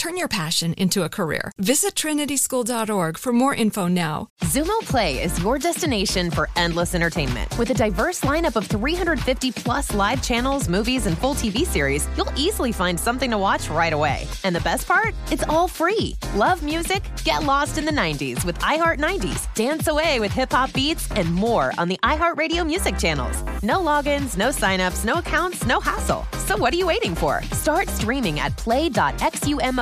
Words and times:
Turn 0.00 0.16
your 0.16 0.28
passion 0.28 0.72
into 0.78 1.02
a 1.02 1.10
career. 1.10 1.52
Visit 1.58 1.94
trinityschool.org 1.94 3.18
for 3.18 3.32
more 3.34 3.54
info 3.54 3.86
now. 3.86 4.28
Xumo 4.44 4.80
Play 4.80 5.22
is 5.22 5.38
your 5.42 5.58
destination 5.58 6.30
for 6.30 6.48
endless 6.56 6.94
entertainment. 6.94 7.46
With 7.58 7.68
a 7.68 7.74
diverse 7.74 8.22
lineup 8.22 8.56
of 8.56 8.66
350 8.66 9.52
plus 9.52 9.94
live 9.94 10.22
channels, 10.22 10.70
movies, 10.70 11.04
and 11.04 11.18
full 11.18 11.34
TV 11.34 11.66
series, 11.66 12.08
you'll 12.16 12.32
easily 12.34 12.72
find 12.72 12.98
something 12.98 13.30
to 13.30 13.36
watch 13.36 13.68
right 13.68 13.92
away. 13.92 14.26
And 14.42 14.56
the 14.56 14.62
best 14.62 14.88
part? 14.88 15.14
It's 15.30 15.44
all 15.50 15.68
free. 15.68 16.16
Love 16.34 16.62
music? 16.62 17.02
Get 17.24 17.44
lost 17.44 17.76
in 17.76 17.84
the 17.84 17.92
90s 17.92 18.42
with 18.46 18.58
iHeart 18.60 19.00
90s, 19.00 19.52
dance 19.52 19.86
away 19.88 20.18
with 20.18 20.32
hip 20.32 20.52
hop 20.52 20.72
beats, 20.72 21.10
and 21.10 21.30
more 21.30 21.74
on 21.76 21.88
the 21.88 21.98
iHeartRadio 22.02 22.66
music 22.66 22.96
channels. 22.96 23.42
No 23.62 23.80
logins, 23.80 24.38
no 24.38 24.48
signups, 24.48 25.04
no 25.04 25.16
accounts, 25.18 25.66
no 25.66 25.78
hassle. 25.78 26.26
So 26.46 26.56
what 26.56 26.72
are 26.72 26.78
you 26.78 26.86
waiting 26.86 27.14
for? 27.14 27.42
Start 27.52 27.88
streaming 27.88 28.40
at 28.40 28.56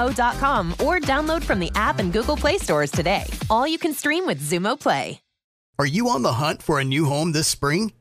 play.xumo.com 0.09 0.73
or 0.73 0.99
download 1.01 1.43
from 1.45 1.61
the 1.61 1.71
app 1.75 1.99
and 1.99 2.13
Google 2.13 2.37
Play 2.37 2.59
stores 2.59 2.91
today. 2.91 3.25
All 3.51 3.67
you 3.67 3.79
can 3.79 3.93
stream 3.93 4.27
with 4.27 4.41
Xumo 4.41 4.79
Play. 4.79 5.21
Are 5.79 5.87
you 5.87 6.09
on 6.09 6.23
the 6.23 6.33
hunt 6.33 6.61
for 6.61 6.81
a 6.81 6.85
new 6.85 7.05
home 7.05 7.31
this 7.31 7.47
spring? 7.47 7.93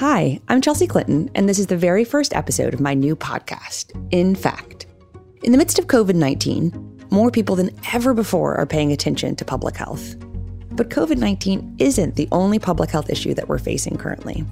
Hi, 0.00 0.40
I'm 0.48 0.62
Chelsea 0.62 0.86
Clinton, 0.86 1.28
and 1.34 1.46
this 1.46 1.58
is 1.58 1.66
the 1.66 1.76
very 1.76 2.04
first 2.04 2.34
episode 2.34 2.72
of 2.72 2.80
my 2.80 2.94
new 2.94 3.14
podcast, 3.14 3.92
In 4.10 4.34
Fact. 4.34 4.86
In 5.42 5.52
the 5.52 5.58
midst 5.58 5.78
of 5.78 5.88
COVID 5.88 6.14
19, 6.14 7.06
more 7.10 7.30
people 7.30 7.54
than 7.54 7.78
ever 7.92 8.14
before 8.14 8.54
are 8.54 8.64
paying 8.64 8.92
attention 8.92 9.36
to 9.36 9.44
public 9.44 9.76
health. 9.76 10.16
But 10.70 10.88
COVID 10.88 11.18
19 11.18 11.76
isn't 11.78 12.16
the 12.16 12.30
only 12.32 12.58
public 12.58 12.88
health 12.88 13.10
issue 13.10 13.34
that 13.34 13.46
we're 13.46 13.58
facing 13.58 13.98
currently. 13.98 14.42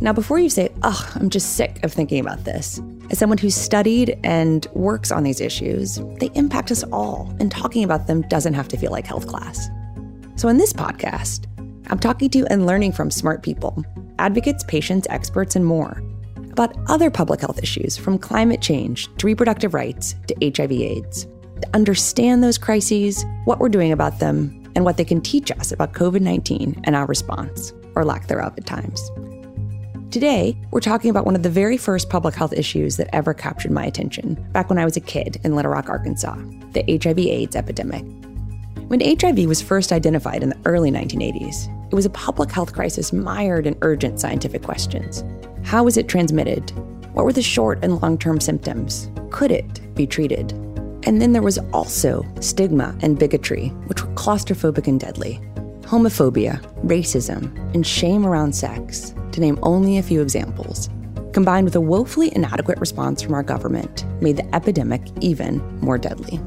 Now, 0.00 0.12
before 0.12 0.40
you 0.40 0.50
say, 0.50 0.72
ugh, 0.82 1.12
I'm 1.14 1.30
just 1.30 1.54
sick 1.54 1.78
of 1.84 1.92
thinking 1.92 2.18
about 2.18 2.42
this, 2.42 2.80
as 3.08 3.20
someone 3.20 3.38
who's 3.38 3.54
studied 3.54 4.18
and 4.24 4.66
works 4.72 5.12
on 5.12 5.22
these 5.22 5.40
issues, 5.40 6.00
they 6.18 6.32
impact 6.34 6.72
us 6.72 6.82
all, 6.90 7.32
and 7.38 7.52
talking 7.52 7.84
about 7.84 8.08
them 8.08 8.22
doesn't 8.22 8.54
have 8.54 8.66
to 8.66 8.76
feel 8.76 8.90
like 8.90 9.06
health 9.06 9.28
class. 9.28 9.70
So, 10.34 10.48
in 10.48 10.56
this 10.56 10.72
podcast, 10.72 11.46
I'm 11.88 11.98
talking 11.98 12.30
to 12.30 12.46
and 12.50 12.66
learning 12.66 12.92
from 12.92 13.10
smart 13.10 13.42
people 13.42 13.84
advocates, 14.18 14.62
patients, 14.64 15.06
experts, 15.10 15.56
and 15.56 15.64
more 15.64 16.02
about 16.50 16.76
other 16.88 17.10
public 17.10 17.40
health 17.40 17.58
issues 17.62 17.96
from 17.96 18.18
climate 18.18 18.60
change 18.60 19.08
to 19.16 19.26
reproductive 19.26 19.74
rights 19.74 20.14
to 20.28 20.34
HIV/AIDS. 20.40 21.24
To 21.24 21.68
understand 21.74 22.42
those 22.42 22.58
crises, 22.58 23.24
what 23.46 23.58
we're 23.58 23.68
doing 23.68 23.92
about 23.92 24.18
them, 24.18 24.62
and 24.74 24.84
what 24.84 24.96
they 24.96 25.04
can 25.04 25.20
teach 25.20 25.50
us 25.50 25.72
about 25.72 25.92
COVID 25.92 26.20
19 26.20 26.80
and 26.84 26.94
our 26.94 27.06
response, 27.06 27.72
or 27.94 28.04
lack 28.04 28.26
thereof 28.26 28.54
at 28.56 28.66
times. 28.66 29.10
Today, 30.10 30.56
we're 30.70 30.80
talking 30.80 31.10
about 31.10 31.24
one 31.24 31.34
of 31.34 31.42
the 31.42 31.48
very 31.48 31.78
first 31.78 32.10
public 32.10 32.34
health 32.34 32.52
issues 32.52 32.98
that 32.98 33.08
ever 33.14 33.32
captured 33.32 33.70
my 33.70 33.86
attention 33.86 34.34
back 34.52 34.68
when 34.68 34.78
I 34.78 34.84
was 34.84 34.96
a 34.96 35.00
kid 35.00 35.40
in 35.42 35.56
Little 35.56 35.72
Rock, 35.72 35.88
Arkansas 35.88 36.36
the 36.72 36.84
HIV/AIDS 36.88 37.56
epidemic. 37.56 38.04
When 38.92 39.00
HIV 39.00 39.46
was 39.46 39.62
first 39.62 39.90
identified 39.90 40.42
in 40.42 40.50
the 40.50 40.60
early 40.66 40.90
1980s, 40.90 41.90
it 41.90 41.94
was 41.94 42.04
a 42.04 42.10
public 42.10 42.50
health 42.50 42.74
crisis 42.74 43.10
mired 43.10 43.66
in 43.66 43.78
urgent 43.80 44.20
scientific 44.20 44.62
questions. 44.62 45.24
How 45.64 45.82
was 45.82 45.96
it 45.96 46.08
transmitted? 46.08 46.70
What 47.14 47.24
were 47.24 47.32
the 47.32 47.40
short 47.40 47.78
and 47.82 48.02
long 48.02 48.18
term 48.18 48.38
symptoms? 48.38 49.10
Could 49.30 49.50
it 49.50 49.94
be 49.94 50.06
treated? 50.06 50.52
And 51.04 51.22
then 51.22 51.32
there 51.32 51.40
was 51.40 51.56
also 51.72 52.22
stigma 52.40 52.94
and 53.00 53.18
bigotry, 53.18 53.68
which 53.86 54.04
were 54.04 54.12
claustrophobic 54.12 54.86
and 54.86 55.00
deadly, 55.00 55.40
homophobia, 55.84 56.60
racism, 56.82 57.44
and 57.72 57.86
shame 57.86 58.26
around 58.26 58.54
sex, 58.54 59.14
to 59.30 59.40
name 59.40 59.58
only 59.62 59.96
a 59.96 60.02
few 60.02 60.20
examples, 60.20 60.90
combined 61.32 61.64
with 61.64 61.76
a 61.76 61.80
woefully 61.80 62.30
inadequate 62.36 62.78
response 62.78 63.22
from 63.22 63.32
our 63.32 63.42
government, 63.42 64.04
made 64.20 64.36
the 64.36 64.54
epidemic 64.54 65.00
even 65.22 65.62
more 65.80 65.96
deadly. 65.96 66.38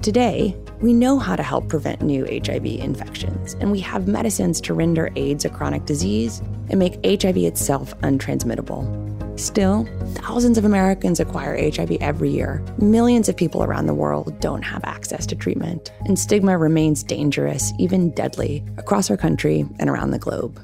Today, 0.00 0.56
we 0.80 0.92
know 0.92 1.18
how 1.18 1.36
to 1.36 1.42
help 1.42 1.68
prevent 1.68 2.02
new 2.02 2.26
HIV 2.26 2.66
infections, 2.66 3.54
and 3.54 3.70
we 3.70 3.80
have 3.80 4.08
medicines 4.08 4.60
to 4.62 4.74
render 4.74 5.10
AIDS 5.16 5.44
a 5.44 5.48
chronic 5.48 5.84
disease 5.84 6.40
and 6.68 6.78
make 6.78 7.04
HIV 7.04 7.38
itself 7.38 7.98
untransmittable. 8.00 9.04
Still, 9.38 9.86
thousands 10.14 10.56
of 10.56 10.64
Americans 10.64 11.20
acquire 11.20 11.58
HIV 11.70 11.98
every 12.00 12.30
year. 12.30 12.64
Millions 12.78 13.28
of 13.28 13.36
people 13.36 13.62
around 13.62 13.86
the 13.86 13.94
world 13.94 14.38
don't 14.40 14.62
have 14.62 14.84
access 14.84 15.26
to 15.26 15.36
treatment, 15.36 15.92
and 16.06 16.18
stigma 16.18 16.56
remains 16.56 17.02
dangerous, 17.02 17.72
even 17.78 18.10
deadly, 18.10 18.64
across 18.78 19.10
our 19.10 19.16
country 19.16 19.66
and 19.78 19.90
around 19.90 20.10
the 20.10 20.18
globe. 20.18 20.58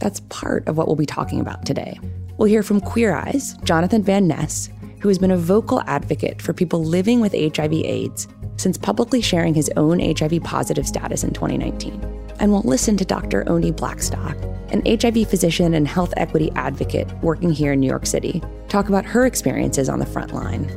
That's 0.00 0.20
part 0.28 0.66
of 0.66 0.76
what 0.76 0.86
we'll 0.86 0.96
be 0.96 1.06
talking 1.06 1.40
about 1.40 1.64
today. 1.64 1.98
We'll 2.36 2.48
hear 2.48 2.62
from 2.62 2.80
Queer 2.80 3.14
Eyes, 3.14 3.56
Jonathan 3.64 4.02
Van 4.02 4.28
Ness, 4.28 4.68
who 5.00 5.08
has 5.08 5.18
been 5.18 5.30
a 5.30 5.36
vocal 5.36 5.80
advocate 5.82 6.42
for 6.42 6.52
people 6.52 6.84
living 6.84 7.20
with 7.20 7.32
HIV/AIDS 7.32 8.26
since 8.58 8.76
publicly 8.76 9.22
sharing 9.22 9.54
his 9.54 9.70
own 9.76 10.00
HIV 10.00 10.42
positive 10.42 10.86
status 10.86 11.24
in 11.24 11.32
2019. 11.32 12.00
And 12.40 12.52
we'll 12.52 12.62
listen 12.62 12.96
to 12.98 13.04
Dr. 13.04 13.48
Oni 13.48 13.72
Blackstock, 13.72 14.36
an 14.70 14.82
HIV 14.84 15.28
physician 15.28 15.74
and 15.74 15.88
health 15.88 16.12
equity 16.16 16.52
advocate 16.54 17.10
working 17.22 17.50
here 17.50 17.72
in 17.72 17.80
New 17.80 17.86
York 17.88 18.06
City, 18.06 18.42
talk 18.68 18.88
about 18.88 19.06
her 19.06 19.24
experiences 19.24 19.88
on 19.88 19.98
the 19.98 20.06
front 20.06 20.34
line. 20.34 20.70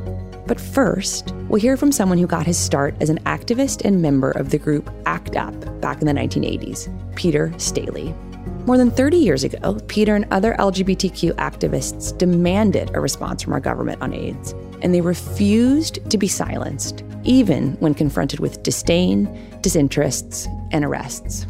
But 0.46 0.60
first, 0.60 1.32
we'll 1.48 1.60
hear 1.60 1.76
from 1.76 1.92
someone 1.92 2.18
who 2.18 2.26
got 2.26 2.46
his 2.46 2.58
start 2.58 2.94
as 3.00 3.10
an 3.10 3.20
activist 3.20 3.84
and 3.84 4.02
member 4.02 4.32
of 4.32 4.50
the 4.50 4.58
group 4.58 4.90
ACT 5.06 5.36
UP 5.36 5.80
back 5.80 6.00
in 6.00 6.06
the 6.06 6.12
1980s, 6.12 6.88
Peter 7.14 7.52
Staley. 7.58 8.14
More 8.66 8.76
than 8.76 8.90
30 8.90 9.16
years 9.16 9.44
ago, 9.44 9.78
Peter 9.88 10.14
and 10.14 10.26
other 10.30 10.54
LGBTQ 10.58 11.32
activists 11.34 12.16
demanded 12.16 12.90
a 12.94 13.00
response 13.00 13.42
from 13.42 13.52
our 13.52 13.60
government 13.60 14.02
on 14.02 14.12
AIDS, 14.12 14.52
and 14.82 14.94
they 14.94 15.00
refused 15.00 15.98
to 16.10 16.18
be 16.18 16.28
silenced, 16.28 17.02
even 17.24 17.72
when 17.74 17.94
confronted 17.94 18.40
with 18.40 18.62
disdain, 18.62 19.26
disinterests, 19.60 20.46
and 20.72 20.84
arrests. 20.84 21.46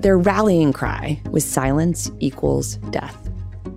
Their 0.00 0.18
rallying 0.18 0.72
cry 0.72 1.20
was 1.30 1.44
silence 1.44 2.10
equals 2.18 2.76
death. 2.90 3.30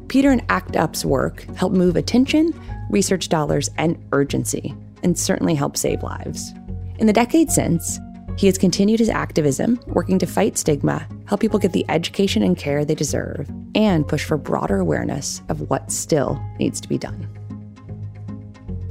Peter 0.08 0.32
and 0.32 0.44
ACT 0.50 0.76
UP's 0.76 1.06
work 1.06 1.42
helped 1.56 1.76
move 1.76 1.96
attention, 1.96 2.54
research 2.90 3.30
dollars, 3.30 3.70
and 3.78 3.98
urgency, 4.12 4.76
and 5.04 5.18
certainly 5.18 5.56
helped 5.56 5.78
save 5.78 6.04
lives. 6.04 6.54
In 6.98 7.08
the 7.08 7.14
decades 7.14 7.54
since, 7.54 8.00
he 8.38 8.48
has 8.48 8.58
continued 8.58 9.00
his 9.00 9.10
activism, 9.10 9.80
working 9.88 10.20
to 10.20 10.26
fight 10.26 10.58
stigma, 10.58 11.08
help 11.26 11.42
people 11.42 11.60
get 11.60 11.72
the 11.72 11.86
education 11.90 12.44
and 12.44 12.58
care 12.58 12.84
they 12.84 12.96
deserve, 12.96 13.50
and 13.76 14.08
push 14.08 14.24
for 14.24 14.38
broader 14.38 14.80
awareness 14.80 15.42
of 15.50 15.70
what 15.70 15.92
still 15.92 16.42
needs 16.60 16.82
to 16.82 16.90
be 16.90 16.98
done. 16.98 17.35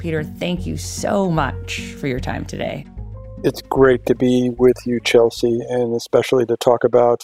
Peter, 0.05 0.23
thank 0.23 0.67
you 0.67 0.77
so 0.77 1.31
much 1.31 1.81
for 1.95 2.09
your 2.09 2.21
time 2.21 2.45
today. 2.45 2.85
It's 3.43 3.63
great 3.63 4.05
to 4.05 4.15
be 4.15 4.51
with 4.59 4.77
you, 4.85 5.01
Chelsea, 5.01 5.61
and 5.71 5.97
especially 5.97 6.45
to 6.45 6.59
talk 6.59 6.85
about 6.85 7.23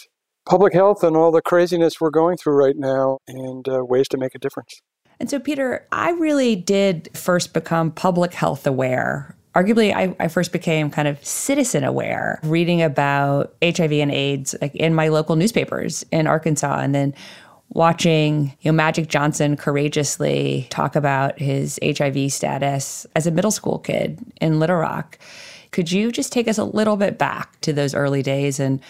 public 0.49 0.73
health 0.73 1.03
and 1.03 1.15
all 1.15 1.31
the 1.31 1.43
craziness 1.43 2.01
we're 2.01 2.09
going 2.09 2.37
through 2.37 2.55
right 2.55 2.75
now 2.75 3.19
and 3.27 3.69
uh, 3.69 3.85
ways 3.85 4.07
to 4.07 4.17
make 4.17 4.33
a 4.33 4.39
difference. 4.39 4.81
And 5.19 5.29
so, 5.29 5.39
Peter, 5.39 5.87
I 5.91 6.09
really 6.13 6.55
did 6.55 7.15
first 7.15 7.53
become 7.53 7.91
public 7.91 8.33
health 8.33 8.65
aware. 8.65 9.37
Arguably, 9.53 9.93
I, 9.93 10.15
I 10.19 10.27
first 10.27 10.51
became 10.51 10.89
kind 10.89 11.07
of 11.07 11.23
citizen 11.23 11.83
aware, 11.83 12.39
reading 12.41 12.81
about 12.81 13.53
HIV 13.61 13.91
and 13.91 14.11
AIDS 14.11 14.55
like 14.59 14.73
in 14.73 14.95
my 14.95 15.09
local 15.09 15.35
newspapers 15.35 16.03
in 16.11 16.25
Arkansas, 16.25 16.79
and 16.79 16.95
then 16.95 17.13
watching 17.73 18.55
you 18.61 18.71
know 18.71 18.75
Magic 18.75 19.07
Johnson 19.07 19.55
courageously 19.55 20.67
talk 20.69 20.95
about 20.95 21.39
his 21.39 21.79
HIV 21.83 22.31
status 22.31 23.05
as 23.15 23.27
a 23.27 23.31
middle 23.31 23.51
school 23.51 23.79
kid 23.79 24.19
in 24.39 24.59
Little 24.59 24.77
Rock. 24.77 25.17
Could 25.71 25.91
you 25.91 26.11
just 26.11 26.33
take 26.33 26.47
us 26.47 26.57
a 26.57 26.65
little 26.65 26.97
bit 26.97 27.17
back 27.17 27.59
to 27.61 27.71
those 27.71 27.95
early 27.95 28.21
days 28.21 28.59
and 28.59 28.81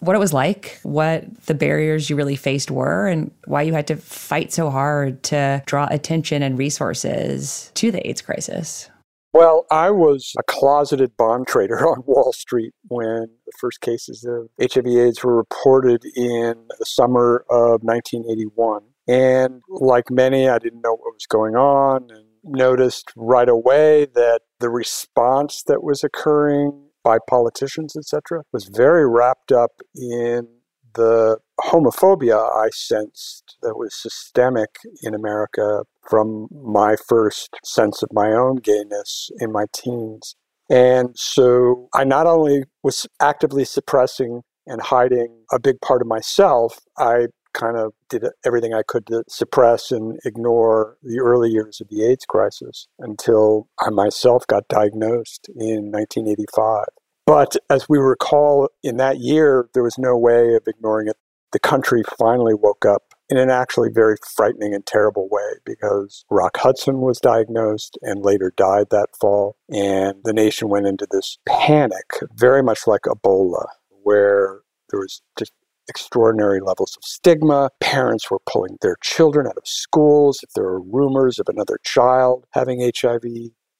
what 0.00 0.16
it 0.16 0.18
was 0.18 0.32
like, 0.32 0.78
what 0.82 1.24
the 1.46 1.54
barriers 1.54 2.10
you 2.10 2.16
really 2.16 2.36
faced 2.36 2.70
were, 2.70 3.06
and 3.06 3.30
why 3.46 3.62
you 3.62 3.72
had 3.72 3.86
to 3.86 3.96
fight 3.96 4.52
so 4.52 4.68
hard 4.68 5.22
to 5.22 5.62
draw 5.66 5.86
attention 5.90 6.42
and 6.42 6.58
resources 6.58 7.70
to 7.74 7.90
the 7.90 8.06
AIDS 8.06 8.20
crisis? 8.20 8.90
Well, 9.34 9.66
I 9.68 9.90
was 9.90 10.32
a 10.38 10.44
closeted 10.44 11.16
bond 11.16 11.48
trader 11.48 11.78
on 11.88 12.04
Wall 12.06 12.32
Street 12.32 12.72
when 12.86 13.26
the 13.44 13.52
first 13.58 13.80
cases 13.80 14.24
of 14.24 14.48
HIV 14.60 14.86
AIDS 14.86 15.24
were 15.24 15.36
reported 15.36 16.04
in 16.16 16.68
the 16.78 16.86
summer 16.86 17.44
of 17.50 17.82
1981. 17.82 18.82
And 19.08 19.60
like 19.68 20.08
many, 20.08 20.48
I 20.48 20.58
didn't 20.60 20.82
know 20.82 20.92
what 20.92 21.12
was 21.12 21.26
going 21.28 21.56
on 21.56 22.10
and 22.10 22.26
noticed 22.44 23.10
right 23.16 23.48
away 23.48 24.06
that 24.14 24.42
the 24.60 24.70
response 24.70 25.64
that 25.66 25.82
was 25.82 26.04
occurring 26.04 26.90
by 27.02 27.18
politicians, 27.28 27.96
etc., 27.96 28.44
was 28.52 28.66
very 28.66 29.06
wrapped 29.06 29.50
up 29.50 29.72
in 29.96 30.46
the 30.94 31.38
homophobia 31.60 32.38
I 32.38 32.68
sensed 32.70 33.56
that 33.62 33.76
was 33.76 34.00
systemic 34.00 34.76
in 35.02 35.12
America 35.12 35.82
from 36.08 36.48
my 36.52 36.96
first 37.08 37.50
sense 37.64 38.02
of 38.02 38.12
my 38.12 38.32
own 38.32 38.56
gayness 38.56 39.30
in 39.38 39.52
my 39.52 39.66
teens. 39.72 40.36
And 40.70 41.10
so 41.14 41.88
I 41.94 42.04
not 42.04 42.26
only 42.26 42.64
was 42.82 43.06
actively 43.20 43.64
suppressing 43.64 44.42
and 44.66 44.80
hiding 44.80 45.44
a 45.52 45.58
big 45.58 45.80
part 45.80 46.00
of 46.00 46.08
myself, 46.08 46.80
I 46.98 47.26
kind 47.52 47.76
of 47.76 47.92
did 48.08 48.24
everything 48.44 48.74
I 48.74 48.82
could 48.86 49.06
to 49.06 49.22
suppress 49.28 49.90
and 49.90 50.18
ignore 50.24 50.96
the 51.02 51.20
early 51.20 51.50
years 51.50 51.80
of 51.80 51.88
the 51.88 52.04
AIDS 52.04 52.26
crisis 52.26 52.88
until 52.98 53.68
I 53.80 53.90
myself 53.90 54.46
got 54.46 54.68
diagnosed 54.68 55.48
in 55.48 55.92
1985. 55.92 56.86
But 57.26 57.56
as 57.70 57.88
we 57.88 57.98
recall, 57.98 58.68
in 58.82 58.98
that 58.98 59.18
year, 59.18 59.68
there 59.72 59.82
was 59.82 59.96
no 59.96 60.16
way 60.16 60.54
of 60.54 60.62
ignoring 60.66 61.08
it. 61.08 61.16
The 61.52 61.58
country 61.58 62.02
finally 62.18 62.54
woke 62.54 62.84
up 62.84 63.13
in 63.28 63.38
an 63.38 63.50
actually 63.50 63.88
very 63.92 64.16
frightening 64.36 64.74
and 64.74 64.84
terrible 64.84 65.28
way 65.30 65.54
because 65.64 66.24
Rock 66.30 66.56
Hudson 66.58 67.00
was 67.00 67.20
diagnosed 67.20 67.98
and 68.02 68.24
later 68.24 68.52
died 68.56 68.86
that 68.90 69.08
fall. 69.20 69.56
And 69.70 70.16
the 70.24 70.32
nation 70.32 70.68
went 70.68 70.86
into 70.86 71.06
this 71.10 71.38
panic, 71.46 72.10
very 72.34 72.62
much 72.62 72.86
like 72.86 73.02
Ebola, 73.02 73.66
where 74.02 74.60
there 74.90 75.00
was 75.00 75.22
just 75.38 75.52
extraordinary 75.88 76.60
levels 76.60 76.96
of 76.96 77.04
stigma. 77.04 77.70
Parents 77.80 78.30
were 78.30 78.40
pulling 78.46 78.76
their 78.80 78.96
children 79.02 79.46
out 79.46 79.56
of 79.56 79.66
schools 79.66 80.40
if 80.42 80.50
there 80.54 80.64
were 80.64 80.80
rumors 80.80 81.38
of 81.38 81.48
another 81.48 81.78
child 81.84 82.46
having 82.52 82.80
HIV. 82.80 83.22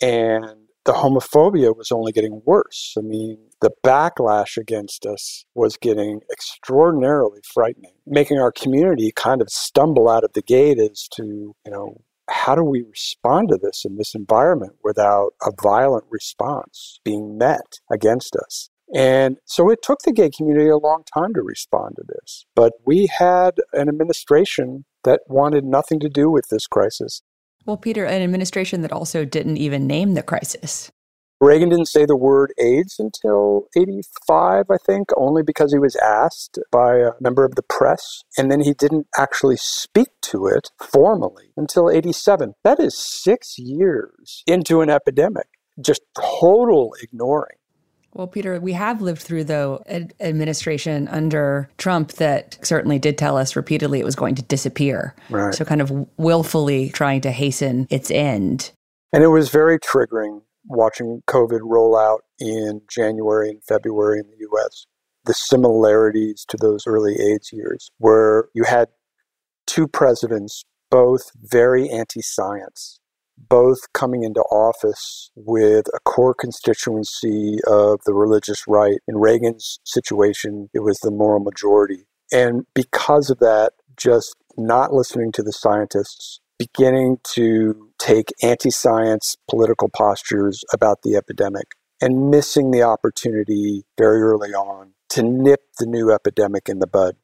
And 0.01 0.64
the 0.85 0.93
homophobia 0.93 1.77
was 1.77 1.91
only 1.91 2.13
getting 2.13 2.43
worse. 2.45 2.95
I 2.99 3.01
mean, 3.01 3.39
the 3.61 3.71
backlash 3.83 4.57
against 4.57 5.07
us 5.07 5.45
was 5.55 5.77
getting 5.77 6.21
extraordinarily 6.31 7.41
frightening, 7.53 7.95
making 8.07 8.39
our 8.39 8.53
community 8.53 9.11
kind 9.15 9.41
of 9.41 9.49
stumble 9.51 10.09
out 10.09 10.25
of 10.25 10.35
the 10.35 10.43
gate 10.43 10.79
as 10.79 11.09
to, 11.15 11.55
you 11.65 11.71
know, 11.71 12.01
how 12.29 12.55
do 12.55 12.63
we 12.63 12.83
respond 12.83 13.49
to 13.51 13.59
this 13.59 13.85
in 13.85 13.97
this 13.97 14.15
environment 14.15 14.73
without 14.83 15.33
a 15.43 15.51
violent 15.63 16.05
response 16.11 17.01
being 17.05 17.37
met 17.39 17.81
against 17.91 18.37
us? 18.37 18.71
And 18.95 19.39
so 19.45 19.71
it 19.71 19.81
took 19.83 20.01
the 20.03 20.13
gay 20.13 20.31
community 20.31 20.69
a 20.69 20.77
long 20.77 21.05
time 21.13 21.33
to 21.35 21.43
respond 21.43 21.97
to 21.97 22.05
this. 22.07 22.45
But 22.55 22.75
we 22.85 23.07
had 23.07 23.55
an 23.73 23.89
administration 23.89 24.85
that 25.05 25.21
wanted 25.27 25.65
nothing 25.65 26.01
to 26.01 26.09
do 26.09 26.31
with 26.31 26.49
this 26.51 26.67
crisis. 26.67 27.23
Well, 27.67 27.77
Peter, 27.79 28.05
an 28.05 28.23
administration 28.23 28.83
that 28.83 28.93
also 28.93 29.25
didn't 29.25 29.57
even 29.57 29.87
name 29.87 30.15
the 30.15 30.23
crisis. 30.23 30.91
Reagan 31.41 31.69
didn't 31.69 31.89
say 31.89 32.07
the 32.07 32.17
word 32.17 32.53
AIDS 32.59 32.97
until 32.99 33.67
85, 33.77 34.65
I 34.71 34.77
think, 34.87 35.09
only 35.17 35.43
because 35.43 35.73
he 35.73 35.79
was 35.79 35.97
asked 35.97 36.59
by 36.71 36.97
a 36.99 37.13
member 37.21 37.45
of 37.45 37.55
the 37.55 37.63
press. 37.63 38.23
And 38.39 38.51
then 38.51 38.61
he 38.61 38.73
didn't 38.73 39.07
actually 39.17 39.57
speak 39.57 40.09
to 40.23 40.47
it 40.47 40.71
formally 40.81 41.53
until 41.57 41.91
87. 41.91 42.55
That 42.65 42.81
is 42.81 42.97
six 42.97 43.59
years 43.59 44.43
into 44.47 44.81
an 44.81 44.91
epidemic, 44.91 45.49
just 45.81 46.03
total 46.17 46.95
ignoring. 47.03 47.57
Well, 48.15 48.29
Peter, 48.29 48.61
we 48.61 48.73
have 48.75 49.03
lived 49.03 49.23
through, 49.23 49.45
though, 49.45 49.83
an 49.87 50.13
administration 50.21 51.09
under 51.09 51.69
Trump 51.79 52.13
that 52.13 52.65
certainly 52.65 53.01
did 53.01 53.19
tell 53.19 53.37
us 53.37 53.57
repeatedly 53.57 53.99
it 53.99 54.05
was 54.05 54.15
going 54.15 54.37
to 54.37 54.43
disappear. 54.43 55.17
Right. 55.31 55.53
So, 55.53 55.65
kind 55.65 55.83
of 55.83 55.91
willfully 56.17 56.91
trying 56.91 57.23
to 57.23 57.33
hasten 57.33 57.89
its 57.91 58.13
end. 58.13 58.71
And 59.13 59.25
it 59.25 59.29
was 59.29 59.49
very 59.49 59.81
triggering 59.81 60.43
watching 60.67 61.23
COVID 61.27 61.61
roll 61.63 61.97
out 61.97 62.23
in 62.39 62.83
January 62.89 63.51
and 63.51 63.63
February 63.65 64.21
in 64.21 64.27
the 64.27 64.47
US. 64.53 64.87
The 65.25 65.35
similarities 65.35 66.45
to 66.49 66.57
those 66.57 66.87
early 66.87 67.17
AIDS 67.21 67.53
years, 67.53 67.91
where 67.99 68.49
you 68.55 68.65
had 68.65 68.89
two 69.67 69.89
presidents, 69.89 70.65
both 70.91 71.31
very 71.37 71.89
anti 71.89 72.23
science, 72.23 73.01
both 73.37 73.93
coming 73.93 74.23
into 74.23 74.41
office 74.43 75.31
with 75.35 75.87
a 75.95 76.01
core 76.05 76.35
constituency 76.35 77.59
of 77.67 78.01
the 78.07 78.15
religious 78.15 78.67
right. 78.67 78.99
In 79.09 79.17
Reagan's 79.17 79.81
situation, 79.85 80.69
it 80.73 80.81
was 80.81 80.99
the 80.99 81.11
moral 81.11 81.41
majority. 81.41 82.07
And 82.33 82.67
because 82.75 83.31
of 83.31 83.39
that, 83.41 83.73
just 83.97 84.35
not 84.57 84.93
listening 84.93 85.33
to 85.33 85.43
the 85.43 85.53
scientists, 85.53 86.41
beginning 86.59 87.19
to 87.35 87.91
take 87.99 88.33
anti 88.43 88.71
science 88.71 89.37
political 89.49 89.89
postures 89.89 90.63
about 90.73 91.03
the 91.03 91.17
epidemic, 91.17 91.73
and 92.01 92.31
missing 92.31 92.71
the 92.71 92.83
opportunity 92.83 93.85
very 93.99 94.21
early 94.21 94.51
on 94.51 94.93
to 95.11 95.23
nip 95.23 95.61
the 95.79 95.87
new 95.87 96.11
epidemic 96.11 96.69
in 96.69 96.79
the 96.79 96.87
bud. 96.87 97.17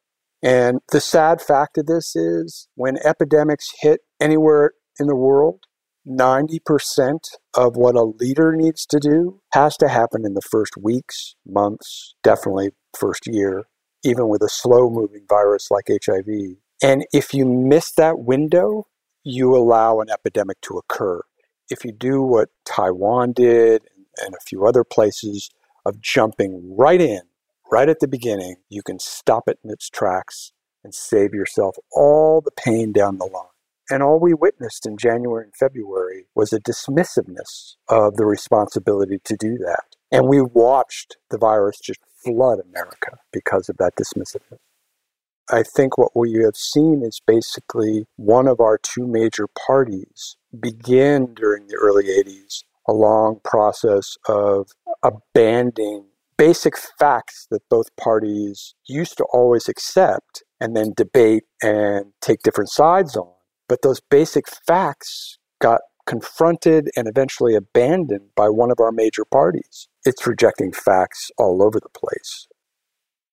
And 0.43 0.79
the 0.91 1.01
sad 1.01 1.41
fact 1.41 1.77
of 1.77 1.85
this 1.85 2.15
is 2.15 2.67
when 2.75 2.97
epidemics 3.05 3.73
hit 3.81 4.01
anywhere 4.19 4.71
in 4.99 5.07
the 5.07 5.15
world, 5.15 5.65
90% 6.07 7.19
of 7.55 7.75
what 7.75 7.95
a 7.95 8.03
leader 8.03 8.55
needs 8.55 8.85
to 8.87 8.99
do 8.99 9.41
has 9.53 9.77
to 9.77 9.87
happen 9.87 10.25
in 10.25 10.33
the 10.33 10.41
first 10.41 10.75
weeks, 10.77 11.35
months, 11.45 12.15
definitely 12.23 12.71
first 12.97 13.27
year, 13.27 13.65
even 14.03 14.27
with 14.27 14.41
a 14.41 14.49
slow 14.49 14.89
moving 14.89 15.25
virus 15.29 15.69
like 15.69 15.89
HIV. 15.89 16.57
And 16.81 17.05
if 17.13 17.33
you 17.33 17.45
miss 17.45 17.91
that 17.93 18.19
window, 18.19 18.87
you 19.23 19.55
allow 19.55 19.99
an 19.99 20.09
epidemic 20.09 20.59
to 20.61 20.77
occur. 20.79 21.21
If 21.69 21.85
you 21.85 21.91
do 21.91 22.23
what 22.23 22.49
Taiwan 22.65 23.33
did 23.33 23.83
and 24.17 24.33
a 24.33 24.43
few 24.45 24.65
other 24.65 24.83
places 24.83 25.51
of 25.85 26.01
jumping 26.01 26.75
right 26.75 26.99
in, 26.99 27.21
right 27.71 27.87
at 27.87 27.99
the 27.99 28.07
beginning, 28.07 28.55
you 28.69 28.81
can 28.81 28.99
stop 28.99 29.43
it 29.47 29.59
in 29.63 29.69
its 29.69 29.89
tracks 29.89 30.51
and 30.83 30.95
save 30.95 31.33
yourself 31.33 31.75
all 31.91 32.41
the 32.41 32.51
pain 32.51 32.91
down 32.91 33.19
the 33.19 33.25
line. 33.25 33.50
And 33.91 34.01
all 34.01 34.19
we 34.21 34.33
witnessed 34.33 34.87
in 34.87 34.95
January 34.95 35.43
and 35.43 35.55
February 35.55 36.25
was 36.33 36.53
a 36.53 36.61
dismissiveness 36.61 37.75
of 37.89 38.15
the 38.15 38.25
responsibility 38.25 39.19
to 39.25 39.35
do 39.35 39.57
that. 39.57 39.83
And 40.11 40.27
we 40.27 40.41
watched 40.41 41.17
the 41.29 41.37
virus 41.37 41.77
just 41.83 41.99
flood 42.23 42.59
America 42.59 43.17
because 43.33 43.67
of 43.67 43.75
that 43.77 43.93
dismissiveness. 43.97 44.59
I 45.51 45.63
think 45.63 45.97
what 45.97 46.15
we 46.15 46.41
have 46.43 46.55
seen 46.55 47.03
is 47.03 47.21
basically 47.27 48.05
one 48.15 48.47
of 48.47 48.61
our 48.61 48.77
two 48.77 49.05
major 49.05 49.47
parties 49.67 50.37
begin 50.57 51.33
during 51.33 51.67
the 51.67 51.75
early 51.75 52.05
80s 52.05 52.63
a 52.87 52.93
long 52.93 53.39
process 53.43 54.17
of 54.27 54.69
abandoning 55.03 56.05
basic 56.37 56.75
facts 56.77 57.47
that 57.51 57.61
both 57.69 57.95
parties 57.95 58.73
used 58.87 59.17
to 59.17 59.25
always 59.31 59.69
accept 59.69 60.43
and 60.59 60.75
then 60.75 60.93
debate 60.95 61.43
and 61.61 62.13
take 62.21 62.41
different 62.41 62.69
sides 62.69 63.15
on. 63.15 63.31
But 63.71 63.83
those 63.83 64.01
basic 64.01 64.49
facts 64.67 65.37
got 65.61 65.79
confronted 66.05 66.89
and 66.97 67.07
eventually 67.07 67.55
abandoned 67.55 68.31
by 68.35 68.49
one 68.49 68.69
of 68.69 68.81
our 68.81 68.91
major 68.91 69.23
parties. 69.23 69.87
It's 70.03 70.27
rejecting 70.27 70.73
facts 70.73 71.31
all 71.37 71.63
over 71.63 71.79
the 71.79 71.87
place. 71.87 72.47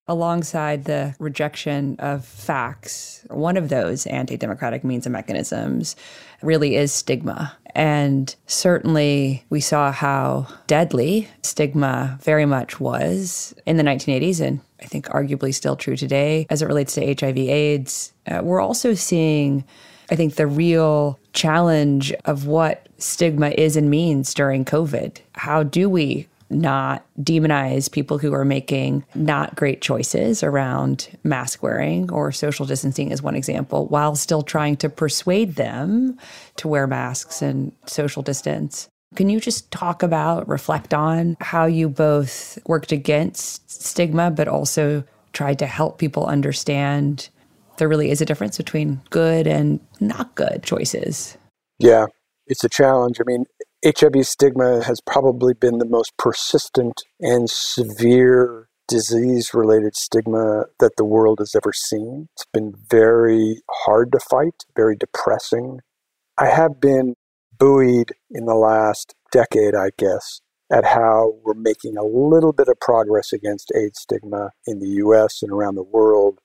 Alongside 0.07 0.85
the 0.85 1.17
rejection 1.19 1.97
of 1.99 2.25
facts, 2.25 3.27
one 3.31 3.57
of 3.57 3.69
those 3.69 4.07
anti 4.07 4.37
democratic 4.37 4.85
means 4.85 5.07
and 5.07 5.13
mechanisms 5.13 5.97
really 6.41 6.77
is 6.77 6.93
stigma. 6.93 7.57
And 7.75 8.33
certainly 8.47 9.45
we 9.51 9.61
saw 9.61 9.91
how 9.91 10.47
deadly 10.69 11.27
stigma 11.43 12.17
very 12.23 12.47
much 12.47 12.79
was 12.79 13.57
in 13.67 13.77
the 13.77 13.83
1980s 13.83 14.41
and 14.41 14.61
I 14.81 14.87
think 14.87 15.07
arguably 15.07 15.53
still 15.53 15.75
true 15.75 15.97
today 15.97 16.47
as 16.49 16.63
it 16.63 16.67
relates 16.67 16.95
to 16.95 17.05
HIV 17.05 17.39
AIDS. 17.39 18.13
Uh, 18.25 18.43
we're 18.45 18.61
also 18.61 18.95
seeing 18.95 19.65
I 20.11 20.17
think 20.17 20.35
the 20.35 20.47
real 20.47 21.19
challenge 21.33 22.13
of 22.25 22.47
what 22.47 22.89
stigma 22.99 23.51
is 23.51 23.77
and 23.77 23.91
means 23.91 24.35
during 24.35 24.65
COVID. 24.65 25.19
How 25.33 25.63
do 25.63 25.89
we 25.89 26.27
not 26.51 27.05
demonize 27.21 27.93
people 27.93 28.17
who 28.19 28.33
are 28.33 28.45
making 28.45 29.05
not 29.15 29.55
great 29.55 29.83
choices 29.83 30.43
around 30.43 31.09
mask 31.23 31.63
wearing 31.63 32.11
or 32.11 32.33
social 32.33 32.65
distancing, 32.65 33.13
as 33.13 33.23
one 33.23 33.37
example, 33.37 33.87
while 33.87 34.17
still 34.17 34.43
trying 34.43 34.77
to 34.77 34.89
persuade 34.89 35.57
them 35.57 36.19
to 36.57 36.67
wear 36.67 36.87
masks 36.87 37.43
and 37.43 37.73
social 37.87 38.23
distance? 38.23 38.89
Can 39.15 39.29
you 39.29 39.41
just 39.41 39.71
talk 39.71 40.03
about, 40.03 40.49
reflect 40.49 40.95
on 40.95 41.37
how 41.41 41.67
you 41.67 41.89
both 41.89 42.59
worked 42.67 42.93
against 42.93 43.71
stigma, 43.71 44.31
but 44.31 44.49
also 44.49 45.05
tried 45.33 45.59
to 45.59 45.67
help 45.67 45.99
people 45.99 46.27
understand 46.27 47.29
there 47.79 47.89
really 47.89 48.11
is 48.11 48.21
a 48.21 48.27
difference 48.27 48.57
between 48.57 49.01
good 49.11 49.47
and 49.47 49.81
not 50.01 50.35
good 50.35 50.63
choices. 50.63 51.37
Yeah, 51.79 52.07
it's 52.47 52.65
a 52.65 52.69
challenge. 52.69 53.19
I 53.21 53.25
mean, 53.27 53.45
HIV 53.85 54.27
stigma 54.27 54.85
has 54.85 55.01
probably 55.01 55.55
been 55.55 55.79
the 55.79 55.87
most 55.87 56.17
persistent 56.17 57.03
and 57.21 57.49
severe 57.49 58.69
disease 58.89 59.53
related 59.55 59.95
stigma 59.95 60.65
that 60.81 60.97
the 60.97 61.05
world 61.05 61.39
has 61.39 61.55
ever 61.55 61.73
seen. 61.73 62.29
It's 62.35 62.47
been 62.53 62.75
very 62.91 63.61
hard 63.71 64.11
to 64.13 64.19
fight, 64.19 64.65
very 64.75 64.97
depressing. 64.97 65.81
I 66.37 66.47
have 66.47 66.81
been 66.81 67.15
buoyed 67.59 68.13
in 68.31 68.47
the 68.47 68.55
last 68.55 69.15
decade, 69.31 69.75
I 69.75 69.91
guess, 69.99 70.41
at 70.73 70.85
how 70.85 71.35
we're 71.45 71.55
making 71.55 71.97
a 71.97 72.05
little 72.05 72.53
bit 72.53 72.69
of 72.69 72.81
progress 72.81 73.33
against 73.33 73.73
AIDS 73.77 74.01
stigma 74.01 74.51
in 74.67 74.81
the 74.81 74.89
US 75.05 75.43
and 75.43 75.53
around 75.53 75.75
the 75.75 75.83
world 75.83 76.39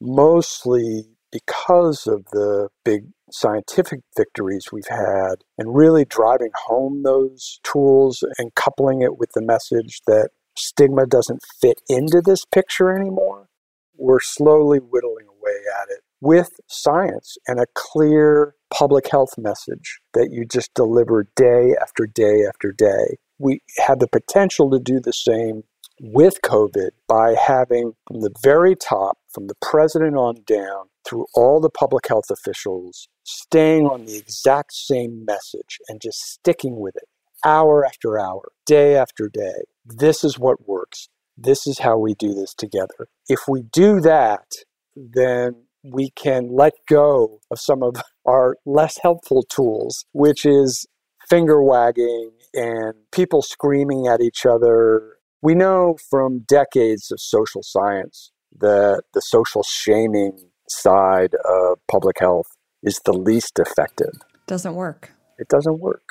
mostly 0.00 1.08
because 1.30 2.06
of 2.06 2.24
the 2.32 2.68
big 2.84 3.04
scientific 3.30 4.00
victories 4.16 4.68
we've 4.72 4.88
had 4.88 5.44
and 5.58 5.76
really 5.76 6.04
driving 6.04 6.50
home 6.66 7.02
those 7.02 7.60
tools 7.62 8.24
and 8.38 8.54
coupling 8.54 9.02
it 9.02 9.18
with 9.18 9.30
the 9.34 9.42
message 9.42 10.00
that 10.06 10.30
stigma 10.56 11.06
doesn't 11.06 11.42
fit 11.60 11.80
into 11.88 12.22
this 12.24 12.44
picture 12.44 12.90
anymore, 12.90 13.48
we're 13.96 14.20
slowly 14.20 14.78
whittling 14.78 15.26
away 15.26 15.58
at 15.82 15.90
it 15.90 16.00
with 16.20 16.58
science 16.66 17.36
and 17.46 17.60
a 17.60 17.66
clear 17.74 18.54
public 18.70 19.08
health 19.08 19.34
message 19.38 20.00
that 20.14 20.30
you 20.30 20.44
just 20.44 20.72
deliver 20.74 21.28
day 21.36 21.74
after 21.80 22.06
day 22.06 22.44
after 22.46 22.72
day. 22.72 23.16
We 23.38 23.60
have 23.78 23.98
the 23.98 24.08
potential 24.08 24.70
to 24.70 24.78
do 24.78 25.00
the 25.00 25.12
same 25.12 25.64
with 26.00 26.40
COVID 26.42 26.90
by 27.06 27.34
having 27.34 27.92
from 28.06 28.20
the 28.20 28.32
very 28.42 28.74
top, 28.74 29.18
from 29.32 29.46
the 29.46 29.54
president 29.60 30.16
on 30.16 30.36
down, 30.46 30.86
through 31.06 31.26
all 31.34 31.60
the 31.60 31.70
public 31.70 32.06
health 32.08 32.30
officials, 32.30 33.08
staying 33.24 33.86
on 33.86 34.04
the 34.04 34.16
exact 34.16 34.72
same 34.72 35.24
message 35.24 35.78
and 35.88 36.00
just 36.00 36.18
sticking 36.18 36.80
with 36.80 36.96
it 36.96 37.08
hour 37.44 37.84
after 37.84 38.18
hour, 38.18 38.52
day 38.66 38.96
after 38.96 39.28
day. 39.28 39.62
This 39.84 40.24
is 40.24 40.38
what 40.38 40.68
works. 40.68 41.08
This 41.36 41.66
is 41.66 41.78
how 41.78 41.98
we 41.98 42.14
do 42.14 42.34
this 42.34 42.54
together. 42.54 43.08
If 43.28 43.40
we 43.48 43.62
do 43.62 44.00
that, 44.00 44.52
then 44.96 45.64
we 45.84 46.10
can 46.10 46.48
let 46.52 46.72
go 46.88 47.40
of 47.50 47.60
some 47.60 47.82
of 47.82 47.96
our 48.26 48.56
less 48.66 48.98
helpful 49.02 49.42
tools, 49.44 50.04
which 50.12 50.44
is 50.44 50.86
finger 51.28 51.62
wagging 51.62 52.32
and 52.54 52.94
people 53.12 53.42
screaming 53.42 54.06
at 54.06 54.20
each 54.20 54.46
other 54.46 55.17
we 55.42 55.54
know 55.54 55.96
from 56.10 56.40
decades 56.40 57.10
of 57.10 57.20
social 57.20 57.62
science 57.62 58.32
that 58.58 59.02
the 59.14 59.20
social 59.20 59.62
shaming 59.62 60.38
side 60.68 61.34
of 61.44 61.78
public 61.88 62.18
health 62.18 62.46
is 62.82 63.00
the 63.04 63.12
least 63.12 63.58
effective. 63.58 64.12
Doesn't 64.46 64.74
work. 64.74 65.12
It 65.38 65.48
doesn't 65.48 65.80
work. 65.80 66.02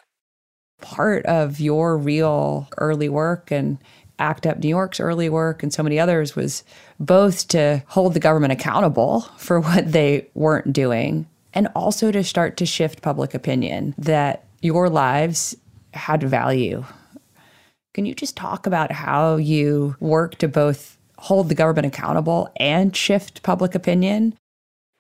Part 0.81 1.25
of 1.25 1.59
your 1.59 1.97
real 1.97 2.69
early 2.77 3.09
work 3.09 3.51
and 3.51 3.79
ACT 4.19 4.47
UP 4.47 4.59
New 4.59 4.69
York's 4.69 4.99
early 4.99 5.29
work 5.29 5.61
and 5.61 5.73
so 5.73 5.83
many 5.83 5.99
others 5.99 6.35
was 6.35 6.63
both 6.99 7.47
to 7.49 7.83
hold 7.87 8.13
the 8.13 8.19
government 8.19 8.53
accountable 8.53 9.21
for 9.37 9.59
what 9.59 9.91
they 9.91 10.29
weren't 10.33 10.73
doing 10.73 11.27
and 11.53 11.67
also 11.75 12.11
to 12.11 12.23
start 12.23 12.57
to 12.57 12.65
shift 12.65 13.01
public 13.01 13.33
opinion 13.33 13.95
that 13.97 14.45
your 14.61 14.89
lives 14.89 15.55
had 15.93 16.21
value 16.21 16.83
can 17.97 18.05
you 18.05 18.13
just 18.13 18.35
talk 18.35 18.67
about 18.67 18.91
how 18.91 19.37
you 19.37 19.95
work 19.99 20.35
to 20.35 20.47
both 20.47 20.99
hold 21.17 21.49
the 21.49 21.55
government 21.55 21.87
accountable 21.87 22.47
and 22.57 22.95
shift 22.95 23.41
public 23.41 23.73
opinion? 23.73 24.37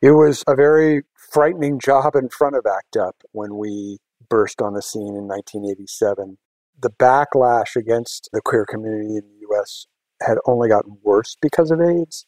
It 0.01 0.13
was 0.13 0.43
a 0.47 0.55
very 0.55 1.03
frightening 1.31 1.79
job 1.79 2.15
in 2.15 2.29
front 2.29 2.55
of 2.55 2.65
ACT 2.65 2.97
UP 2.97 3.15
when 3.33 3.55
we 3.57 3.99
burst 4.29 4.63
on 4.63 4.73
the 4.73 4.81
scene 4.81 5.15
in 5.15 5.27
1987. 5.27 6.39
The 6.81 6.89
backlash 6.89 7.75
against 7.75 8.31
the 8.33 8.41
queer 8.41 8.65
community 8.65 9.17
in 9.17 9.21
the 9.29 9.45
US 9.51 9.85
had 10.23 10.39
only 10.47 10.67
gotten 10.67 10.97
worse 11.03 11.37
because 11.39 11.69
of 11.69 11.79
AIDS. 11.79 12.25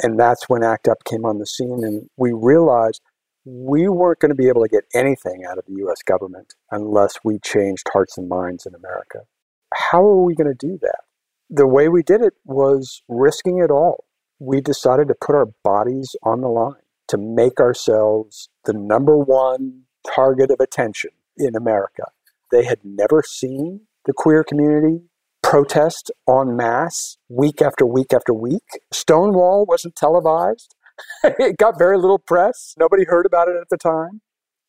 And 0.00 0.20
that's 0.20 0.48
when 0.48 0.62
ACT 0.62 0.86
UP 0.86 1.02
came 1.02 1.24
on 1.24 1.40
the 1.40 1.46
scene, 1.46 1.82
and 1.82 2.08
we 2.16 2.32
realized 2.32 3.02
we 3.44 3.88
weren't 3.88 4.20
going 4.20 4.28
to 4.30 4.36
be 4.36 4.46
able 4.46 4.62
to 4.62 4.68
get 4.68 4.84
anything 4.94 5.44
out 5.44 5.58
of 5.58 5.64
the 5.66 5.84
US 5.84 6.00
government 6.04 6.54
unless 6.70 7.16
we 7.24 7.40
changed 7.40 7.88
hearts 7.92 8.16
and 8.16 8.28
minds 8.28 8.66
in 8.66 8.74
America 8.76 9.22
how 9.74 10.04
are 10.04 10.22
we 10.22 10.34
going 10.34 10.54
to 10.54 10.66
do 10.66 10.78
that? 10.82 11.00
The 11.48 11.66
way 11.66 11.88
we 11.88 12.02
did 12.02 12.20
it 12.20 12.34
was 12.44 13.02
risking 13.08 13.58
it 13.58 13.70
all. 13.70 14.04
We 14.38 14.60
decided 14.60 15.08
to 15.08 15.14
put 15.14 15.36
our 15.36 15.48
bodies 15.64 16.14
on 16.22 16.40
the 16.40 16.48
line 16.48 16.74
to 17.08 17.16
make 17.18 17.60
ourselves 17.60 18.48
the 18.64 18.72
number 18.72 19.16
one 19.16 19.82
target 20.14 20.50
of 20.50 20.60
attention 20.60 21.10
in 21.36 21.54
America. 21.54 22.04
They 22.50 22.64
had 22.64 22.80
never 22.84 23.22
seen 23.26 23.82
the 24.04 24.12
queer 24.12 24.44
community 24.44 25.02
protest 25.42 26.10
en 26.28 26.56
masse 26.56 27.18
week 27.28 27.62
after 27.62 27.86
week 27.86 28.12
after 28.12 28.34
week. 28.34 28.64
Stonewall 28.92 29.64
wasn't 29.64 29.94
televised. 29.94 30.74
it 31.24 31.56
got 31.56 31.78
very 31.78 31.96
little 31.96 32.18
press. 32.18 32.74
Nobody 32.78 33.04
heard 33.04 33.26
about 33.26 33.48
it 33.48 33.56
at 33.60 33.68
the 33.70 33.76
time. 33.76 34.20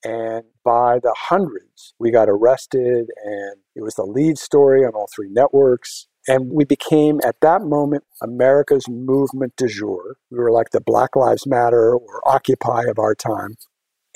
And 0.03 0.43
by 0.63 0.99
the 0.99 1.13
hundreds, 1.17 1.93
we 1.99 2.11
got 2.11 2.29
arrested, 2.29 3.07
and 3.23 3.55
it 3.75 3.81
was 3.81 3.95
the 3.95 4.03
lead 4.03 4.37
story 4.37 4.85
on 4.85 4.93
all 4.93 5.09
three 5.13 5.29
networks. 5.29 6.07
And 6.27 6.51
we 6.51 6.65
became, 6.65 7.19
at 7.25 7.39
that 7.41 7.61
moment, 7.61 8.03
America's 8.21 8.87
movement 8.89 9.55
du 9.55 9.67
jour. 9.67 10.17
We 10.29 10.37
were 10.37 10.51
like 10.51 10.71
the 10.71 10.81
Black 10.81 11.15
Lives 11.15 11.47
Matter 11.47 11.95
or 11.95 12.21
Occupy 12.27 12.83
of 12.89 12.99
our 12.99 13.15
time. 13.15 13.55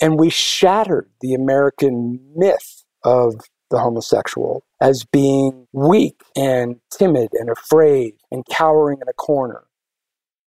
And 0.02 0.20
we 0.20 0.30
shattered 0.30 1.10
the 1.22 1.34
American 1.34 2.20
myth 2.36 2.84
of 3.04 3.36
the 3.70 3.80
homosexual 3.80 4.66
as 4.82 5.06
being 5.06 5.68
weak 5.72 6.22
and 6.36 6.78
timid 6.92 7.30
and 7.34 7.50
afraid 7.50 8.16
and 8.30 8.46
cowering 8.52 9.00
in 9.02 9.08
a 9.08 9.14
corner. 9.14 9.64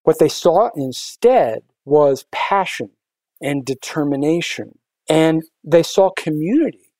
What 0.03 0.19
they 0.19 0.29
saw 0.29 0.71
instead 0.76 1.62
was 1.85 2.26
passion 2.31 2.91
and 3.41 3.64
determination 3.64 4.79
and 5.08 5.42
they 5.62 5.82
saw 5.82 6.11
community. 6.16 6.92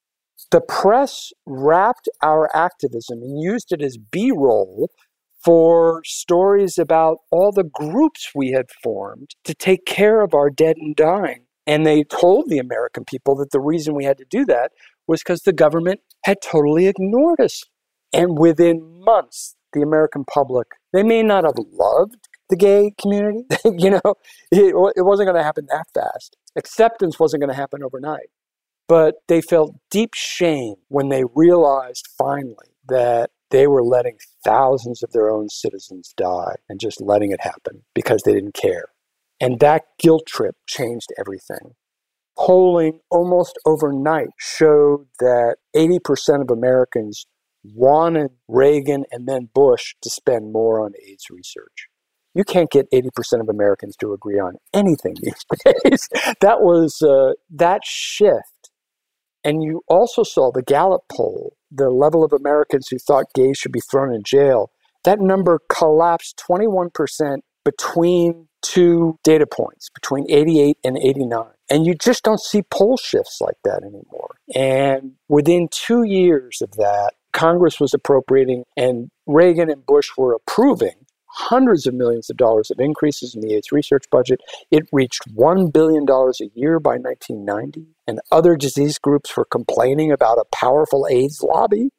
The 0.50 0.61
press 0.61 1.32
wrapped 1.46 2.08
our 2.23 2.54
activism 2.54 3.23
and 3.23 3.40
used 3.40 3.73
it 3.73 3.82
as 3.82 3.96
B 3.96 4.30
roll 4.30 4.90
for 5.44 6.00
stories 6.04 6.78
about 6.78 7.18
all 7.30 7.52
the 7.52 7.64
groups 7.64 8.30
we 8.34 8.52
had 8.52 8.66
formed 8.82 9.30
to 9.44 9.54
take 9.54 9.84
care 9.84 10.23
of 10.23 10.32
our 10.34 10.50
dead 10.50 10.76
and 10.78 10.96
dying. 10.96 11.44
And 11.66 11.84
they 11.84 12.04
told 12.04 12.49
the 12.49 12.58
American 12.58 13.04
people 13.04 13.37
that 13.37 13.50
the 13.50 13.61
reason 13.61 13.94
we 13.94 14.04
had 14.04 14.18
to 14.18 14.26
do 14.28 14.44
that 14.46 14.73
was 15.06 15.20
because 15.20 15.42
the 15.42 15.52
government 15.52 16.00
had 16.25 16.38
totally 16.42 16.87
ignored 16.87 17.40
us. 17.40 17.62
And 18.12 18.38
within 18.38 19.02
months, 19.04 19.56
the 19.73 19.82
American 19.82 20.25
public, 20.25 20.68
they 20.92 21.02
may 21.02 21.23
not 21.23 21.44
have 21.44 21.58
loved 21.73 22.28
the 22.48 22.56
gay 22.56 22.92
community. 23.00 23.44
you 23.64 23.90
know, 23.90 24.14
it, 24.50 24.74
it 24.96 25.02
wasn't 25.02 25.26
going 25.26 25.36
to 25.36 25.42
happen 25.42 25.66
that 25.68 25.86
fast. 25.94 26.36
Acceptance 26.56 27.18
wasn't 27.18 27.40
going 27.40 27.50
to 27.50 27.56
happen 27.56 27.82
overnight. 27.82 28.28
But 28.86 29.16
they 29.28 29.40
felt 29.40 29.76
deep 29.90 30.10
shame 30.14 30.74
when 30.88 31.08
they 31.08 31.24
realized 31.34 32.06
finally 32.18 32.74
that 32.88 33.30
they 33.50 33.66
were 33.66 33.82
letting 33.82 34.18
thousands 34.44 35.02
of 35.02 35.12
their 35.12 35.30
own 35.30 35.48
citizens 35.48 36.12
die 36.16 36.56
and 36.68 36.80
just 36.80 37.00
letting 37.00 37.32
it 37.32 37.40
happen 37.40 37.84
because 37.94 38.22
they 38.22 38.34
didn't 38.34 38.54
care. 38.54 38.86
And 39.40 39.60
that 39.60 39.84
guilt 39.98 40.26
trip 40.26 40.56
changed 40.66 41.08
everything. 41.18 41.74
Polling 42.36 43.00
almost 43.10 43.58
overnight 43.64 44.30
showed 44.38 45.06
that 45.20 45.56
80% 45.74 46.42
of 46.42 46.50
Americans 46.50 47.26
wanted 47.62 48.32
Reagan 48.48 49.04
and 49.10 49.26
then 49.26 49.48
Bush 49.54 49.94
to 50.02 50.10
spend 50.10 50.52
more 50.52 50.84
on 50.84 50.92
AIDS 51.08 51.26
research. 51.30 51.88
You 52.35 52.45
can't 52.45 52.71
get 52.71 52.91
80% 52.91 53.41
of 53.41 53.49
Americans 53.49 53.97
to 53.97 54.12
agree 54.12 54.38
on 54.38 54.57
anything 54.73 55.17
these 55.23 55.45
days. 55.64 56.09
that 56.41 56.61
was 56.61 57.00
uh, 57.03 57.33
that 57.50 57.83
shift. 57.85 58.71
And 59.45 59.62
you 59.62 59.83
also 59.88 60.23
saw 60.23 60.50
the 60.50 60.62
Gallup 60.62 61.03
poll, 61.12 61.57
the 61.71 61.91
level 61.91 62.25
of 62.25 62.33
Americans 62.33 62.88
who 62.88 62.99
thought 62.99 63.26
gays 63.35 63.59
should 63.59 63.73
be 63.73 63.83
thrown 63.91 64.14
in 64.14 64.23
jail. 64.25 64.71
That 65.05 65.21
number 65.21 65.61
collapsed 65.69 66.43
21% 66.49 67.41
between 67.62 68.49
two 68.62 69.19
data 69.23 69.47
points, 69.47 69.91
between 69.95 70.25
88 70.31 70.79
and 70.83 70.97
89. 70.97 71.45
And 71.71 71.87
you 71.87 71.95
just 71.95 72.25
don't 72.25 72.41
see 72.41 72.62
poll 72.62 72.97
shifts 72.97 73.41
like 73.41 73.57
that 73.64 73.83
anymore. 73.83 74.37
And 74.55 75.12
within 75.29 75.69
two 75.71 76.05
years 76.05 76.62
of 76.62 76.73
that, 76.73 77.12
Congress 77.33 77.81
was 77.81 77.93
appropriating 77.93 78.64
and 78.76 79.11
Reagan 79.26 79.71
and 79.71 79.85
Bush 79.85 80.11
were 80.17 80.35
approving 80.35 81.05
hundreds 81.35 81.87
of 81.87 81.95
millions 81.95 82.31
of 82.31 82.37
dollars 82.37 82.71
of 82.71 82.79
increases 82.79 83.35
in 83.35 83.41
the 83.41 83.55
AIDS 83.55 83.73
research 83.73 84.05
budget. 84.11 84.41
It 84.71 84.85
reached 84.93 85.23
$1 85.37 85.73
billion 85.73 86.05
a 86.09 86.59
year 86.59 86.79
by 86.79 86.97
1990, 86.97 87.88
and 88.07 88.21
other 88.31 88.57
disease 88.57 88.99
groups 88.99 89.37
were 89.37 89.45
complaining 89.45 90.12
about 90.12 90.38
a 90.38 90.45
powerful 90.55 91.07
AIDS 91.11 91.43
lobby. 91.43 91.91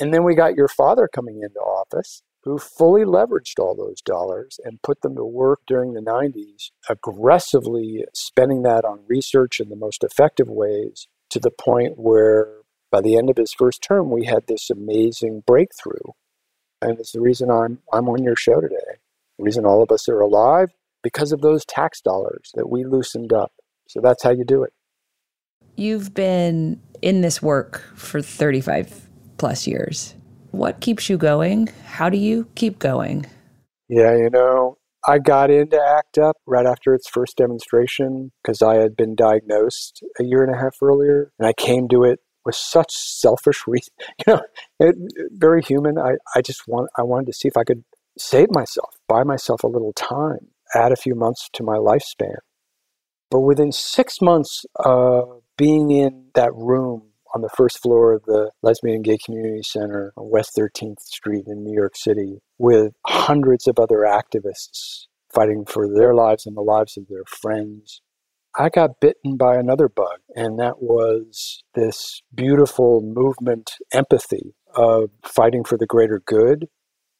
And 0.00 0.12
then 0.12 0.24
we 0.24 0.34
got 0.34 0.56
your 0.56 0.68
father 0.68 1.08
coming 1.12 1.40
into 1.42 1.60
office, 1.60 2.22
who 2.42 2.58
fully 2.58 3.02
leveraged 3.02 3.58
all 3.60 3.76
those 3.76 4.00
dollars 4.00 4.58
and 4.64 4.82
put 4.82 5.02
them 5.02 5.14
to 5.14 5.24
work 5.24 5.60
during 5.66 5.92
the 5.92 6.00
90s, 6.00 6.70
aggressively 6.88 8.04
spending 8.14 8.62
that 8.62 8.84
on 8.84 9.04
research 9.06 9.60
in 9.60 9.68
the 9.68 9.76
most 9.76 10.02
effective 10.02 10.48
ways 10.48 11.06
to 11.28 11.38
the 11.38 11.50
point 11.50 11.94
where 11.96 12.60
by 12.90 13.00
the 13.00 13.16
end 13.16 13.30
of 13.30 13.36
his 13.36 13.52
first 13.56 13.82
term, 13.86 14.10
we 14.10 14.24
had 14.24 14.46
this 14.46 14.68
amazing 14.68 15.42
breakthrough. 15.46 16.12
And 16.82 16.98
it's 16.98 17.12
the 17.12 17.20
reason 17.20 17.50
I'm, 17.50 17.78
I'm 17.92 18.08
on 18.08 18.22
your 18.22 18.36
show 18.36 18.60
today. 18.60 18.98
The 19.38 19.44
reason 19.44 19.64
all 19.66 19.82
of 19.82 19.90
us 19.90 20.08
are 20.08 20.20
alive, 20.20 20.70
because 21.02 21.32
of 21.32 21.40
those 21.40 21.64
tax 21.64 22.00
dollars 22.00 22.50
that 22.54 22.68
we 22.68 22.84
loosened 22.84 23.32
up. 23.32 23.52
So 23.88 24.00
that's 24.00 24.22
how 24.22 24.30
you 24.30 24.44
do 24.44 24.62
it. 24.62 24.72
You've 25.76 26.14
been 26.14 26.80
in 27.02 27.22
this 27.22 27.40
work 27.42 27.82
for 27.94 28.20
35 28.20 29.08
plus 29.38 29.66
years. 29.66 30.14
What 30.50 30.80
keeps 30.80 31.08
you 31.08 31.16
going? 31.16 31.68
How 31.86 32.10
do 32.10 32.18
you 32.18 32.48
keep 32.54 32.78
going? 32.78 33.26
Yeah, 33.88 34.16
you 34.16 34.30
know, 34.30 34.76
I 35.06 35.18
got 35.18 35.50
into 35.50 35.80
ACT 35.80 36.18
UP 36.18 36.36
right 36.46 36.66
after 36.66 36.94
its 36.94 37.08
first 37.08 37.36
demonstration 37.36 38.32
because 38.42 38.62
I 38.62 38.74
had 38.74 38.96
been 38.96 39.14
diagnosed 39.14 40.02
a 40.20 40.24
year 40.24 40.42
and 40.42 40.54
a 40.54 40.58
half 40.58 40.76
earlier. 40.82 41.32
And 41.38 41.48
I 41.48 41.52
came 41.54 41.88
to 41.88 42.04
it 42.04 42.20
with 42.44 42.54
such 42.54 42.92
selfish 42.92 43.64
reason. 43.66 43.92
You 44.26 44.34
know, 44.34 44.40
it, 44.80 44.94
very 45.32 45.62
human. 45.62 45.98
I, 45.98 46.12
I 46.34 46.42
just 46.42 46.68
want 46.68 46.90
I 46.96 47.02
wanted 47.02 47.26
to 47.26 47.32
see 47.32 47.48
if 47.48 47.56
I 47.56 47.64
could 47.64 47.84
save 48.18 48.50
myself, 48.50 48.94
buy 49.08 49.24
myself 49.24 49.62
a 49.62 49.68
little 49.68 49.92
time, 49.94 50.48
add 50.74 50.92
a 50.92 50.96
few 50.96 51.14
months 51.14 51.48
to 51.54 51.62
my 51.62 51.76
lifespan. 51.76 52.36
But 53.30 53.40
within 53.40 53.72
six 53.72 54.20
months 54.20 54.64
of 54.76 55.42
being 55.56 55.90
in 55.90 56.26
that 56.34 56.52
room 56.54 57.10
on 57.34 57.42
the 57.42 57.50
first 57.56 57.80
floor 57.80 58.12
of 58.12 58.24
the 58.24 58.50
Lesbian 58.62 58.96
and 58.96 59.04
Gay 59.04 59.18
Community 59.24 59.62
Center 59.62 60.12
on 60.16 60.30
West 60.30 60.56
13th 60.56 61.00
Street 61.00 61.44
in 61.46 61.62
New 61.62 61.74
York 61.74 61.96
City 61.96 62.40
with 62.58 62.92
hundreds 63.06 63.66
of 63.66 63.78
other 63.78 63.98
activists 63.98 65.06
fighting 65.32 65.64
for 65.64 65.88
their 65.88 66.14
lives 66.14 66.44
and 66.44 66.56
the 66.56 66.62
lives 66.62 66.96
of 66.96 67.06
their 67.08 67.24
friends, 67.26 68.02
I 68.58 68.68
got 68.68 69.00
bitten 69.00 69.36
by 69.36 69.56
another 69.56 69.88
bug, 69.88 70.18
and 70.34 70.58
that 70.58 70.82
was 70.82 71.62
this 71.74 72.22
beautiful 72.34 73.00
movement 73.00 73.72
empathy 73.92 74.54
of 74.74 75.10
fighting 75.24 75.64
for 75.64 75.78
the 75.78 75.86
greater 75.86 76.20
good, 76.26 76.66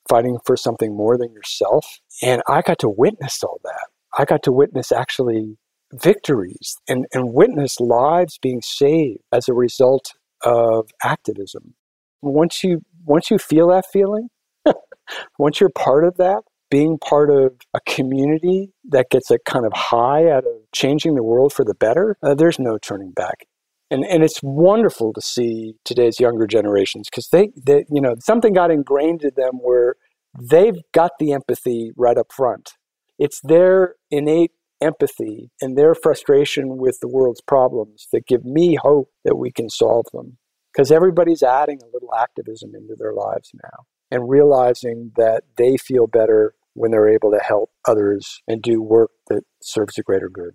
fighting 0.08 0.38
for 0.44 0.56
something 0.56 0.96
more 0.96 1.16
than 1.16 1.32
yourself. 1.32 1.86
And 2.22 2.42
I 2.48 2.62
got 2.62 2.78
to 2.80 2.88
witness 2.88 3.42
all 3.42 3.60
that. 3.64 3.86
I 4.18 4.24
got 4.24 4.42
to 4.44 4.52
witness 4.52 4.90
actually 4.90 5.56
victories 5.92 6.76
and, 6.88 7.06
and 7.12 7.32
witness 7.32 7.78
lives 7.80 8.38
being 8.40 8.60
saved 8.62 9.20
as 9.32 9.48
a 9.48 9.54
result 9.54 10.12
of 10.42 10.90
activism. 11.02 11.74
Once 12.22 12.62
you 12.62 12.82
once 13.04 13.30
you 13.30 13.38
feel 13.38 13.68
that 13.68 13.86
feeling, 13.90 14.28
once 15.38 15.60
you're 15.60 15.70
part 15.70 16.04
of 16.04 16.16
that, 16.18 16.42
being 16.70 16.98
part 16.98 17.30
of 17.30 17.52
a 17.74 17.80
community 17.86 18.72
that 18.88 19.10
gets 19.10 19.30
a 19.30 19.38
kind 19.40 19.66
of 19.66 19.72
high 19.74 20.30
out 20.30 20.44
of 20.44 20.52
changing 20.72 21.14
the 21.14 21.22
world 21.22 21.52
for 21.52 21.64
the 21.64 21.74
better, 21.74 22.16
uh, 22.22 22.34
there's 22.34 22.58
no 22.58 22.78
turning 22.78 23.10
back. 23.10 23.46
And, 23.90 24.04
and 24.04 24.22
it's 24.22 24.40
wonderful 24.42 25.12
to 25.12 25.20
see 25.20 25.74
today's 25.84 26.20
younger 26.20 26.46
generations 26.46 27.08
because 27.10 27.28
they, 27.32 27.50
they, 27.56 27.84
you 27.90 28.00
know, 28.00 28.14
something 28.20 28.52
got 28.52 28.70
ingrained 28.70 29.24
in 29.24 29.32
them 29.36 29.54
where 29.60 29.96
they've 30.38 30.78
got 30.92 31.10
the 31.18 31.32
empathy 31.32 31.90
right 31.96 32.16
up 32.16 32.30
front. 32.32 32.74
It's 33.18 33.40
their 33.42 33.96
innate 34.10 34.52
empathy 34.80 35.50
and 35.60 35.76
their 35.76 35.94
frustration 35.94 36.78
with 36.78 36.98
the 37.00 37.08
world's 37.08 37.42
problems 37.42 38.06
that 38.12 38.26
give 38.26 38.44
me 38.44 38.76
hope 38.80 39.10
that 39.24 39.36
we 39.36 39.50
can 39.50 39.68
solve 39.68 40.06
them. 40.12 40.38
Because 40.72 40.92
everybody's 40.92 41.42
adding 41.42 41.80
a 41.82 41.92
little 41.92 42.14
activism 42.14 42.76
into 42.76 42.94
their 42.96 43.12
lives 43.12 43.50
now 43.60 43.86
and 44.08 44.28
realizing 44.28 45.10
that 45.16 45.42
they 45.56 45.76
feel 45.76 46.06
better 46.06 46.54
when 46.74 46.90
they're 46.90 47.08
able 47.08 47.30
to 47.30 47.40
help 47.40 47.70
others 47.86 48.42
and 48.46 48.62
do 48.62 48.82
work 48.82 49.10
that 49.28 49.42
serves 49.62 49.94
the 49.94 50.02
greater 50.02 50.28
good. 50.28 50.54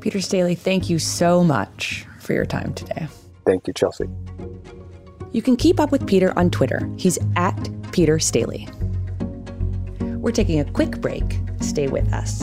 Peter 0.00 0.20
Staley, 0.20 0.54
thank 0.54 0.90
you 0.90 0.98
so 0.98 1.42
much 1.42 2.06
for 2.20 2.34
your 2.34 2.44
time 2.44 2.74
today. 2.74 3.06
Thank 3.46 3.66
you, 3.66 3.72
Chelsea. 3.72 4.04
You 5.32 5.42
can 5.42 5.56
keep 5.56 5.80
up 5.80 5.90
with 5.90 6.06
Peter 6.06 6.36
on 6.38 6.50
Twitter. 6.50 6.88
He's 6.96 7.18
at 7.36 7.68
Peter 7.92 8.18
Staley. 8.18 8.68
We're 10.00 10.32
taking 10.32 10.60
a 10.60 10.64
quick 10.64 11.00
break. 11.00 11.40
Stay 11.60 11.88
with 11.88 12.12
us. 12.12 12.42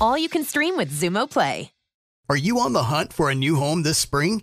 All 0.00 0.18
you 0.18 0.28
can 0.28 0.44
stream 0.44 0.76
with 0.76 0.92
Xumo 0.92 1.30
Play. 1.30 1.70
Are 2.28 2.36
you 2.36 2.58
on 2.58 2.72
the 2.72 2.82
hunt 2.82 3.12
for 3.12 3.30
a 3.30 3.34
new 3.34 3.54
home 3.56 3.82
this 3.82 3.98
spring? 3.98 4.42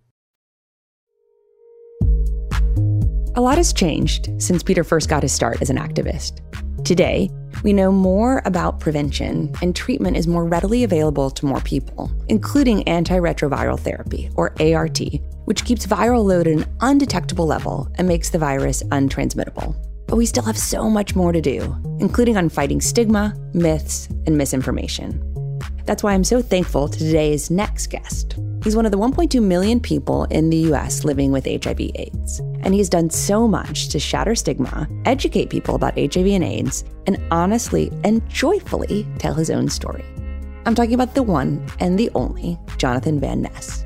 A 3.33 3.39
lot 3.39 3.55
has 3.55 3.71
changed 3.71 4.29
since 4.39 4.61
Peter 4.61 4.83
first 4.83 5.07
got 5.07 5.23
his 5.23 5.31
start 5.31 5.61
as 5.61 5.69
an 5.69 5.77
activist. 5.77 6.41
Today, 6.83 7.29
we 7.63 7.71
know 7.71 7.89
more 7.89 8.41
about 8.43 8.81
prevention, 8.81 9.53
and 9.61 9.73
treatment 9.73 10.17
is 10.17 10.27
more 10.27 10.43
readily 10.43 10.83
available 10.83 11.29
to 11.31 11.45
more 11.45 11.61
people, 11.61 12.11
including 12.27 12.83
antiretroviral 12.83 13.79
therapy, 13.79 14.29
or 14.35 14.53
ART, 14.61 14.99
which 15.45 15.63
keeps 15.63 15.87
viral 15.87 16.25
load 16.25 16.45
at 16.45 16.57
an 16.57 16.65
undetectable 16.81 17.47
level 17.47 17.87
and 17.95 18.05
makes 18.05 18.29
the 18.29 18.37
virus 18.37 18.83
untransmittable. 18.83 19.75
But 20.07 20.17
we 20.17 20.25
still 20.25 20.43
have 20.43 20.57
so 20.57 20.89
much 20.89 21.15
more 21.15 21.31
to 21.31 21.39
do, 21.39 21.73
including 21.99 22.35
on 22.35 22.49
fighting 22.49 22.81
stigma, 22.81 23.33
myths, 23.53 24.09
and 24.27 24.37
misinformation. 24.37 25.30
That's 25.85 26.03
why 26.03 26.13
I'm 26.13 26.23
so 26.23 26.41
thankful 26.41 26.87
to 26.87 26.99
today's 26.99 27.49
next 27.49 27.87
guest. 27.87 28.37
He's 28.63 28.75
one 28.75 28.85
of 28.85 28.91
the 28.91 28.97
1.2 28.97 29.41
million 29.41 29.79
people 29.79 30.25
in 30.25 30.49
the 30.49 30.71
US 30.71 31.03
living 31.03 31.31
with 31.31 31.45
HIV/AIDS, 31.45 32.39
and 32.39 32.73
he's 32.73 32.89
done 32.89 33.09
so 33.09 33.47
much 33.47 33.89
to 33.89 33.99
shatter 33.99 34.35
stigma, 34.35 34.87
educate 35.05 35.49
people 35.49 35.75
about 35.75 35.97
HIV 35.97 36.27
and 36.27 36.43
AIDS, 36.43 36.83
and 37.07 37.19
honestly 37.31 37.91
and 38.03 38.27
joyfully 38.29 39.07
tell 39.17 39.33
his 39.33 39.49
own 39.49 39.67
story. 39.67 40.05
I'm 40.65 40.75
talking 40.75 40.93
about 40.93 41.15
the 41.15 41.23
one 41.23 41.65
and 41.79 41.97
the 41.97 42.11
only 42.13 42.59
Jonathan 42.77 43.19
Van 43.19 43.41
Ness. 43.41 43.83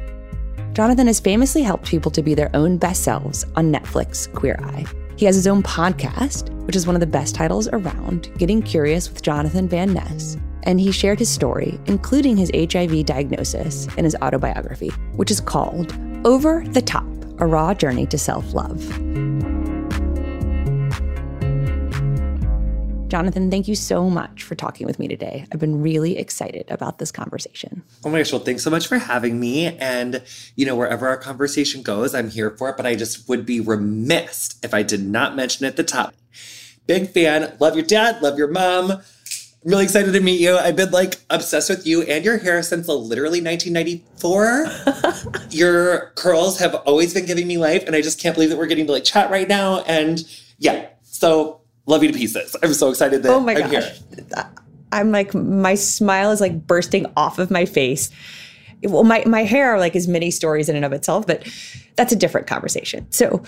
Jonathan 0.73 1.07
has 1.07 1.21
famously 1.21 1.61
helped 1.61 1.87
people 1.87 2.11
to 2.11 2.21
be 2.21 2.33
their 2.33 2.53
own 2.53 2.77
best 2.77 3.03
selves 3.03 3.45
on 3.55 3.71
Netflix 3.71 4.31
Queer 4.33 4.59
Eye. 4.61 4.85
He 5.15 5.25
has 5.25 5.35
his 5.35 5.47
own 5.47 5.63
podcast, 5.63 6.49
which 6.65 6.75
is 6.75 6.85
one 6.85 6.97
of 6.97 6.99
the 6.99 7.07
best 7.07 7.33
titles 7.33 7.69
around, 7.69 8.29
Getting 8.37 8.61
Curious 8.61 9.07
with 9.09 9.21
Jonathan 9.21 9.69
Van 9.69 9.93
Ness, 9.93 10.35
and 10.65 10.79
he 10.79 10.91
shared 10.91 11.19
his 11.19 11.29
story, 11.29 11.79
including 11.85 12.37
his 12.37 12.51
HIV 12.53 13.05
diagnosis, 13.05 13.87
in 13.97 14.03
his 14.03 14.15
autobiography, 14.21 14.89
which 15.15 15.31
is 15.31 15.39
called 15.39 15.93
Over 16.25 16.63
the 16.67 16.81
Top 16.81 17.05
A 17.39 17.45
Raw 17.45 17.73
Journey 17.73 18.05
to 18.07 18.17
Self 18.17 18.53
Love. 18.53 18.81
Jonathan, 23.07 23.49
thank 23.51 23.67
you 23.67 23.75
so 23.75 24.09
much 24.09 24.43
for 24.43 24.55
talking 24.55 24.85
with 24.85 24.99
me 24.99 25.07
today. 25.07 25.45
I've 25.51 25.59
been 25.59 25.81
really 25.81 26.17
excited 26.17 26.65
about 26.69 26.97
this 26.97 27.11
conversation. 27.11 27.83
Oh 28.03 28.09
my 28.09 28.17
gosh, 28.17 28.33
well, 28.33 28.41
thanks 28.41 28.63
so 28.63 28.69
much 28.69 28.87
for 28.87 28.97
having 28.97 29.39
me. 29.39 29.67
And, 29.67 30.23
you 30.55 30.65
know, 30.65 30.75
wherever 30.75 31.07
our 31.07 31.15
conversation 31.15 31.81
goes, 31.83 32.15
I'm 32.15 32.29
here 32.29 32.49
for 32.49 32.69
it. 32.69 32.77
But 32.77 32.85
I 32.87 32.95
just 32.95 33.29
would 33.29 33.45
be 33.45 33.61
remiss 33.61 34.59
if 34.63 34.73
I 34.73 34.81
did 34.83 35.05
not 35.05 35.35
mention 35.35 35.65
at 35.65 35.77
the 35.77 35.83
top. 35.83 36.15
Big 36.87 37.09
fan, 37.09 37.55
love 37.59 37.75
your 37.75 37.85
dad, 37.85 38.21
love 38.21 38.37
your 38.37 38.49
mom 38.49 39.01
really 39.65 39.83
excited 39.83 40.13
to 40.13 40.21
meet 40.21 40.39
you. 40.39 40.55
I've 40.55 40.75
been 40.75 40.91
like 40.91 41.19
obsessed 41.29 41.69
with 41.69 41.85
you 41.85 42.03
and 42.03 42.23
your 42.23 42.37
hair 42.37 42.61
since 42.63 42.87
literally 42.87 43.41
1994. 43.41 44.67
your 45.49 46.11
curls 46.15 46.59
have 46.59 46.75
always 46.85 47.13
been 47.13 47.25
giving 47.25 47.47
me 47.47 47.57
life, 47.57 47.83
and 47.85 47.95
I 47.95 48.01
just 48.01 48.19
can't 48.21 48.35
believe 48.35 48.51
that 48.51 48.57
we're 48.57 48.67
getting 48.67 48.85
to 48.85 48.93
like 48.93 49.03
chat 49.03 49.29
right 49.29 49.47
now. 49.47 49.81
And 49.81 50.23
yeah, 50.59 50.87
so 51.03 51.61
love 51.87 52.03
you 52.03 52.11
to 52.11 52.17
pieces. 52.17 52.55
I'm 52.63 52.73
so 52.73 52.89
excited 52.89 53.23
that 53.23 53.33
oh 53.33 53.39
my 53.39 53.55
I'm 53.55 53.71
gosh. 53.71 53.99
here. 53.99 54.51
I'm 54.91 55.11
like 55.11 55.33
my 55.33 55.75
smile 55.75 56.31
is 56.31 56.39
like 56.39 56.67
bursting 56.67 57.11
off 57.17 57.39
of 57.39 57.49
my 57.51 57.65
face. 57.65 58.11
Well, 58.83 59.03
my 59.03 59.23
my 59.25 59.43
hair 59.43 59.79
like 59.79 59.95
is 59.95 60.07
many 60.07 60.29
stories 60.29 60.69
in 60.69 60.75
and 60.75 60.85
of 60.85 60.93
itself, 60.93 61.25
but 61.25 61.47
that's 61.95 62.13
a 62.13 62.15
different 62.15 62.45
conversation. 62.45 63.11
So, 63.11 63.41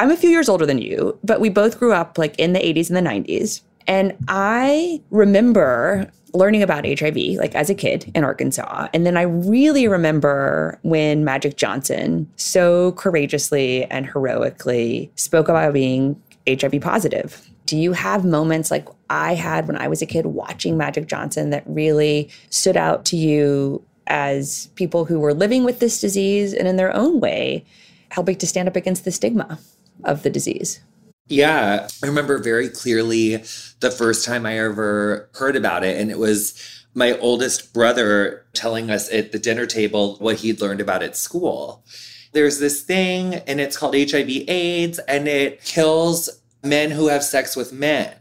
I'm 0.00 0.10
a 0.10 0.16
few 0.16 0.28
years 0.28 0.48
older 0.48 0.66
than 0.66 0.78
you, 0.78 1.18
but 1.24 1.40
we 1.40 1.48
both 1.48 1.78
grew 1.78 1.92
up 1.92 2.18
like 2.18 2.38
in 2.38 2.52
the 2.52 2.58
80s 2.58 2.90
and 2.90 2.96
the 2.96 3.10
90s. 3.10 3.62
And 3.86 4.16
I 4.28 5.00
remember 5.10 6.10
learning 6.36 6.62
about 6.62 6.86
HIV 6.86 7.16
like 7.38 7.54
as 7.54 7.70
a 7.70 7.74
kid 7.74 8.10
in 8.14 8.24
Arkansas. 8.24 8.88
And 8.92 9.06
then 9.06 9.16
I 9.16 9.22
really 9.22 9.88
remember 9.88 10.78
when 10.82 11.24
Magic 11.24 11.56
Johnson 11.56 12.30
so 12.36 12.92
courageously 12.92 13.84
and 13.86 14.06
heroically 14.06 15.10
spoke 15.16 15.48
about 15.48 15.72
being 15.72 16.20
HIV 16.46 16.80
positive. 16.80 17.48
Do 17.64 17.76
you 17.76 17.92
have 17.92 18.24
moments 18.24 18.70
like 18.70 18.86
I 19.10 19.34
had 19.34 19.66
when 19.66 19.76
I 19.76 19.88
was 19.88 20.02
a 20.02 20.06
kid 20.06 20.26
watching 20.26 20.76
Magic 20.76 21.06
Johnson 21.06 21.50
that 21.50 21.64
really 21.66 22.28
stood 22.50 22.76
out 22.76 23.04
to 23.06 23.16
you 23.16 23.82
as 24.06 24.68
people 24.76 25.04
who 25.04 25.18
were 25.18 25.34
living 25.34 25.64
with 25.64 25.80
this 25.80 26.00
disease 26.00 26.54
and 26.54 26.68
in 26.68 26.76
their 26.76 26.94
own 26.94 27.18
way 27.18 27.64
helping 28.10 28.36
to 28.36 28.46
stand 28.46 28.68
up 28.68 28.76
against 28.76 29.04
the 29.04 29.10
stigma 29.10 29.58
of 30.04 30.22
the 30.22 30.30
disease? 30.30 30.80
Yeah, 31.28 31.88
I 32.02 32.06
remember 32.06 32.38
very 32.38 32.68
clearly 32.68 33.36
the 33.80 33.90
first 33.90 34.24
time 34.24 34.46
I 34.46 34.58
ever 34.58 35.28
heard 35.34 35.56
about 35.56 35.84
it. 35.84 36.00
And 36.00 36.10
it 36.10 36.18
was 36.18 36.84
my 36.94 37.18
oldest 37.18 37.74
brother 37.74 38.44
telling 38.52 38.90
us 38.90 39.12
at 39.12 39.32
the 39.32 39.38
dinner 39.38 39.66
table 39.66 40.16
what 40.16 40.36
he'd 40.36 40.60
learned 40.60 40.80
about 40.80 41.02
at 41.02 41.16
school. 41.16 41.84
There's 42.32 42.58
this 42.58 42.82
thing, 42.82 43.34
and 43.34 43.60
it's 43.60 43.76
called 43.76 43.94
HIV 43.94 44.28
AIDS, 44.48 44.98
and 45.00 45.26
it 45.26 45.64
kills 45.64 46.28
men 46.62 46.90
who 46.90 47.08
have 47.08 47.24
sex 47.24 47.56
with 47.56 47.72
men. 47.72 48.14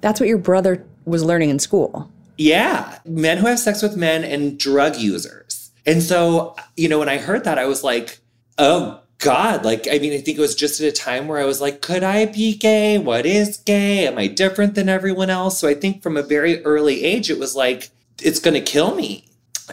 That's 0.00 0.20
what 0.20 0.28
your 0.28 0.38
brother 0.38 0.84
was 1.06 1.24
learning 1.24 1.50
in 1.50 1.58
school. 1.58 2.10
Yeah, 2.36 2.98
men 3.04 3.38
who 3.38 3.46
have 3.46 3.58
sex 3.58 3.82
with 3.82 3.96
men 3.96 4.24
and 4.24 4.58
drug 4.58 4.96
users. 4.96 5.70
And 5.86 6.02
so, 6.02 6.56
you 6.76 6.88
know, 6.88 6.98
when 6.98 7.08
I 7.08 7.18
heard 7.18 7.44
that, 7.44 7.58
I 7.58 7.66
was 7.66 7.84
like, 7.84 8.18
oh 8.58 9.00
God, 9.24 9.64
like, 9.64 9.88
I 9.90 9.98
mean, 9.98 10.12
I 10.12 10.18
think 10.18 10.36
it 10.36 10.42
was 10.42 10.54
just 10.54 10.82
at 10.82 10.86
a 10.86 10.92
time 10.92 11.28
where 11.28 11.40
I 11.40 11.46
was 11.46 11.58
like, 11.58 11.80
could 11.80 12.02
I 12.02 12.26
be 12.26 12.54
gay? 12.54 12.98
What 12.98 13.24
is 13.24 13.56
gay? 13.56 14.06
Am 14.06 14.18
I 14.18 14.26
different 14.26 14.74
than 14.74 14.90
everyone 14.90 15.30
else? 15.30 15.58
So 15.58 15.66
I 15.66 15.72
think 15.72 16.02
from 16.02 16.18
a 16.18 16.22
very 16.22 16.62
early 16.66 17.02
age, 17.02 17.30
it 17.30 17.38
was 17.38 17.56
like, 17.56 17.88
it's 18.20 18.38
going 18.38 18.52
to 18.52 18.60
kill 18.60 18.94
me. 18.94 19.26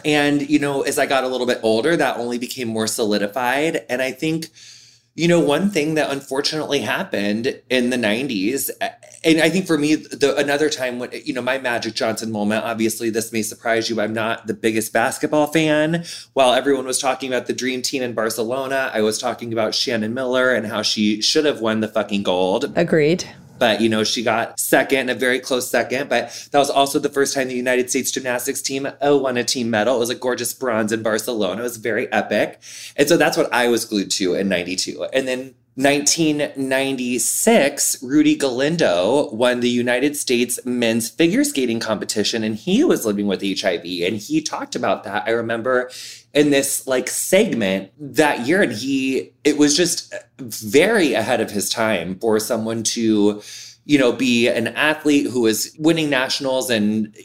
And, 0.06 0.48
you 0.48 0.58
know, 0.58 0.80
as 0.80 0.98
I 0.98 1.04
got 1.04 1.24
a 1.24 1.28
little 1.28 1.46
bit 1.46 1.60
older, 1.62 1.98
that 1.98 2.16
only 2.16 2.38
became 2.38 2.68
more 2.68 2.86
solidified. 2.86 3.84
And 3.90 4.00
I 4.00 4.10
think 4.12 4.46
you 5.14 5.28
know, 5.28 5.40
one 5.40 5.70
thing 5.70 5.94
that 5.94 6.10
unfortunately 6.10 6.80
happened 6.80 7.60
in 7.68 7.90
the 7.90 7.96
90s, 7.96 8.70
uh, 8.80 8.88
and 9.24 9.40
I 9.40 9.50
think 9.50 9.66
for 9.66 9.78
me, 9.78 9.94
the 9.94 10.34
another 10.36 10.68
time 10.68 10.98
when, 10.98 11.10
you 11.24 11.32
know, 11.32 11.42
my 11.42 11.58
Magic 11.58 11.94
Johnson 11.94 12.32
moment, 12.32 12.64
obviously 12.64 13.10
this 13.10 13.32
may 13.32 13.42
surprise 13.42 13.88
you. 13.88 14.00
I'm 14.00 14.12
not 14.12 14.46
the 14.46 14.54
biggest 14.54 14.92
basketball 14.92 15.46
fan. 15.46 16.04
While 16.32 16.54
everyone 16.54 16.86
was 16.86 16.98
talking 16.98 17.32
about 17.32 17.46
the 17.46 17.52
dream 17.52 17.82
team 17.82 18.02
in 18.02 18.14
Barcelona, 18.14 18.90
I 18.92 19.02
was 19.02 19.18
talking 19.18 19.52
about 19.52 19.74
Shannon 19.74 20.14
Miller 20.14 20.52
and 20.52 20.66
how 20.66 20.82
she 20.82 21.22
should 21.22 21.44
have 21.44 21.60
won 21.60 21.80
the 21.80 21.88
fucking 21.88 22.24
gold. 22.24 22.72
Agreed 22.74 23.28
but 23.62 23.80
you 23.80 23.88
know 23.88 24.02
she 24.02 24.24
got 24.24 24.58
second 24.58 25.08
a 25.08 25.14
very 25.14 25.38
close 25.38 25.70
second 25.70 26.08
but 26.08 26.48
that 26.50 26.58
was 26.58 26.68
also 26.68 26.98
the 26.98 27.08
first 27.08 27.32
time 27.32 27.46
the 27.46 27.54
united 27.54 27.88
states 27.88 28.10
gymnastics 28.10 28.60
team 28.60 28.88
oh, 29.00 29.18
won 29.18 29.36
a 29.36 29.44
team 29.44 29.70
medal. 29.70 29.94
It 29.94 30.00
was 30.00 30.10
a 30.10 30.16
gorgeous 30.16 30.52
bronze 30.52 30.90
in 30.90 31.00
barcelona. 31.00 31.60
It 31.60 31.62
was 31.62 31.76
very 31.76 32.12
epic. 32.12 32.60
And 32.96 33.08
so 33.08 33.16
that's 33.16 33.36
what 33.36 33.52
i 33.54 33.68
was 33.68 33.84
glued 33.84 34.10
to 34.18 34.34
in 34.34 34.48
92 34.48 35.04
and 35.12 35.28
then 35.28 35.54
1996, 35.74 38.02
Rudy 38.02 38.36
Galindo 38.36 39.30
won 39.30 39.60
the 39.60 39.70
United 39.70 40.18
States 40.18 40.60
men's 40.66 41.08
figure 41.08 41.44
skating 41.44 41.80
competition 41.80 42.44
and 42.44 42.56
he 42.56 42.84
was 42.84 43.06
living 43.06 43.26
with 43.26 43.40
HIV 43.40 43.86
and 44.02 44.18
he 44.18 44.42
talked 44.42 44.76
about 44.76 45.04
that. 45.04 45.26
I 45.26 45.30
remember 45.30 45.90
in 46.34 46.50
this 46.50 46.86
like 46.86 47.08
segment 47.08 47.90
that 47.98 48.46
year 48.46 48.60
and 48.60 48.72
he 48.72 49.32
it 49.44 49.56
was 49.56 49.74
just 49.74 50.12
very 50.38 51.14
ahead 51.14 51.40
of 51.40 51.50
his 51.50 51.70
time 51.70 52.18
for 52.18 52.38
someone 52.38 52.82
to 52.82 53.40
you 53.86 53.98
know 53.98 54.12
be 54.12 54.48
an 54.48 54.66
athlete 54.68 55.30
who 55.30 55.40
was 55.40 55.74
winning 55.78 56.10
nationals 56.10 56.68
and 56.68 57.16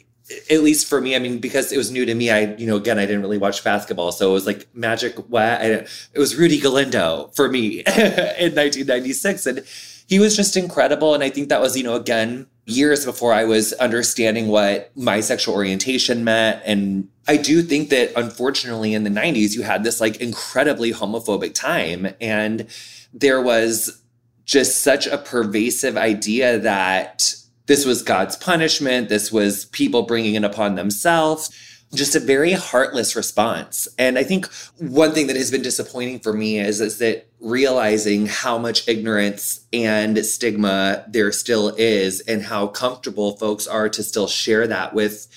at 0.50 0.62
least 0.62 0.88
for 0.88 1.00
me, 1.00 1.16
I 1.16 1.20
mean, 1.20 1.40
because 1.40 1.72
it 1.72 1.78
was 1.78 1.92
new 1.92 2.06
to 2.06 2.13
me, 2.13 2.30
I, 2.30 2.56
you 2.56 2.68
know, 2.68 2.76
again, 2.76 3.00
I 3.00 3.06
didn't 3.06 3.22
really 3.22 3.38
watch 3.38 3.63
basketball. 3.63 4.12
So 4.12 4.30
it 4.30 4.34
was 4.34 4.46
like 4.46 4.68
magic. 4.76 5.16
What? 5.30 5.62
it 5.62 5.90
was 6.16 6.36
Rudy 6.36 6.60
Galindo 6.60 7.32
for 7.34 7.48
me 7.50 7.80
in 7.80 8.54
1996. 8.54 9.46
And 9.46 9.63
he 10.08 10.20
was 10.20 10.36
just 10.36 10.58
incredible. 10.58 11.13
And 11.13 11.24
I 11.24 11.30
think 11.30 11.50
that 11.50 11.62
was, 11.62 11.78
you 11.78 11.84
know, 11.84 11.96
again, 11.96 12.48
years 12.66 13.06
before 13.06 13.34
I 13.34 13.46
was 13.46 13.72
understanding 13.74 14.50
what 14.50 14.92
my 14.98 15.22
sexual 15.22 15.56
orientation 15.56 16.26
meant. 16.26 16.62
And 16.66 17.08
I 17.28 17.38
do 17.38 17.62
think 17.62 17.90
that 17.90 18.12
unfortunately 18.18 18.94
in 18.94 19.06
the 19.06 19.10
90s, 19.10 19.56
you 19.56 19.62
had 19.63 19.84
this 19.84 20.02
like 20.02 20.18
incredibly 20.18 20.92
homophobic 20.92 21.54
time. 21.54 22.13
And 22.20 22.68
there 23.13 23.42
was 23.42 24.02
just 24.44 24.82
such 24.82 25.08
a 25.08 25.18
pervasive 25.18 25.96
idea 25.96 26.60
that 26.60 27.36
this 27.67 27.86
was 27.86 28.01
God's 28.01 28.36
punishment. 28.36 29.10
This 29.10 29.32
was 29.32 29.65
people 29.65 30.03
bringing 30.03 30.36
it 30.36 30.43
upon 30.43 30.75
themselves. 30.75 31.51
Just 31.93 32.15
a 32.15 32.19
very 32.19 32.51
heartless 32.51 33.15
response. 33.15 33.88
And 33.97 34.17
I 34.17 34.23
think 34.23 34.47
one 34.77 35.13
thing 35.13 35.27
that 35.27 35.36
has 35.38 35.51
been 35.51 35.62
disappointing 35.62 36.19
for 36.19 36.34
me 36.34 36.60
is, 36.60 36.82
is 36.82 36.97
that 36.97 37.30
realizing 37.39 38.25
how 38.25 38.58
much 38.58 38.88
ignorance 38.88 39.65
and 39.71 40.25
stigma 40.25 41.06
there 41.08 41.32
still 41.32 41.69
is, 41.77 42.21
and 42.21 42.41
how 42.41 42.67
comfortable 42.67 43.38
folks 43.38 43.67
are 43.67 43.88
to 43.89 44.03
still 44.03 44.27
share 44.27 44.67
that 44.67 44.93
with 44.93 45.27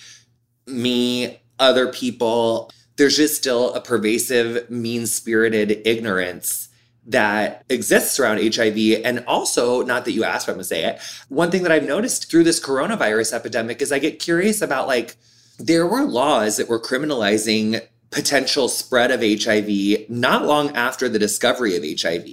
me, 0.67 1.41
other 1.59 1.93
people. 1.93 2.71
There's 2.97 3.17
just 3.17 3.37
still 3.37 3.73
a 3.75 3.81
pervasive, 3.81 4.69
mean 4.71 5.07
spirited 5.07 5.83
ignorance 5.85 6.70
that 7.07 7.65
exists 7.69 8.19
around 8.21 8.39
HIV. 8.55 9.03
And 9.05 9.25
also, 9.27 9.83
not 9.83 10.05
that 10.05 10.13
you 10.13 10.25
asked, 10.25 10.47
but 10.47 10.53
I'm 10.53 10.57
gonna 10.57 10.65
say 10.65 10.85
it. 10.85 11.01
One 11.29 11.51
thing 11.51 11.63
that 11.63 11.73
I've 11.73 11.87
noticed 11.87 12.31
through 12.31 12.45
this 12.45 12.61
coronavirus 12.61 13.33
epidemic 13.33 13.81
is 13.83 13.93
I 13.93 13.99
get 13.99 14.19
curious 14.19 14.63
about 14.63 14.87
like, 14.87 15.17
there 15.59 15.87
were 15.87 16.05
laws 16.05 16.57
that 16.57 16.69
were 16.69 16.81
criminalizing 16.81 17.81
potential 18.11 18.69
spread 18.69 19.11
of 19.11 19.21
HIV 19.21 20.09
not 20.09 20.45
long 20.45 20.75
after 20.77 21.09
the 21.09 21.19
discovery 21.19 21.77
of 21.77 22.01
HIV. 22.01 22.27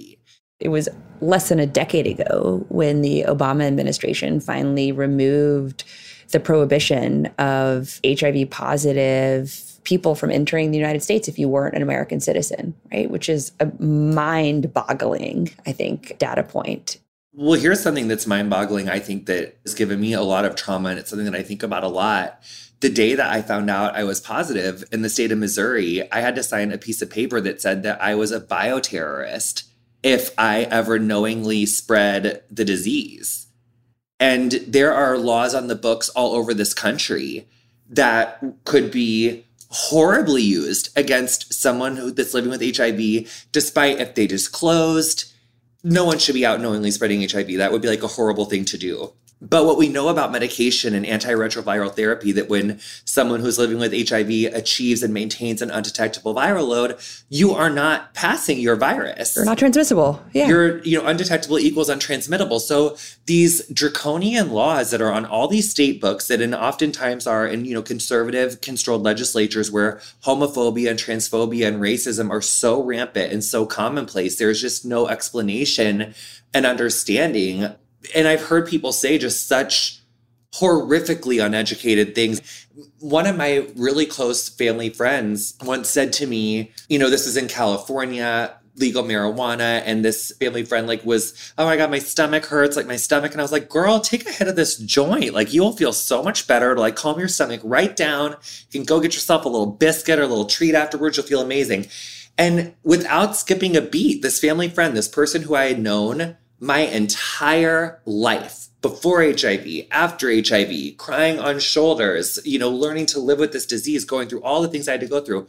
It 0.60 0.68
was 0.68 0.88
less 1.20 1.48
than 1.50 1.60
a 1.60 1.66
decade 1.66 2.06
ago 2.06 2.64
when 2.68 3.02
the 3.02 3.24
Obama 3.28 3.62
administration 3.62 4.40
finally 4.40 4.90
removed 4.90 5.84
the 6.30 6.40
prohibition 6.40 7.26
of 7.38 8.00
HIV 8.04 8.50
positive 8.50 9.67
people 9.88 10.14
from 10.14 10.30
entering 10.30 10.70
the 10.70 10.76
United 10.76 11.02
States 11.02 11.28
if 11.28 11.38
you 11.38 11.48
weren't 11.48 11.74
an 11.74 11.80
American 11.80 12.20
citizen, 12.20 12.74
right? 12.92 13.10
Which 13.10 13.30
is 13.30 13.52
a 13.58 13.66
mind 13.82 14.74
boggling, 14.74 15.48
I 15.64 15.72
think, 15.72 16.18
data 16.18 16.42
point. 16.42 16.98
Well, 17.32 17.58
here's 17.58 17.80
something 17.80 18.06
that's 18.06 18.26
mind 18.26 18.50
boggling, 18.50 18.90
I 18.90 18.98
think, 18.98 19.24
that 19.26 19.56
has 19.64 19.72
given 19.72 19.98
me 19.98 20.12
a 20.12 20.20
lot 20.20 20.44
of 20.44 20.56
trauma. 20.56 20.90
And 20.90 20.98
it's 20.98 21.08
something 21.08 21.24
that 21.24 21.34
I 21.34 21.42
think 21.42 21.62
about 21.62 21.84
a 21.84 21.88
lot. 21.88 22.42
The 22.80 22.90
day 22.90 23.14
that 23.14 23.30
I 23.30 23.40
found 23.40 23.70
out 23.70 23.96
I 23.96 24.04
was 24.04 24.20
positive 24.20 24.84
in 24.92 25.00
the 25.00 25.08
state 25.08 25.32
of 25.32 25.38
Missouri, 25.38 26.12
I 26.12 26.20
had 26.20 26.34
to 26.34 26.42
sign 26.42 26.70
a 26.70 26.76
piece 26.76 27.00
of 27.00 27.08
paper 27.08 27.40
that 27.40 27.62
said 27.62 27.82
that 27.84 28.00
I 28.02 28.14
was 28.14 28.30
a 28.30 28.42
bioterrorist 28.42 29.64
if 30.02 30.34
I 30.36 30.64
ever 30.64 30.98
knowingly 30.98 31.64
spread 31.64 32.42
the 32.50 32.64
disease. 32.64 33.46
And 34.20 34.52
there 34.52 34.92
are 34.92 35.16
laws 35.16 35.54
on 35.54 35.68
the 35.68 35.74
books 35.74 36.10
all 36.10 36.34
over 36.34 36.52
this 36.52 36.74
country 36.74 37.48
that 37.88 38.44
could 38.64 38.90
be 38.90 39.46
horribly 39.68 40.42
used 40.42 40.90
against 40.96 41.52
someone 41.52 41.96
who, 41.96 42.10
that's 42.10 42.34
living 42.34 42.50
with 42.50 42.76
HIV, 42.76 43.48
despite 43.52 44.00
if 44.00 44.14
they 44.14 44.26
disclosed. 44.26 45.32
No 45.84 46.04
one 46.04 46.18
should 46.18 46.34
be 46.34 46.46
out 46.46 46.60
knowingly 46.60 46.90
spreading 46.90 47.26
HIV. 47.28 47.56
That 47.58 47.72
would 47.72 47.82
be 47.82 47.88
like 47.88 48.02
a 48.02 48.08
horrible 48.08 48.46
thing 48.46 48.64
to 48.66 48.78
do. 48.78 49.12
But 49.40 49.66
what 49.66 49.78
we 49.78 49.88
know 49.88 50.08
about 50.08 50.32
medication 50.32 50.94
and 50.94 51.06
antiretroviral 51.06 51.94
therapy 51.94 52.32
that 52.32 52.48
when 52.48 52.80
someone 53.04 53.38
who's 53.40 53.58
living 53.58 53.78
with 53.78 53.92
HIV 53.92 54.52
achieves 54.52 55.02
and 55.02 55.14
maintains 55.14 55.62
an 55.62 55.70
undetectable 55.70 56.34
viral 56.34 56.66
load, 56.66 56.98
you 57.28 57.52
are 57.52 57.70
not 57.70 58.14
passing 58.14 58.58
your 58.58 58.74
virus. 58.74 59.36
You're 59.36 59.44
not 59.44 59.58
transmissible. 59.58 60.24
Yeah. 60.32 60.48
You're, 60.48 60.78
you 60.82 60.98
know, 60.98 61.06
undetectable 61.06 61.60
equals 61.60 61.88
untransmittable. 61.88 62.60
So 62.60 62.96
these 63.26 63.66
draconian 63.68 64.50
laws 64.50 64.90
that 64.90 65.00
are 65.00 65.12
on 65.12 65.24
all 65.24 65.46
these 65.46 65.70
state 65.70 66.00
books 66.00 66.26
that 66.26 66.40
and 66.40 66.54
oftentimes 66.54 67.26
are 67.26 67.46
in, 67.46 67.64
you 67.64 67.74
know, 67.74 67.82
conservative 67.82 68.60
controlled 68.60 69.04
legislatures 69.04 69.70
where 69.70 70.00
homophobia 70.24 70.90
and 70.90 70.98
transphobia 70.98 71.68
and 71.68 71.80
racism 71.80 72.30
are 72.30 72.42
so 72.42 72.82
rampant 72.82 73.32
and 73.32 73.44
so 73.44 73.66
commonplace, 73.66 74.36
there's 74.36 74.60
just 74.60 74.84
no 74.84 75.06
explanation 75.06 76.12
and 76.52 76.66
understanding 76.66 77.74
and 78.14 78.28
I've 78.28 78.42
heard 78.42 78.68
people 78.68 78.92
say 78.92 79.18
just 79.18 79.46
such 79.46 80.00
horrifically 80.54 81.44
uneducated 81.44 82.14
things. 82.14 82.66
One 83.00 83.26
of 83.26 83.36
my 83.36 83.66
really 83.76 84.06
close 84.06 84.48
family 84.48 84.90
friends 84.90 85.54
once 85.62 85.88
said 85.88 86.12
to 86.14 86.26
me, 86.26 86.72
you 86.88 86.98
know, 86.98 87.10
this 87.10 87.26
is 87.26 87.36
in 87.36 87.48
California, 87.48 88.54
legal 88.78 89.02
marijuana 89.02 89.82
and 89.84 90.04
this 90.04 90.32
family 90.38 90.64
friend 90.64 90.86
like 90.86 91.04
was 91.04 91.52
oh 91.58 91.64
my 91.64 91.76
god 91.76 91.90
my 91.90 91.98
stomach 91.98 92.46
hurts 92.46 92.76
like 92.76 92.86
my 92.86 92.96
stomach 92.96 93.32
and 93.32 93.40
i 93.40 93.44
was 93.44 93.52
like 93.52 93.68
girl 93.68 93.98
take 93.98 94.24
a 94.26 94.30
hit 94.30 94.48
of 94.48 94.56
this 94.56 94.76
joint. 94.78 95.34
Like 95.34 95.52
you'll 95.52 95.72
feel 95.72 95.92
so 95.92 96.22
much 96.22 96.46
better. 96.46 96.76
Like 96.76 96.96
calm 96.96 97.18
your 97.18 97.28
stomach 97.28 97.60
right 97.64 97.94
down. 97.94 98.32
You 98.32 98.80
can 98.80 98.84
go 98.84 99.00
get 99.00 99.14
yourself 99.14 99.44
a 99.44 99.48
little 99.48 99.66
biscuit 99.66 100.18
or 100.18 100.22
a 100.22 100.26
little 100.26 100.46
treat 100.46 100.74
afterwards. 100.74 101.16
You'll 101.16 101.26
feel 101.26 101.40
amazing. 101.40 101.86
And 102.36 102.74
without 102.84 103.36
skipping 103.36 103.76
a 103.76 103.80
beat 103.80 104.22
this 104.22 104.38
family 104.38 104.68
friend 104.68 104.96
this 104.96 105.08
person 105.08 105.42
who 105.42 105.54
i 105.54 105.64
had 105.64 105.80
known 105.80 106.36
my 106.60 106.80
entire 106.80 108.00
life 108.04 108.68
before 108.80 109.22
HIV, 109.22 109.86
after 109.90 110.30
HIV, 110.30 110.96
crying 110.98 111.38
on 111.38 111.58
shoulders, 111.58 112.38
you 112.44 112.58
know, 112.58 112.70
learning 112.70 113.06
to 113.06 113.20
live 113.20 113.38
with 113.38 113.52
this 113.52 113.66
disease, 113.66 114.04
going 114.04 114.28
through 114.28 114.42
all 114.42 114.62
the 114.62 114.68
things 114.68 114.88
I 114.88 114.92
had 114.92 115.00
to 115.00 115.06
go 115.06 115.20
through. 115.20 115.48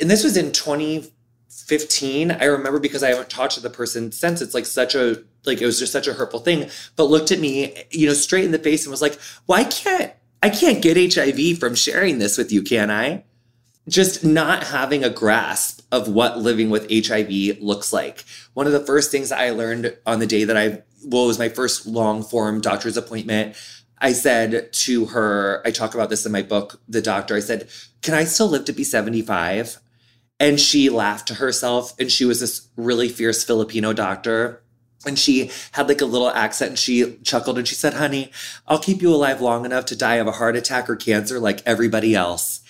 And 0.00 0.10
this 0.10 0.24
was 0.24 0.36
in 0.36 0.52
2015. 0.52 2.30
I 2.32 2.44
remember 2.44 2.80
because 2.80 3.02
I 3.02 3.10
haven't 3.10 3.30
talked 3.30 3.54
to 3.54 3.60
the 3.60 3.70
person 3.70 4.10
since. 4.12 4.42
It's 4.42 4.54
like 4.54 4.66
such 4.66 4.94
a, 4.94 5.22
like, 5.44 5.60
it 5.62 5.66
was 5.66 5.78
just 5.78 5.92
such 5.92 6.08
a 6.08 6.12
hurtful 6.12 6.40
thing, 6.40 6.68
but 6.96 7.04
looked 7.04 7.30
at 7.30 7.38
me, 7.38 7.84
you 7.90 8.06
know, 8.08 8.14
straight 8.14 8.44
in 8.44 8.50
the 8.50 8.58
face 8.58 8.84
and 8.84 8.90
was 8.90 9.02
like, 9.02 9.18
I 9.48 9.64
can't, 9.64 10.12
I 10.42 10.50
can't 10.50 10.82
get 10.82 11.14
HIV 11.14 11.58
from 11.58 11.74
sharing 11.74 12.18
this 12.18 12.36
with 12.36 12.52
you, 12.52 12.62
can 12.62 12.90
I? 12.90 13.24
Just 13.88 14.24
not 14.24 14.64
having 14.64 15.04
a 15.04 15.10
grasp 15.10 15.80
of 15.92 16.08
what 16.08 16.38
living 16.38 16.70
with 16.70 16.90
HIV 16.90 17.60
looks 17.60 17.92
like. 17.92 18.24
One 18.54 18.66
of 18.66 18.72
the 18.72 18.80
first 18.80 19.10
things 19.10 19.30
I 19.30 19.50
learned 19.50 19.96
on 20.04 20.18
the 20.18 20.26
day 20.26 20.44
that 20.44 20.56
I, 20.56 20.82
well, 21.04 21.26
was 21.26 21.38
my 21.38 21.48
first 21.48 21.86
long 21.86 22.22
form 22.22 22.60
doctor's 22.60 22.96
appointment. 22.96 23.56
I 23.98 24.12
said 24.12 24.72
to 24.72 25.06
her, 25.06 25.62
I 25.64 25.70
talk 25.70 25.94
about 25.94 26.10
this 26.10 26.26
in 26.26 26.32
my 26.32 26.42
book, 26.42 26.80
The 26.88 27.00
Doctor. 27.00 27.36
I 27.36 27.40
said, 27.40 27.68
Can 28.02 28.14
I 28.14 28.24
still 28.24 28.48
live 28.48 28.64
to 28.66 28.72
be 28.72 28.84
75? 28.84 29.78
And 30.38 30.60
she 30.60 30.90
laughed 30.90 31.28
to 31.28 31.34
herself. 31.34 31.98
And 31.98 32.10
she 32.10 32.26
was 32.26 32.40
this 32.40 32.68
really 32.76 33.08
fierce 33.08 33.42
Filipino 33.42 33.94
doctor. 33.94 34.62
And 35.06 35.18
she 35.18 35.50
had 35.72 35.88
like 35.88 36.00
a 36.00 36.06
little 36.06 36.28
accent 36.28 36.70
and 36.70 36.78
she 36.78 37.16
chuckled 37.22 37.58
and 37.58 37.68
she 37.68 37.74
said, 37.74 37.94
Honey, 37.94 38.32
I'll 38.66 38.80
keep 38.80 39.00
you 39.00 39.14
alive 39.14 39.40
long 39.40 39.64
enough 39.64 39.86
to 39.86 39.96
die 39.96 40.16
of 40.16 40.26
a 40.26 40.32
heart 40.32 40.56
attack 40.56 40.90
or 40.90 40.96
cancer 40.96 41.38
like 41.38 41.62
everybody 41.64 42.14
else 42.14 42.60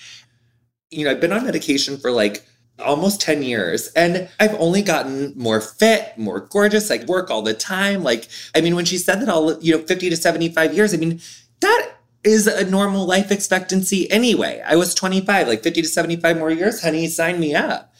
you 0.91 1.05
know, 1.05 1.11
I've 1.11 1.21
been 1.21 1.33
on 1.33 1.45
medication 1.45 1.97
for 1.97 2.11
like 2.11 2.45
almost 2.79 3.21
10 3.21 3.43
years 3.43 3.87
and 3.95 4.29
I've 4.39 4.53
only 4.55 4.81
gotten 4.81 5.33
more 5.35 5.59
fit, 5.59 6.17
more 6.17 6.41
gorgeous. 6.41 6.91
I 6.91 7.03
work 7.05 7.29
all 7.31 7.41
the 7.41 7.53
time. 7.53 8.03
Like, 8.03 8.27
I 8.55 8.61
mean, 8.61 8.75
when 8.75 8.85
she 8.85 8.97
said 8.97 9.19
that 9.21 9.29
I'll, 9.29 9.59
you 9.61 9.75
know, 9.75 9.83
50 9.83 10.09
to 10.09 10.15
75 10.15 10.73
years, 10.73 10.93
I 10.93 10.97
mean, 10.97 11.19
that 11.61 11.91
is 12.23 12.45
a 12.47 12.69
normal 12.69 13.05
life 13.05 13.31
expectancy 13.31 14.09
anyway. 14.11 14.61
I 14.65 14.75
was 14.75 14.93
25, 14.93 15.47
like 15.47 15.63
50 15.63 15.81
to 15.81 15.87
75 15.87 16.37
more 16.37 16.51
years, 16.51 16.81
honey, 16.81 17.07
sign 17.07 17.39
me 17.39 17.55
up. 17.55 17.93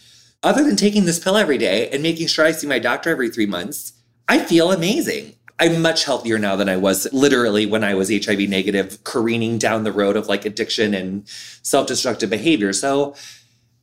other 0.43 0.63
than 0.63 0.75
taking 0.75 1.05
this 1.05 1.19
pill 1.19 1.37
every 1.37 1.57
day 1.57 1.89
and 1.89 2.03
making 2.03 2.27
sure 2.27 2.45
I 2.45 2.51
see 2.51 2.67
my 2.67 2.79
doctor 2.79 3.09
every 3.09 3.29
three 3.29 3.45
months, 3.45 3.93
I 4.27 4.39
feel 4.39 4.71
amazing. 4.71 5.33
I'm 5.59 5.81
much 5.81 6.05
healthier 6.05 6.37
now 6.37 6.55
than 6.55 6.69
I 6.69 6.77
was 6.77 7.11
literally 7.11 7.65
when 7.65 7.83
I 7.83 7.95
was 7.95 8.09
HIV 8.09 8.47
negative, 8.49 9.03
careening 9.03 9.57
down 9.57 9.83
the 9.83 9.91
road 9.91 10.15
of 10.15 10.27
like 10.27 10.45
addiction 10.45 10.93
and 10.93 11.27
self 11.27 11.87
destructive 11.87 12.29
behavior. 12.29 12.73
So 12.73 13.15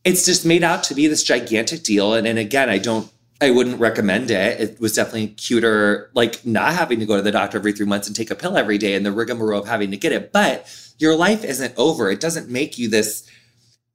it's 0.04 0.24
just 0.24 0.46
made 0.46 0.62
out 0.62 0.84
to 0.84 0.94
be 0.94 1.06
this 1.06 1.24
gigantic 1.24 1.82
deal. 1.82 2.14
And, 2.14 2.26
and 2.26 2.38
again, 2.38 2.68
I 2.70 2.78
don't, 2.78 3.10
I 3.40 3.50
wouldn't 3.50 3.80
recommend 3.80 4.30
it. 4.30 4.60
It 4.60 4.80
was 4.80 4.94
definitely 4.94 5.28
cuter, 5.28 6.10
like 6.14 6.46
not 6.46 6.74
having 6.74 7.00
to 7.00 7.06
go 7.06 7.16
to 7.16 7.22
the 7.22 7.32
doctor 7.32 7.58
every 7.58 7.72
three 7.72 7.86
months 7.86 8.06
and 8.06 8.14
take 8.14 8.30
a 8.30 8.36
pill 8.36 8.56
every 8.56 8.78
day 8.78 8.94
and 8.94 9.04
the 9.04 9.10
rigmarole 9.10 9.62
of 9.62 9.68
having 9.68 9.90
to 9.90 9.96
get 9.96 10.12
it. 10.12 10.30
But 10.30 10.70
your 10.98 11.16
life 11.16 11.44
isn't 11.44 11.74
over. 11.76 12.10
It 12.10 12.20
doesn't 12.20 12.48
make 12.48 12.78
you 12.78 12.88
this 12.88 13.28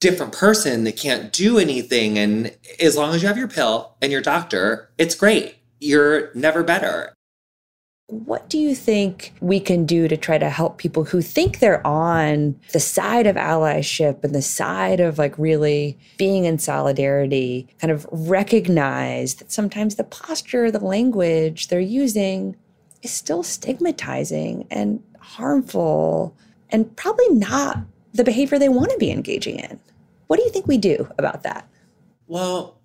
different 0.02 0.34
person 0.34 0.84
that 0.84 0.98
can't 0.98 1.32
do 1.32 1.58
anything. 1.58 2.18
And 2.18 2.56
as 2.80 2.98
long 2.98 3.14
as 3.14 3.22
you 3.22 3.28
have 3.28 3.38
your 3.38 3.48
pill 3.48 3.96
and 4.02 4.12
your 4.12 4.22
doctor, 4.22 4.90
it's 4.98 5.16
great. 5.16 5.56
You're 5.80 6.34
never 6.34 6.64
better. 6.64 7.14
What 8.10 8.50
do 8.50 8.58
you 8.58 8.74
think 8.74 9.34
we 9.40 9.60
can 9.60 9.86
do 9.86 10.08
to 10.08 10.18
try 10.18 10.40
to 10.40 10.50
help 10.50 10.80
people 10.80 11.04
who 11.04 11.22
think 11.22 11.60
they're 11.60 11.86
on 11.86 12.60
the 12.74 12.80
side 12.80 13.28
of 13.28 13.36
allyship 13.36 14.24
and 14.24 14.34
the 14.34 14.42
side 14.42 15.00
of 15.00 15.20
like 15.20 15.38
really 15.38 15.96
being 16.18 16.46
in 16.46 16.58
solidarity, 16.58 17.68
kind 17.80 17.92
of 17.92 18.08
recognize 18.12 19.36
that 19.36 19.52
sometimes 19.52 19.96
the 19.96 20.04
posture, 20.04 20.72
the 20.72 20.80
language 20.80 21.68
they're 21.68 21.80
using 21.80 22.56
is 23.04 23.12
still 23.12 23.44
stigmatizing 23.44 24.66
and 24.72 25.04
harmful 25.20 26.36
and 26.70 26.96
probably 26.96 27.30
not 27.30 27.78
the 28.14 28.24
behavior 28.24 28.58
they 28.58 28.70
want 28.70 28.90
to 28.90 28.98
be 28.98 29.12
engaging 29.12 29.60
in? 29.60 29.80
What 30.26 30.38
do 30.38 30.44
you 30.44 30.50
think 30.50 30.68
we 30.68 30.80
do 30.80 31.08
about 31.20 31.44
that? 31.44 31.68
Well, 32.26 32.80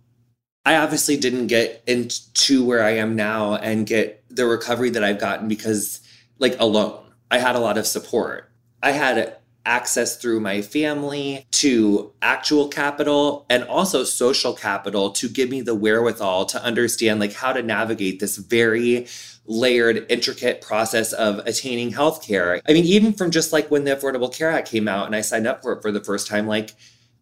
I 0.67 0.77
obviously 0.77 1.17
didn't 1.17 1.49
get 1.49 1.83
into 1.87 2.65
where 2.65 2.83
I 2.83 2.93
am 2.93 3.17
now 3.17 3.57
and 3.57 3.87
get 3.87 4.24
the 4.35 4.47
recovery 4.47 4.91
that 4.91 5.05
I've 5.05 5.19
gotten 5.19 5.49
because, 5.49 6.01
like, 6.39 6.59
alone. 6.61 7.01
I 7.31 7.39
had 7.39 7.57
a 7.57 7.61
lot 7.61 7.79
of 7.79 7.87
support. 7.87 8.51
I 8.83 8.93
had 8.93 9.37
access 9.67 10.17
through 10.17 10.41
my 10.41 10.61
family 10.61 11.47
to 11.51 12.13
actual 12.21 12.69
capital 12.69 13.47
and 13.49 13.65
also 13.65 14.05
social 14.05 14.53
capital 14.53 15.11
to 15.11 15.29
give 15.29 15.49
me 15.49 15.63
the 15.63 15.75
wherewithal 15.75 16.45
to 16.45 16.63
understand 16.63 17.19
like 17.19 17.33
how 17.33 17.51
to 17.51 17.63
navigate 17.63 18.21
this 18.21 18.37
very 18.37 19.07
layered 19.47 20.05
intricate 20.11 20.61
process 20.61 21.15
of 21.15 21.39
attaining 21.47 21.91
healthcare. 21.93 22.61
I 22.69 22.75
mean 22.75 22.85
even 22.85 23.15
from 23.15 23.31
just 23.31 23.55
like 23.55 23.71
when 23.71 23.85
the 23.85 23.97
Affordable 23.97 24.33
Care 24.33 24.51
Act 24.51 24.69
came 24.69 24.87
out 24.87 25.07
and 25.07 25.17
I 25.17 25.23
signed 25.23 25.47
up 25.47 25.63
for 25.63 25.73
it 25.73 25.81
for 25.81 25.91
the 25.91 26.05
first 26.05 26.27
time 26.27 26.47
like 26.47 26.75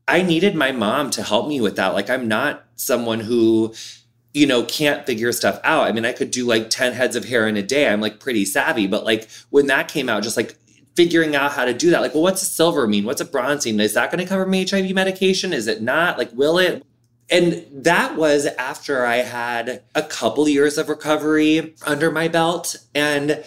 I 0.09 0.23
needed 0.23 0.55
my 0.55 0.73
mom 0.73 1.11
to 1.11 1.23
help 1.23 1.49
me 1.49 1.61
with 1.61 1.77
that. 1.77 1.95
Like, 1.95 2.11
I'm 2.11 2.29
not 2.29 2.65
someone 2.77 3.21
who, 3.21 3.75
you 4.35 4.47
know, 4.47 4.65
can't 4.65 5.07
figure 5.07 5.33
stuff 5.33 5.61
out. 5.63 5.87
I 5.87 5.93
mean, 5.93 6.05
I 6.05 6.13
could 6.13 6.31
do 6.31 6.47
like 6.47 6.71
10 6.71 6.93
heads 6.93 7.17
of 7.17 7.25
hair 7.25 7.47
in 7.47 7.57
a 7.57 7.63
day. 7.63 7.89
I'm 7.89 8.01
like 8.01 8.19
pretty 8.19 8.45
savvy. 8.45 8.87
But 8.87 9.05
like 9.05 9.29
when 9.51 9.67
that 9.67 9.89
came 9.89 10.09
out, 10.09 10.23
just 10.23 10.37
like 10.37 10.57
figuring 10.95 11.37
out 11.37 11.53
how 11.53 11.65
to 11.65 11.75
do 11.75 11.91
that, 11.91 12.01
like, 12.01 12.15
well, 12.15 12.23
what's 12.23 12.43
a 12.43 12.47
silver 12.47 12.87
mean? 12.87 13.05
What's 13.05 13.21
a 13.21 13.27
bronze 13.27 13.67
mean? 13.67 13.79
Is 13.81 13.95
that 13.95 14.11
going 14.11 14.25
to 14.25 14.29
cover 14.29 14.47
my 14.47 14.67
HIV 14.69 14.93
medication? 14.95 15.53
Is 15.53 15.67
it 15.67 15.83
not? 15.83 16.19
Like, 16.19 16.31
will 16.33 16.59
it? 16.59 16.85
And 17.31 17.65
that 17.73 18.17
was 18.17 18.47
after 18.47 19.07
I 19.07 19.17
had 19.17 19.83
a 19.95 20.03
couple 20.03 20.49
years 20.49 20.77
of 20.77 20.89
recovery 20.89 21.75
under 21.87 22.11
my 22.11 22.29
belt. 22.29 22.77
And 22.95 23.45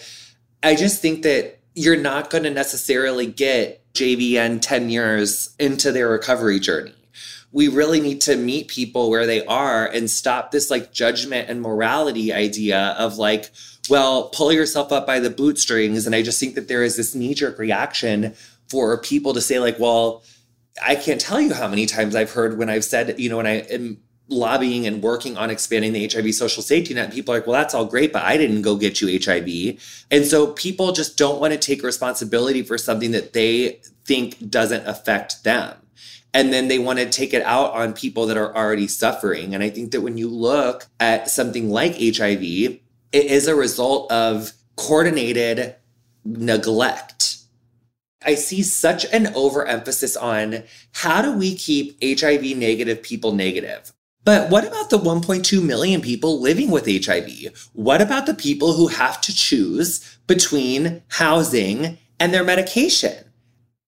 I 0.62 0.74
just 0.74 1.00
think 1.00 1.22
that 1.22 1.60
you're 1.74 1.96
not 1.96 2.30
going 2.30 2.44
to 2.44 2.50
necessarily 2.50 3.26
get 3.26 3.82
JVN 3.92 4.60
10 4.60 4.90
years 4.90 5.54
into 5.58 5.92
their 5.92 6.08
recovery 6.08 6.58
journey. 6.58 6.95
We 7.56 7.68
really 7.68 8.00
need 8.00 8.20
to 8.22 8.36
meet 8.36 8.68
people 8.68 9.08
where 9.08 9.24
they 9.24 9.42
are 9.46 9.86
and 9.86 10.10
stop 10.10 10.50
this 10.50 10.70
like 10.70 10.92
judgment 10.92 11.48
and 11.48 11.62
morality 11.62 12.30
idea 12.32 12.94
of 12.98 13.16
like, 13.16 13.50
well, 13.88 14.28
pull 14.28 14.52
yourself 14.52 14.92
up 14.92 15.06
by 15.06 15.20
the 15.20 15.30
bootstrings. 15.30 16.04
And 16.04 16.14
I 16.14 16.20
just 16.20 16.38
think 16.38 16.54
that 16.54 16.68
there 16.68 16.82
is 16.82 16.96
this 16.96 17.14
knee 17.14 17.32
jerk 17.32 17.58
reaction 17.58 18.34
for 18.68 18.98
people 18.98 19.32
to 19.32 19.40
say, 19.40 19.58
like, 19.58 19.78
well, 19.78 20.22
I 20.84 20.96
can't 20.96 21.20
tell 21.20 21.40
you 21.40 21.54
how 21.54 21.66
many 21.66 21.86
times 21.86 22.14
I've 22.14 22.32
heard 22.32 22.58
when 22.58 22.68
I've 22.68 22.84
said, 22.84 23.18
you 23.18 23.30
know, 23.30 23.38
when 23.38 23.46
I 23.46 23.60
am 23.70 24.02
lobbying 24.28 24.86
and 24.86 25.02
working 25.02 25.36
on 25.36 25.50
expanding 25.50 25.92
the 25.92 26.06
HIV 26.08 26.34
social 26.34 26.62
safety 26.62 26.94
net. 26.94 27.12
People 27.12 27.32
are 27.32 27.38
like, 27.38 27.46
well, 27.46 27.60
that's 27.60 27.74
all 27.74 27.84
great, 27.84 28.12
but 28.12 28.22
I 28.22 28.36
didn't 28.36 28.62
go 28.62 28.76
get 28.76 29.00
you 29.00 29.18
HIV. 29.18 29.80
And 30.10 30.24
so 30.24 30.48
people 30.48 30.92
just 30.92 31.16
don't 31.16 31.40
want 31.40 31.52
to 31.52 31.58
take 31.58 31.82
responsibility 31.82 32.62
for 32.62 32.76
something 32.76 33.12
that 33.12 33.32
they 33.32 33.80
think 34.04 34.50
doesn't 34.50 34.86
affect 34.86 35.44
them. 35.44 35.76
And 36.36 36.52
then 36.52 36.68
they 36.68 36.78
want 36.78 36.98
to 36.98 37.08
take 37.08 37.32
it 37.32 37.42
out 37.44 37.72
on 37.72 37.94
people 37.94 38.26
that 38.26 38.36
are 38.36 38.54
already 38.54 38.88
suffering. 38.88 39.54
And 39.54 39.62
I 39.62 39.70
think 39.70 39.92
that 39.92 40.02
when 40.02 40.18
you 40.18 40.28
look 40.28 40.84
at 41.00 41.30
something 41.30 41.70
like 41.70 41.94
HIV, 41.94 42.42
it 42.42 42.82
is 43.12 43.48
a 43.48 43.54
result 43.54 44.12
of 44.12 44.52
coordinated 44.76 45.76
neglect. 46.26 47.38
I 48.22 48.34
see 48.34 48.62
such 48.62 49.06
an 49.14 49.28
overemphasis 49.28 50.14
on 50.14 50.64
how 50.92 51.22
do 51.22 51.32
we 51.32 51.54
keep 51.54 51.96
HIV 52.04 52.54
negative 52.58 53.02
people 53.02 53.32
negative? 53.32 53.94
But 54.22 54.50
what 54.50 54.66
about 54.66 54.90
the 54.90 54.98
1.2 54.98 55.64
million 55.64 56.02
people 56.02 56.38
living 56.38 56.70
with 56.70 56.84
HIV? 56.84 57.70
What 57.72 58.02
about 58.02 58.26
the 58.26 58.34
people 58.34 58.74
who 58.74 58.88
have 58.88 59.22
to 59.22 59.34
choose 59.34 60.18
between 60.26 61.00
housing 61.08 61.96
and 62.20 62.34
their 62.34 62.44
medication? 62.44 63.25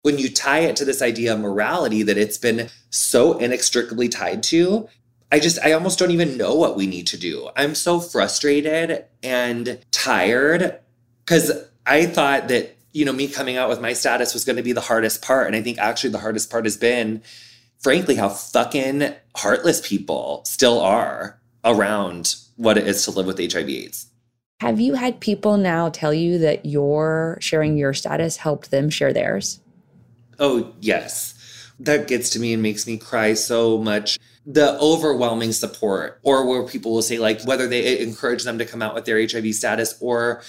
When 0.05 0.19
you 0.19 0.29
tie 0.29 0.59
it 0.59 0.77
to 0.77 0.85
this 0.85 1.01
idea 1.01 1.33
of 1.33 1.41
morality 1.41 2.03
that 2.03 2.19
it's 2.19 2.37
been 2.37 2.69
so 2.91 3.39
inextricably 3.39 4.11
tied 4.11 4.43
to, 4.45 4.87
I 5.33 5.41
just, 5.41 5.59
I 5.65 5.73
almost 5.73 5.99
don't 5.99 6.11
even 6.11 6.37
know 6.37 6.55
what 6.55 6.77
we 6.77 6.87
need 6.87 7.07
to 7.07 7.17
do. 7.17 7.49
I'm 7.57 7.75
so 7.75 8.01
frustrated 8.01 9.07
and 9.23 9.83
tired 9.93 10.79
because 11.25 11.51
I 11.87 12.05
thought 12.05 12.49
that, 12.49 12.77
you 12.93 13.07
know, 13.07 13.15
me 13.15 13.29
coming 13.29 13.57
out 13.57 13.71
with 13.71 13.81
my 13.81 13.95
status 13.95 14.35
was 14.35 14.45
going 14.45 14.57
to 14.57 14.63
be 14.63 14.73
the 14.73 14.83
hardest 14.83 15.23
part. 15.23 15.47
And 15.47 15.57
I 15.57 15.63
think 15.63 15.79
actually 15.79 16.11
the 16.11 16.19
hardest 16.19 16.51
part 16.51 16.67
has 16.67 16.77
been 16.77 17.23
frankly 17.79 18.17
how 18.17 18.29
fucking 18.29 19.15
heartless 19.35 19.81
people 19.89 20.43
still 20.45 20.81
are 20.81 21.41
around 21.65 22.37
what 22.57 22.77
it 22.77 22.87
is 22.87 23.03
to 23.07 23.11
live 23.11 23.25
with 23.25 23.39
HIV 23.39 23.71
AIDS. 23.71 24.09
Have 24.61 24.81
you 24.81 24.95
had 24.95 25.19
people 25.19 25.57
now 25.57 25.89
tell 25.89 26.13
you 26.13 26.37
that 26.41 26.67
your 26.67 27.39
sharing 27.41 27.79
your 27.79 27.95
status 27.95 28.37
helped 28.37 28.71
them 28.71 28.91
share 28.91 29.15
theirs? 29.15 29.61
Oh, 30.39 30.73
yes. 30.81 31.35
That 31.81 32.07
gets 32.07 32.31
to 32.31 32.39
me 32.39 32.53
and 32.53 32.63
makes 32.63 32.87
me 32.87 32.99
cry 32.99 33.35
so 33.35 33.79
much. 33.79 34.19
The 34.47 34.79
overwhelming 34.79 35.53
support, 35.53 36.21
or 36.23 36.47
where 36.47 36.63
people 36.65 36.93
will 36.93 37.03
say, 37.03 37.19
like, 37.19 37.43
whether 37.45 37.67
they 37.67 37.99
encourage 38.01 38.45
them 38.45 38.59
to 38.59 38.65
come 38.65 38.83
out 38.83 38.95
with 38.95 39.07
their 39.07 39.19
HIV 39.21 39.55
status 39.55 39.97
or 40.01 40.43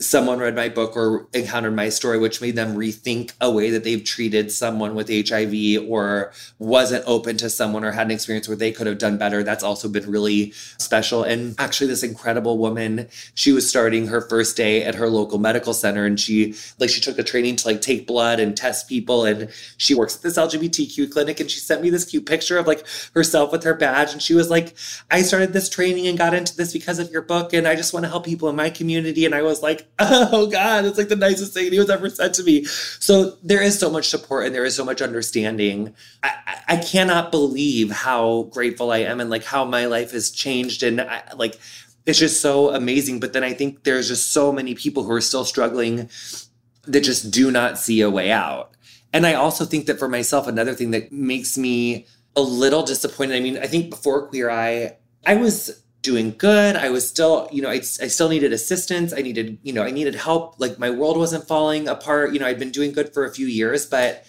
someone 0.00 0.38
read 0.38 0.54
my 0.54 0.68
book 0.68 0.96
or 0.96 1.26
encountered 1.32 1.74
my 1.74 1.88
story, 1.88 2.18
which 2.18 2.40
made 2.40 2.54
them 2.54 2.76
rethink 2.76 3.32
a 3.40 3.50
way 3.50 3.70
that 3.70 3.82
they've 3.82 4.04
treated 4.04 4.52
someone 4.52 4.94
with 4.94 5.08
HIV 5.08 5.88
or 5.88 6.32
wasn't 6.58 7.02
open 7.06 7.36
to 7.38 7.50
someone 7.50 7.84
or 7.84 7.90
had 7.90 8.06
an 8.06 8.12
experience 8.12 8.46
where 8.46 8.56
they 8.56 8.70
could 8.70 8.86
have 8.86 8.98
done 8.98 9.18
better. 9.18 9.42
That's 9.42 9.64
also 9.64 9.88
been 9.88 10.08
really 10.08 10.52
special. 10.52 11.24
And 11.24 11.56
actually, 11.58 11.88
this 11.88 12.04
incredible 12.04 12.58
woman, 12.58 13.08
she 13.34 13.50
was 13.50 13.68
starting 13.68 14.06
her 14.06 14.20
first 14.20 14.56
day 14.56 14.84
at 14.84 14.94
her 14.94 15.08
local 15.08 15.38
medical 15.38 15.74
center 15.74 16.04
and 16.04 16.18
she 16.18 16.54
like 16.78 16.90
she 16.90 17.00
took 17.00 17.18
a 17.18 17.24
training 17.24 17.56
to 17.56 17.66
like 17.66 17.80
take 17.80 18.06
blood 18.06 18.38
and 18.38 18.56
test 18.56 18.88
people. 18.88 19.24
And 19.24 19.50
she 19.78 19.94
works 19.94 20.16
at 20.16 20.22
this 20.22 20.38
LGBTQ 20.38 21.10
clinic 21.10 21.40
and 21.40 21.50
she 21.50 21.58
sent 21.58 21.82
me 21.82 21.90
this 21.90 22.04
cute 22.04 22.26
picture 22.26 22.56
of 22.56 22.68
like 22.68 22.86
herself 23.14 23.50
with 23.50 23.64
her 23.64 23.74
badge. 23.74 24.12
And 24.12 24.22
she 24.22 24.34
was 24.34 24.48
like, 24.48 24.76
I 25.10 25.22
started 25.22 25.52
this 25.52 25.68
training 25.68 26.06
and 26.06 26.16
got 26.16 26.34
into 26.34 26.56
this 26.56 26.72
because 26.72 27.00
of 27.00 27.10
your 27.10 27.22
book. 27.22 27.52
And 27.52 27.66
I 27.66 27.74
just 27.74 27.92
want 27.92 28.04
to 28.04 28.10
help 28.10 28.24
people 28.24 28.48
in 28.48 28.54
my 28.54 28.70
community. 28.70 29.26
And 29.26 29.34
I 29.34 29.42
was 29.42 29.60
like, 29.60 29.87
oh 30.00 30.46
God, 30.46 30.84
it's 30.84 30.96
like 30.96 31.08
the 31.08 31.16
nicest 31.16 31.54
thing 31.54 31.66
anyone's 31.66 31.90
ever 31.90 32.08
said 32.08 32.32
to 32.34 32.44
me. 32.44 32.64
So 32.64 33.36
there 33.42 33.62
is 33.62 33.78
so 33.78 33.90
much 33.90 34.08
support 34.08 34.46
and 34.46 34.54
there 34.54 34.64
is 34.64 34.76
so 34.76 34.84
much 34.84 35.02
understanding. 35.02 35.94
I, 36.22 36.60
I 36.68 36.76
cannot 36.76 37.32
believe 37.32 37.90
how 37.90 38.44
grateful 38.44 38.92
I 38.92 38.98
am 38.98 39.20
and 39.20 39.28
like 39.28 39.44
how 39.44 39.64
my 39.64 39.86
life 39.86 40.12
has 40.12 40.30
changed. 40.30 40.84
And 40.84 41.00
I, 41.00 41.22
like, 41.36 41.58
it's 42.06 42.18
just 42.18 42.40
so 42.40 42.72
amazing. 42.72 43.18
But 43.18 43.32
then 43.32 43.42
I 43.42 43.52
think 43.52 43.82
there's 43.82 44.08
just 44.08 44.30
so 44.30 44.52
many 44.52 44.74
people 44.74 45.02
who 45.02 45.12
are 45.12 45.20
still 45.20 45.44
struggling 45.44 46.08
that 46.84 47.00
just 47.00 47.32
do 47.32 47.50
not 47.50 47.78
see 47.78 48.00
a 48.00 48.10
way 48.10 48.30
out. 48.30 48.74
And 49.12 49.26
I 49.26 49.34
also 49.34 49.64
think 49.64 49.86
that 49.86 49.98
for 49.98 50.08
myself, 50.08 50.46
another 50.46 50.74
thing 50.74 50.92
that 50.92 51.10
makes 51.10 51.58
me 51.58 52.06
a 52.36 52.40
little 52.40 52.84
disappointed. 52.84 53.34
I 53.34 53.40
mean, 53.40 53.58
I 53.58 53.66
think 53.66 53.90
before 53.90 54.28
Queer 54.28 54.48
Eye, 54.48 54.96
I 55.26 55.34
was 55.34 55.82
doing 56.02 56.34
good. 56.36 56.76
I 56.76 56.90
was 56.90 57.08
still, 57.08 57.48
you 57.52 57.62
know, 57.62 57.70
I, 57.70 57.74
I 57.74 58.08
still 58.08 58.28
needed 58.28 58.52
assistance. 58.52 59.12
I 59.12 59.22
needed, 59.22 59.58
you 59.62 59.72
know, 59.72 59.82
I 59.82 59.90
needed 59.90 60.14
help. 60.14 60.58
Like 60.58 60.78
my 60.78 60.90
world 60.90 61.16
wasn't 61.16 61.46
falling 61.46 61.88
apart. 61.88 62.32
You 62.32 62.40
know, 62.40 62.46
I'd 62.46 62.58
been 62.58 62.70
doing 62.70 62.92
good 62.92 63.12
for 63.12 63.24
a 63.24 63.32
few 63.32 63.46
years, 63.46 63.84
but 63.86 64.24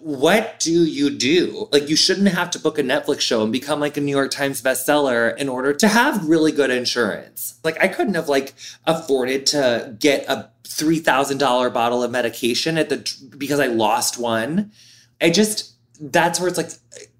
what 0.00 0.60
do 0.60 0.84
you 0.84 1.10
do? 1.10 1.68
Like, 1.72 1.88
you 1.88 1.96
shouldn't 1.96 2.28
have 2.28 2.50
to 2.50 2.58
book 2.58 2.78
a 2.78 2.82
Netflix 2.82 3.20
show 3.20 3.42
and 3.42 3.52
become 3.52 3.80
like 3.80 3.96
a 3.96 4.00
New 4.00 4.14
York 4.14 4.30
Times 4.30 4.62
bestseller 4.62 5.36
in 5.36 5.48
order 5.48 5.72
to 5.72 5.88
have 5.88 6.28
really 6.28 6.52
good 6.52 6.70
insurance. 6.70 7.58
Like, 7.64 7.82
I 7.82 7.88
couldn't 7.88 8.14
have 8.14 8.28
like 8.28 8.54
afforded 8.86 9.46
to 9.46 9.96
get 9.98 10.26
a 10.28 10.50
three 10.66 10.98
thousand 10.98 11.38
dollar 11.38 11.70
bottle 11.70 12.02
of 12.02 12.10
medication 12.10 12.78
at 12.78 12.88
the 12.88 13.28
because 13.36 13.60
I 13.60 13.66
lost 13.66 14.18
one. 14.18 14.72
I 15.20 15.30
just 15.30 15.72
that's 16.00 16.40
where 16.40 16.48
it's 16.48 16.58
like 16.58 16.70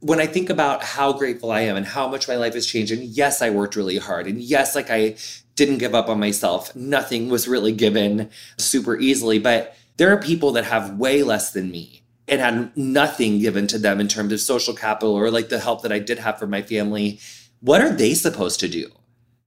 when 0.04 0.20
I 0.20 0.26
think 0.26 0.50
about 0.50 0.84
how 0.84 1.14
grateful 1.14 1.50
I 1.50 1.62
am 1.62 1.76
and 1.76 1.86
how 1.86 2.06
much 2.06 2.28
my 2.28 2.36
life 2.36 2.52
has 2.52 2.66
changed. 2.66 2.92
And 2.92 3.04
yes, 3.04 3.40
I 3.40 3.48
worked 3.48 3.74
really 3.74 3.96
hard. 3.96 4.26
And 4.26 4.38
yes, 4.38 4.74
like 4.74 4.90
I 4.90 5.16
didn't 5.56 5.78
give 5.78 5.94
up 5.94 6.10
on 6.10 6.20
myself. 6.20 6.76
Nothing 6.76 7.30
was 7.30 7.48
really 7.48 7.72
given 7.72 8.28
super 8.58 8.98
easily. 8.98 9.38
But 9.38 9.74
there 9.96 10.12
are 10.12 10.20
people 10.20 10.52
that 10.52 10.64
have 10.66 10.98
way 10.98 11.22
less 11.22 11.52
than 11.52 11.70
me 11.70 12.02
and 12.28 12.42
had 12.42 12.76
nothing 12.76 13.38
given 13.38 13.66
to 13.68 13.78
them 13.78 13.98
in 13.98 14.06
terms 14.06 14.30
of 14.30 14.42
social 14.42 14.74
capital 14.74 15.14
or 15.14 15.30
like 15.30 15.48
the 15.48 15.58
help 15.58 15.80
that 15.80 15.92
I 15.92 16.00
did 16.00 16.18
have 16.18 16.38
for 16.38 16.46
my 16.46 16.60
family. 16.60 17.18
What 17.60 17.80
are 17.80 17.92
they 17.92 18.12
supposed 18.12 18.60
to 18.60 18.68
do? 18.68 18.90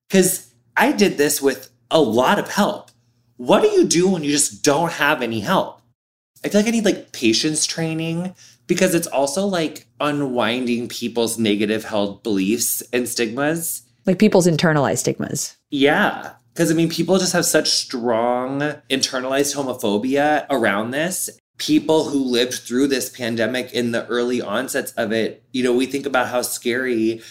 Because 0.10 0.52
I 0.76 0.92
did 0.92 1.20
this 1.20 1.40
with 1.40 1.70
a 1.92 2.02
lot 2.02 2.40
of 2.40 2.50
help. 2.50 2.90
What 3.36 3.62
do 3.62 3.68
you 3.68 3.86
do 3.86 4.10
when 4.10 4.24
you 4.24 4.32
just 4.32 4.64
don't 4.64 4.94
have 4.94 5.22
any 5.22 5.42
help? 5.42 5.84
I 6.44 6.50
feel 6.50 6.62
like 6.62 6.68
I 6.68 6.72
need 6.72 6.86
like 6.86 7.12
patience 7.12 7.68
training 7.68 8.34
because 8.68 8.94
it's 8.94 9.08
also 9.08 9.46
like 9.46 9.88
unwinding 10.00 10.90
people's 10.90 11.40
negative 11.40 11.86
held 11.86 12.22
beliefs 12.24 12.84
and 12.94 13.08
stigmas. 13.08 13.84
Like 14.06 14.20
people's 14.20 14.48
internalized 14.48 15.00
stigmas. 15.00 15.58
Yeah. 15.70 16.34
Because 16.54 16.72
I 16.72 16.74
mean, 16.74 16.90
people 16.90 17.18
just 17.18 17.34
have 17.34 17.46
such 17.46 17.70
strong 17.70 18.60
internalized 18.90 19.56
homophobia 19.56 20.46
around 20.50 20.92
this. 20.92 21.30
People 21.58 22.10
who 22.10 22.24
lived 22.24 22.54
through 22.54 22.88
this 22.88 23.10
pandemic 23.10 23.74
in 23.74 23.92
the 23.92 24.06
early 24.08 24.42
onsets 24.42 24.92
of 24.94 25.12
it, 25.12 25.44
you 25.54 25.64
know, 25.64 25.74
we 25.74 25.88
think 25.88 26.06
about 26.06 26.28
how 26.28 26.42
scary 26.42 27.22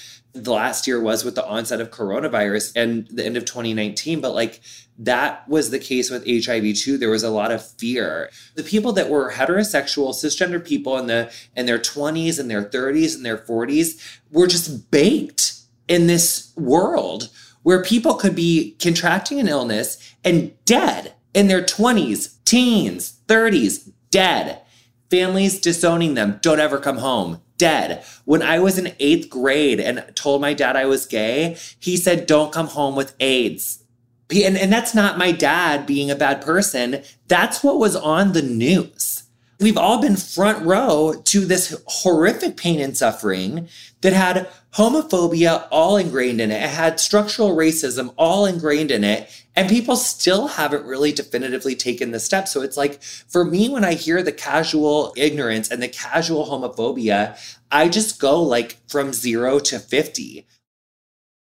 the 0.42 0.52
last 0.52 0.86
year 0.86 1.00
was 1.00 1.24
with 1.24 1.34
the 1.34 1.46
onset 1.46 1.80
of 1.80 1.90
coronavirus 1.90 2.72
and 2.76 3.08
the 3.08 3.24
end 3.24 3.36
of 3.36 3.44
2019. 3.44 4.20
But 4.20 4.34
like 4.34 4.60
that 4.98 5.48
was 5.48 5.70
the 5.70 5.78
case 5.78 6.10
with 6.10 6.26
HIV 6.26 6.76
too. 6.76 6.98
There 6.98 7.10
was 7.10 7.22
a 7.22 7.30
lot 7.30 7.52
of 7.52 7.66
fear. 7.72 8.30
The 8.54 8.62
people 8.62 8.92
that 8.92 9.08
were 9.08 9.32
heterosexual, 9.32 10.10
cisgender 10.10 10.64
people 10.64 10.98
in 10.98 11.06
the 11.06 11.32
in 11.54 11.66
their 11.66 11.78
20s 11.78 12.38
and 12.38 12.50
their 12.50 12.64
30s 12.64 13.14
and 13.14 13.24
their 13.24 13.38
40s 13.38 14.20
were 14.30 14.46
just 14.46 14.90
baked 14.90 15.54
in 15.88 16.06
this 16.06 16.52
world 16.56 17.30
where 17.62 17.82
people 17.82 18.14
could 18.14 18.34
be 18.34 18.76
contracting 18.78 19.40
an 19.40 19.48
illness 19.48 20.14
and 20.24 20.52
dead 20.64 21.14
in 21.34 21.48
their 21.48 21.62
20s, 21.62 22.36
teens, 22.44 23.18
30s, 23.26 23.90
dead. 24.10 24.62
Families 25.10 25.60
disowning 25.60 26.14
them, 26.14 26.38
don't 26.42 26.60
ever 26.60 26.78
come 26.78 26.98
home, 26.98 27.40
dead. 27.58 28.04
When 28.24 28.42
I 28.42 28.58
was 28.58 28.78
in 28.78 28.94
eighth 28.98 29.30
grade 29.30 29.80
and 29.80 30.04
told 30.14 30.40
my 30.40 30.54
dad 30.54 30.76
I 30.76 30.86
was 30.86 31.06
gay, 31.06 31.56
he 31.78 31.96
said, 31.96 32.26
don't 32.26 32.52
come 32.52 32.68
home 32.68 32.96
with 32.96 33.14
AIDS 33.20 33.82
and, 34.30 34.56
and 34.56 34.72
that's 34.72 34.94
not 34.94 35.18
my 35.18 35.32
dad 35.32 35.86
being 35.86 36.10
a 36.10 36.16
bad 36.16 36.42
person. 36.42 37.02
That's 37.28 37.62
what 37.62 37.78
was 37.78 37.94
on 37.94 38.32
the 38.32 38.42
news. 38.42 39.24
We've 39.58 39.78
all 39.78 40.00
been 40.02 40.16
front 40.16 40.66
row 40.66 41.14
to 41.26 41.40
this 41.46 41.80
horrific 41.86 42.56
pain 42.56 42.80
and 42.80 42.96
suffering 42.96 43.68
that 44.02 44.12
had 44.12 44.48
homophobia 44.74 45.66
all 45.70 45.96
ingrained 45.96 46.40
in 46.40 46.50
it. 46.50 46.62
It 46.62 46.70
had 46.70 47.00
structural 47.00 47.56
racism 47.56 48.12
all 48.18 48.44
ingrained 48.44 48.90
in 48.90 49.02
it. 49.02 49.45
And 49.56 49.70
people 49.70 49.96
still 49.96 50.48
haven't 50.48 50.84
really 50.84 51.12
definitively 51.12 51.74
taken 51.74 52.10
the 52.10 52.20
step. 52.20 52.46
So 52.46 52.60
it's 52.60 52.76
like, 52.76 53.02
for 53.02 53.42
me, 53.42 53.70
when 53.70 53.84
I 53.84 53.94
hear 53.94 54.22
the 54.22 54.30
casual 54.30 55.14
ignorance 55.16 55.70
and 55.70 55.82
the 55.82 55.88
casual 55.88 56.44
homophobia, 56.46 57.38
I 57.72 57.88
just 57.88 58.20
go 58.20 58.42
like 58.42 58.76
from 58.86 59.14
zero 59.14 59.58
to 59.60 59.78
50 59.78 60.46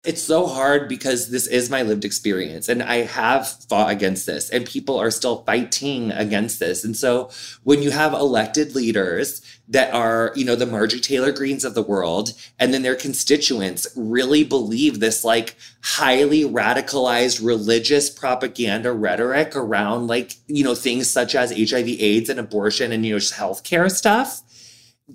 it's 0.06 0.22
so 0.22 0.46
hard 0.46 0.88
because 0.88 1.30
this 1.30 1.48
is 1.48 1.70
my 1.70 1.82
lived 1.82 2.06
experience 2.06 2.70
and 2.70 2.84
I 2.84 2.98
have 2.98 3.48
fought 3.68 3.92
against 3.92 4.26
this 4.26 4.50
and 4.50 4.66
people 4.66 5.00
are 5.00 5.12
still 5.12 5.44
fighting 5.44 6.12
against 6.12 6.60
this. 6.60 6.84
And 6.84 6.96
so 6.96 7.30
when 7.64 7.82
you 7.82 7.92
have 7.92 8.14
elected 8.14 8.76
leaders 8.76 9.42
that 9.68 9.94
are, 9.94 10.32
you 10.36 10.46
know, 10.46 10.56
the 10.56 10.66
Marjorie 10.66 11.00
Taylor 11.00 11.32
Greenes 11.32 11.66
of 11.66 11.74
the 11.74 11.82
world 11.82 12.34
and 12.60 12.74
then 12.74 12.84
their 12.84 12.96
constituents 12.96 13.88
really 13.96 14.44
believe 14.44 15.00
this 15.00 15.26
like 15.26 15.56
highly 15.82 16.44
radicalized 16.44 17.44
religious 17.44 18.10
propaganda 18.10 18.92
rhetoric 18.92 19.56
around 19.56 20.08
like, 20.08 20.34
you 20.48 20.64
know, 20.64 20.76
things 20.76 21.10
such 21.10 21.36
as 21.36 21.52
HIV 21.52 21.88
AIDS 21.88 22.30
and 22.30 22.40
abortion 22.40 22.92
and, 22.92 23.06
you 23.06 23.14
know, 23.14 23.20
healthcare 23.20 23.92
stuff. 23.92 24.42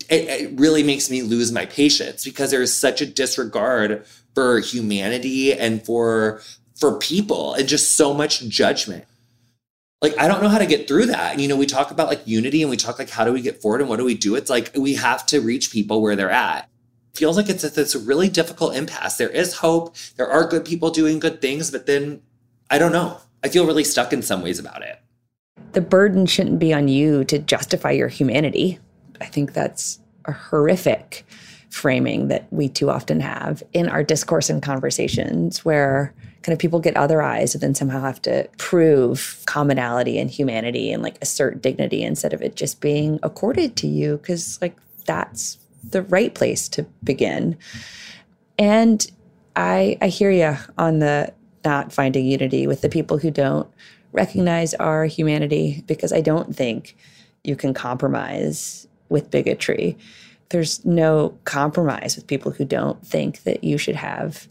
It, 0.09 0.29
it 0.29 0.61
really 0.61 0.85
makes 0.85 1.11
me 1.11 1.23
lose 1.23 1.51
my 1.51 1.67
patience 1.67 2.25
because 2.25 2.53
there 2.53 2.63
is 2.63 2.77
such 2.77 3.01
a 3.01 3.07
disregard 3.07 4.05
for 4.41 4.59
humanity 4.61 5.53
and 5.53 5.85
for 5.85 6.41
for 6.75 6.97
people 6.97 7.53
and 7.53 7.69
just 7.69 7.91
so 7.91 8.15
much 8.15 8.41
judgment. 8.49 9.05
Like 10.01 10.19
i 10.19 10.27
don't 10.27 10.43
know 10.43 10.49
how 10.49 10.57
to 10.57 10.65
get 10.65 10.89
through 10.89 11.07
that. 11.07 11.33
And 11.33 11.43
you 11.43 11.49
know 11.49 11.59
we 11.59 11.67
talk 11.67 11.91
about 11.91 12.09
like 12.09 12.27
unity 12.27 12.63
and 12.63 12.71
we 12.71 12.79
talk 12.79 12.99
like 12.99 13.11
how 13.11 13.27
do 13.27 13.35
we 13.35 13.43
get 13.43 13.61
forward 13.61 13.83
and 13.83 13.91
what 13.91 13.99
do 13.99 14.05
we 14.07 14.15
do? 14.15 14.37
It's 14.37 14.49
like 14.49 14.71
we 14.75 14.95
have 14.95 15.27
to 15.27 15.43
reach 15.43 15.71
people 15.71 16.01
where 16.01 16.17
they're 16.17 16.31
at. 16.31 16.71
Feels 17.15 17.37
like 17.37 17.51
it's 17.51 17.65
it's 17.65 17.95
a 17.95 17.99
really 17.99 18.31
difficult 18.31 18.75
impasse. 18.75 19.19
There 19.19 19.29
is 19.29 19.59
hope. 19.59 19.95
There 20.17 20.31
are 20.31 20.49
good 20.49 20.65
people 20.65 20.91
doing 20.91 21.19
good 21.19 21.43
things 21.43 21.71
but 21.71 21.85
then 21.85 22.23
i 22.71 22.79
don't 22.79 22.93
know. 22.93 23.19
I 23.45 23.51
feel 23.51 23.67
really 23.67 23.85
stuck 23.85 24.11
in 24.11 24.23
some 24.23 24.41
ways 24.41 24.59
about 24.59 24.81
it. 24.81 24.99
The 25.73 25.83
burden 25.83 26.25
shouldn't 26.25 26.59
be 26.59 26.73
on 26.73 26.89
you 26.89 27.25
to 27.25 27.39
justify 27.39 27.91
your 27.91 28.09
humanity. 28.09 28.79
I 29.21 29.27
think 29.27 29.53
that's 29.53 30.01
a 30.25 30.33
horrific 30.33 31.27
framing 31.71 32.29
that 32.29 32.47
we 32.51 32.69
too 32.69 32.91
often 32.91 33.21
have 33.21 33.63
in 33.73 33.89
our 33.89 34.03
discourse 34.03 34.51
and 34.51 34.63
conversations 34.63 35.65
where 35.65 36.13
kind 36.43 36.53
of 36.53 36.59
people 36.59 36.81
get 36.81 36.95
otherized 36.95 37.55
and 37.55 37.63
then 37.63 37.75
somehow 37.75 38.01
have 38.01 38.21
to 38.21 38.49
prove 38.59 39.41
commonality 39.47 40.19
and 40.19 40.31
humanity 40.31 40.93
and 40.93 41.03
like 41.03 41.17
assert 41.23 41.63
dignity 41.63 42.03
instead 42.03 42.33
of 42.33 42.43
it 42.43 42.57
just 42.57 42.81
being 42.81 43.19
accorded 43.23 43.77
to 43.77 43.87
you 43.87 44.17
because 44.17 44.61
like 44.61 44.77
that's 45.05 45.59
the 45.89 46.03
right 46.03 46.35
place 46.35 46.69
to 46.69 46.83
begin. 47.05 47.57
And 48.59 49.07
i 49.57 49.97
i 50.01 50.09
hear 50.09 50.31
you 50.31 50.57
on 50.79 51.01
the 51.01 51.33
not 51.65 51.93
finding 51.93 52.25
unity 52.25 52.67
with 52.67 52.81
the 52.81 52.89
people 52.89 53.19
who 53.19 53.31
don't 53.31 53.69
recognize 54.13 54.75
our 54.75 55.05
humanity 55.05 55.83
because 55.87 56.13
i 56.13 56.21
don't 56.21 56.55
think 56.55 56.97
you 57.45 57.57
can 57.57 57.75
compromise 57.75 58.87
with 59.09 59.31
bigotry 59.31 59.97
there's 60.51 60.85
no 60.85 61.39
compromise 61.45 62.17
with 62.17 62.27
people 62.27 62.53
who 62.53 62.65
don't 62.65 63.05
think 63.07 63.45
that 63.45 63.65
you 63.65 63.79
should 63.79 63.97
have 63.97 64.49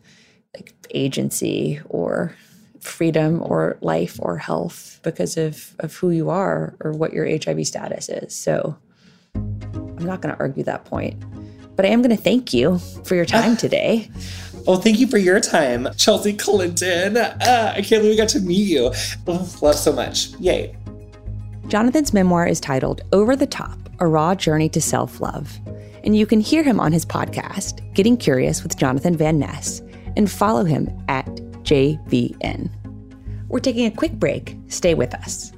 like 0.55 0.73
agency 0.91 1.79
or 1.89 2.33
freedom 2.79 3.41
or 3.43 3.77
life 3.81 4.17
or 4.21 4.37
health 4.37 4.99
because 5.03 5.37
of, 5.37 5.75
of 5.79 5.93
who 5.95 6.09
you 6.09 6.29
are 6.29 6.75
or 6.79 6.93
what 6.93 7.13
your 7.13 7.27
HIV 7.27 7.67
status 7.67 8.09
is. 8.09 8.35
So 8.35 8.77
I'm 9.35 10.05
not 10.05 10.21
going 10.21 10.33
to 10.33 10.39
argue 10.39 10.63
that 10.63 10.85
point. 10.85 11.21
But 11.75 11.85
I 11.85 11.89
am 11.89 12.01
going 12.01 12.15
to 12.15 12.21
thank 12.21 12.53
you 12.53 12.79
for 13.03 13.15
your 13.15 13.25
time 13.25 13.57
today. 13.57 14.09
Oh, 14.67 14.77
thank 14.77 14.99
you 14.99 15.07
for 15.07 15.17
your 15.17 15.39
time, 15.39 15.87
Chelsea 15.97 16.33
Clinton. 16.33 17.17
Uh, 17.17 17.73
I 17.75 17.81
can't 17.81 18.01
believe 18.01 18.11
we 18.11 18.17
got 18.17 18.29
to 18.29 18.39
meet 18.39 18.67
you. 18.67 18.91
Oh, 19.27 19.57
love 19.61 19.75
so 19.75 19.91
much. 19.91 20.29
Yay. 20.39 20.75
Jonathan's 21.67 22.13
memoir 22.13 22.47
is 22.47 22.59
titled 22.59 23.01
Over 23.11 23.35
the 23.35 23.47
Top 23.47 23.77
A 23.99 24.07
Raw 24.07 24.35
Journey 24.35 24.69
to 24.69 24.81
Self 24.81 25.21
Love 25.21 25.59
and 26.03 26.15
you 26.15 26.25
can 26.25 26.39
hear 26.39 26.63
him 26.63 26.79
on 26.79 26.91
his 26.91 27.05
podcast, 27.05 27.93
Getting 27.93 28.17
Curious 28.17 28.63
with 28.63 28.77
Jonathan 28.77 29.15
Van 29.15 29.39
Ness, 29.39 29.81
and 30.15 30.29
follow 30.29 30.63
him 30.63 30.89
at 31.07 31.25
JVN. 31.63 32.69
We're 33.47 33.59
taking 33.59 33.85
a 33.85 33.91
quick 33.91 34.13
break. 34.13 34.55
Stay 34.67 34.93
with 34.93 35.13
us. 35.13 35.51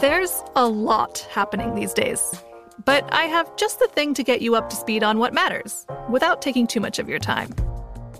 There's 0.00 0.42
a 0.54 0.66
lot 0.66 1.26
happening 1.30 1.74
these 1.74 1.92
days, 1.92 2.34
but 2.84 3.08
I 3.12 3.24
have 3.24 3.56
just 3.56 3.78
the 3.78 3.88
thing 3.88 4.14
to 4.14 4.22
get 4.22 4.42
you 4.42 4.54
up 4.54 4.70
to 4.70 4.76
speed 4.76 5.02
on 5.02 5.18
what 5.18 5.32
matters 5.32 5.86
without 6.10 6.42
taking 6.42 6.66
too 6.66 6.80
much 6.80 6.98
of 6.98 7.08
your 7.08 7.18
time. 7.18 7.54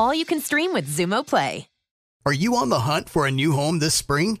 All 0.00 0.14
you 0.14 0.24
can 0.24 0.40
stream 0.40 0.72
with 0.72 0.88
Xumo 0.88 1.26
Play. 1.26 1.66
Are 2.24 2.32
you 2.32 2.56
on 2.56 2.70
the 2.70 2.80
hunt 2.80 3.10
for 3.10 3.26
a 3.26 3.30
new 3.30 3.52
home 3.52 3.80
this 3.80 3.94
spring, 3.94 4.40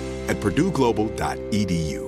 at 0.31 0.37
purdueglobal.edu. 0.37 2.07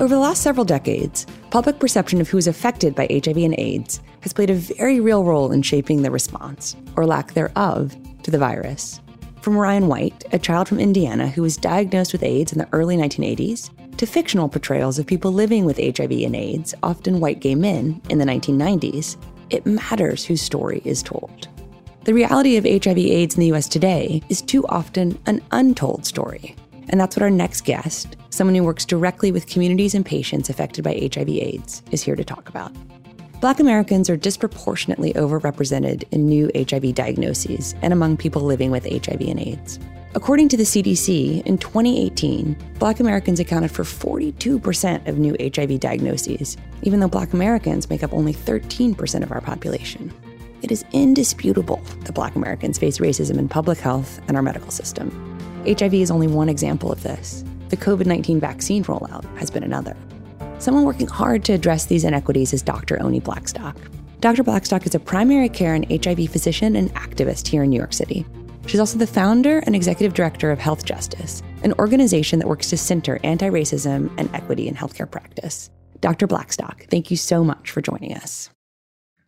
Over 0.00 0.14
the 0.14 0.20
last 0.20 0.42
several 0.42 0.66
decades, 0.66 1.26
public 1.50 1.78
perception 1.78 2.20
of 2.20 2.28
who 2.28 2.36
is 2.36 2.46
affected 2.46 2.94
by 2.94 3.08
HIV 3.10 3.38
and 3.38 3.58
AIDS 3.58 4.00
has 4.20 4.34
played 4.34 4.50
a 4.50 4.54
very 4.54 5.00
real 5.00 5.24
role 5.24 5.52
in 5.52 5.62
shaping 5.62 6.02
the 6.02 6.10
response, 6.10 6.76
or 6.96 7.06
lack 7.06 7.32
thereof, 7.32 7.96
to 8.24 8.30
the 8.30 8.38
virus. 8.38 9.00
From 9.40 9.56
Ryan 9.56 9.86
White, 9.86 10.24
a 10.32 10.38
child 10.38 10.68
from 10.68 10.80
Indiana 10.80 11.28
who 11.28 11.40
was 11.40 11.56
diagnosed 11.56 12.12
with 12.12 12.22
AIDS 12.22 12.52
in 12.52 12.58
the 12.58 12.68
early 12.72 12.98
1980s, 12.98 13.70
to 13.96 14.06
fictional 14.06 14.48
portrayals 14.48 14.98
of 14.98 15.06
people 15.06 15.32
living 15.32 15.64
with 15.64 15.78
HIV 15.78 16.10
and 16.10 16.36
AIDS, 16.36 16.74
often 16.82 17.20
white 17.20 17.40
gay 17.40 17.54
men, 17.54 18.02
in 18.10 18.18
the 18.18 18.26
1990s, 18.26 19.16
it 19.48 19.64
matters 19.64 20.24
whose 20.24 20.42
story 20.42 20.82
is 20.84 21.02
told. 21.02 21.48
The 22.04 22.12
reality 22.12 22.58
of 22.58 22.64
HIV 22.64 22.98
AIDS 22.98 23.34
in 23.34 23.40
the 23.40 23.52
US 23.54 23.66
today 23.66 24.20
is 24.28 24.42
too 24.42 24.66
often 24.66 25.18
an 25.24 25.40
untold 25.52 26.04
story. 26.04 26.54
And 26.90 27.00
that's 27.00 27.16
what 27.16 27.22
our 27.22 27.30
next 27.30 27.64
guest, 27.64 28.18
someone 28.28 28.54
who 28.54 28.62
works 28.62 28.84
directly 28.84 29.32
with 29.32 29.46
communities 29.46 29.94
and 29.94 30.04
patients 30.04 30.50
affected 30.50 30.84
by 30.84 31.08
HIV 31.14 31.30
AIDS, 31.30 31.82
is 31.92 32.02
here 32.02 32.14
to 32.14 32.22
talk 32.22 32.50
about. 32.50 32.74
Black 33.40 33.58
Americans 33.58 34.10
are 34.10 34.18
disproportionately 34.18 35.14
overrepresented 35.14 36.04
in 36.10 36.26
new 36.26 36.50
HIV 36.54 36.94
diagnoses 36.94 37.74
and 37.80 37.90
among 37.90 38.18
people 38.18 38.42
living 38.42 38.70
with 38.70 38.84
HIV 38.84 39.22
and 39.22 39.40
AIDS. 39.40 39.78
According 40.14 40.50
to 40.50 40.58
the 40.58 40.64
CDC, 40.64 41.42
in 41.46 41.56
2018, 41.56 42.54
Black 42.78 43.00
Americans 43.00 43.40
accounted 43.40 43.70
for 43.70 43.82
42% 43.82 45.08
of 45.08 45.16
new 45.16 45.34
HIV 45.40 45.80
diagnoses, 45.80 46.58
even 46.82 47.00
though 47.00 47.08
Black 47.08 47.32
Americans 47.32 47.88
make 47.88 48.02
up 48.02 48.12
only 48.12 48.34
13% 48.34 49.22
of 49.22 49.32
our 49.32 49.40
population. 49.40 50.12
It 50.64 50.72
is 50.72 50.82
indisputable 50.92 51.82
that 52.04 52.14
Black 52.14 52.36
Americans 52.36 52.78
face 52.78 52.96
racism 52.96 53.36
in 53.36 53.50
public 53.50 53.76
health 53.76 54.18
and 54.28 54.34
our 54.34 54.42
medical 54.42 54.70
system. 54.70 55.10
HIV 55.66 55.92
is 55.92 56.10
only 56.10 56.26
one 56.26 56.48
example 56.48 56.90
of 56.90 57.02
this. 57.02 57.44
The 57.68 57.76
COVID 57.76 58.06
19 58.06 58.40
vaccine 58.40 58.82
rollout 58.82 59.24
has 59.36 59.50
been 59.50 59.62
another. 59.62 59.94
Someone 60.60 60.84
working 60.84 61.06
hard 61.06 61.44
to 61.44 61.52
address 61.52 61.84
these 61.84 62.02
inequities 62.02 62.54
is 62.54 62.62
Dr. 62.62 62.98
Oni 63.02 63.20
Blackstock. 63.20 63.76
Dr. 64.20 64.42
Blackstock 64.42 64.86
is 64.86 64.94
a 64.94 64.98
primary 64.98 65.50
care 65.50 65.74
and 65.74 65.84
HIV 66.02 66.30
physician 66.30 66.76
and 66.76 66.90
activist 66.94 67.46
here 67.46 67.62
in 67.62 67.68
New 67.68 67.76
York 67.76 67.92
City. 67.92 68.24
She's 68.64 68.80
also 68.80 68.96
the 68.96 69.06
founder 69.06 69.58
and 69.66 69.76
executive 69.76 70.14
director 70.14 70.50
of 70.50 70.58
Health 70.58 70.86
Justice, 70.86 71.42
an 71.62 71.74
organization 71.74 72.38
that 72.38 72.48
works 72.48 72.70
to 72.70 72.78
center 72.78 73.20
anti 73.22 73.50
racism 73.50 74.10
and 74.16 74.34
equity 74.34 74.66
in 74.66 74.74
healthcare 74.74 75.10
practice. 75.10 75.68
Dr. 76.00 76.26
Blackstock, 76.26 76.86
thank 76.90 77.10
you 77.10 77.18
so 77.18 77.44
much 77.44 77.70
for 77.70 77.82
joining 77.82 78.14
us. 78.14 78.48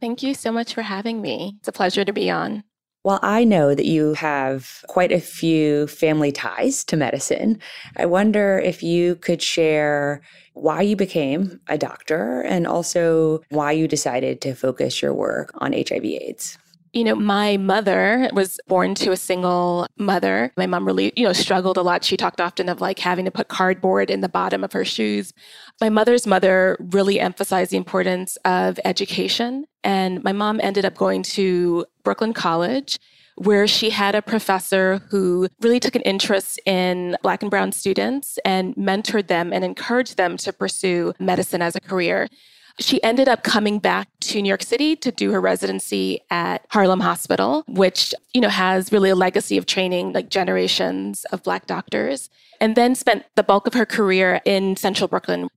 Thank 0.01 0.23
you 0.23 0.35
so 0.35 0.53
much 0.53 0.75
for 0.75 0.83
having 0.83 1.21
me. 1.21 1.57
It's 1.59 1.69
a 1.69 1.73
pleasure 1.73 2.05
to 2.05 2.13
be 2.13 2.31
on. 2.31 2.65
While 3.03 3.21
I 3.23 3.45
know 3.45 3.73
that 3.75 3.87
you 3.87 4.15
have 4.15 4.85
quite 4.89 5.13
a 5.13 5.21
few 5.21 5.87
family 5.87 6.33
ties 6.33 6.83
to 6.87 6.97
medicine, 6.97 7.61
I 7.97 8.07
wonder 8.07 8.59
if 8.59 8.83
you 8.83 9.15
could 9.15 9.41
share 9.41 10.23
why 10.55 10.83
you 10.83 10.97
became 10.97 11.61
a 11.69 11.79
doctor 11.79 12.41
and 12.41 12.67
also 12.67 13.43
why 13.51 13.71
you 13.73 13.87
decided 13.87 14.41
to 14.41 14.55
focus 14.55 15.01
your 15.01 15.15
work 15.15 15.53
on 15.59 15.73
HIV/AIDS. 15.73 16.59
You 16.97 17.05
know, 17.05 17.15
my 17.15 17.59
mother 17.59 18.31
was 18.33 18.59
born 18.69 18.95
to 18.95 19.13
a 19.13 19.19
single 19.19 19.87
mother. 19.99 20.51
My 20.57 20.65
mom 20.65 20.87
really, 20.87 21.13
you 21.15 21.27
know, 21.27 21.35
struggled 21.35 21.77
a 21.77 21.83
lot. 21.83 22.03
She 22.03 22.17
talked 22.17 22.41
often 22.41 22.71
of 22.71 22.81
like 22.81 22.99
having 22.99 23.27
to 23.27 23.31
put 23.31 23.49
cardboard 23.49 24.09
in 24.09 24.23
the 24.23 24.31
bottom 24.31 24.65
of 24.65 24.73
her 24.73 24.83
shoes. 24.83 25.35
My 25.79 25.91
mother's 25.91 26.27
mother 26.27 26.79
really 26.81 27.21
emphasized 27.21 27.71
the 27.71 27.77
importance 27.77 28.39
of 28.47 28.81
education. 28.87 29.67
And 29.85 30.25
my 30.25 30.33
mom 30.33 30.59
ended 30.63 30.87
up 30.87 30.95
going 30.95 31.23
to 31.25 31.85
Brooklyn 32.03 32.33
College 32.33 32.99
where 33.35 33.67
she 33.67 33.91
had 33.91 34.15
a 34.15 34.23
professor 34.23 35.03
who 35.11 35.49
really 35.61 35.79
took 35.79 35.95
an 35.95 36.01
interest 36.03 36.59
in 36.65 37.15
Black 37.23 37.43
and 37.43 37.51
Brown 37.51 37.73
students 37.73 38.39
and 38.47 38.75
mentored 38.77 39.27
them 39.27 39.53
and 39.53 39.63
encouraged 39.63 40.17
them 40.17 40.39
to 40.39 40.51
pursue 40.51 41.13
medicine 41.19 41.61
as 41.61 41.77
a 41.77 41.81
career. 41.81 42.29
She 42.79 43.03
ended 43.03 43.29
up 43.29 43.43
coming 43.43 43.79
back 43.79 44.09
to 44.21 44.43
New 44.43 44.49
York 44.49 44.63
City 44.63 44.97
to 44.97 45.11
do 45.11 45.33
her 45.33 45.41
residency 45.41 46.21
at 46.31 46.67
Harlem 46.71 47.01
Hospital, 47.01 47.65
which, 47.69 48.15
you 48.35 48.41
know, 48.41 48.51
has 48.51 48.93
really 48.93 49.11
a 49.11 49.15
legacy 49.15 49.57
of 49.57 49.65
training 49.65 50.13
like 50.13 50.29
generations 50.29 51.25
of 51.27 51.43
black 51.43 51.67
doctors, 51.67 52.29
and 52.61 52.77
then 52.77 52.95
spent 52.95 53.25
the 53.35 53.43
bulk 53.43 53.67
of 53.67 53.75
her 53.75 53.87
career 53.87 54.41
in 54.45 54.77
central 54.77 55.09
Brooklyn. 55.09 55.49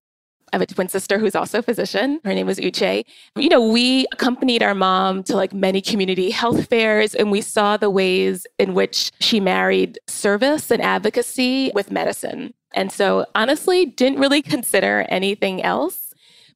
I 0.51 0.55
have 0.55 0.61
a 0.61 0.65
twin 0.65 0.87
sister 0.87 1.19
who's 1.19 1.35
also 1.35 1.59
a 1.59 1.61
physician. 1.61 2.19
Her 2.23 2.33
name 2.33 2.47
was 2.47 2.57
Uche. 2.57 3.05
You 3.35 3.49
know, 3.49 3.67
we 3.67 4.07
accompanied 4.11 4.63
our 4.63 4.73
mom 4.73 5.23
to 5.23 5.35
like 5.35 5.53
many 5.53 5.81
community 5.81 6.31
health 6.31 6.67
fairs 6.67 7.13
and 7.13 7.29
we 7.29 7.41
saw 7.41 7.77
the 7.77 7.89
ways 7.89 8.47
in 8.57 8.73
which 8.73 9.11
she 9.19 9.39
married 9.39 9.99
service 10.07 10.71
and 10.71 10.81
advocacy 10.81 11.71
with 11.75 11.91
medicine. 11.91 12.53
And 12.73 12.91
so 12.91 13.25
honestly, 13.35 13.85
didn't 13.85 14.19
really 14.19 14.41
consider 14.41 15.05
anything 15.09 15.61
else 15.61 16.08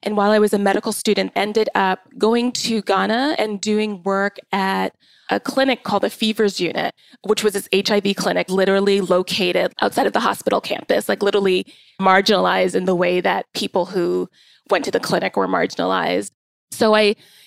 and 0.04 0.16
while 0.16 0.30
I 0.30 0.38
was 0.38 0.52
a 0.52 0.58
medical 0.58 0.92
student, 0.92 1.32
ended 1.34 1.68
up 1.74 2.00
going 2.16 2.52
to 2.52 2.82
Ghana 2.82 3.36
and 3.38 3.60
doing 3.60 4.02
work 4.02 4.38
at 4.52 4.94
a 5.30 5.40
clinic 5.40 5.82
called 5.82 6.02
the 6.02 6.10
Fevers 6.10 6.60
Unit, 6.60 6.94
which 7.22 7.42
was 7.42 7.54
this 7.54 7.68
HIV 7.74 8.14
clinic 8.16 8.48
literally 8.50 9.00
located 9.00 9.72
outside 9.80 10.06
of 10.06 10.12
the 10.12 10.20
hospital 10.20 10.60
campus, 10.60 11.08
like 11.08 11.22
literally 11.22 11.66
marginalized 12.00 12.74
in 12.74 12.84
the 12.84 12.94
way 12.94 13.20
that 13.20 13.46
people 13.54 13.86
who 13.86 14.28
went 14.70 14.84
to 14.84 14.90
the 14.90 15.00
clinic 15.00 15.36
were 15.36 15.48
marginalized. 15.48 16.30
So 16.70 16.94
I, 16.94 17.02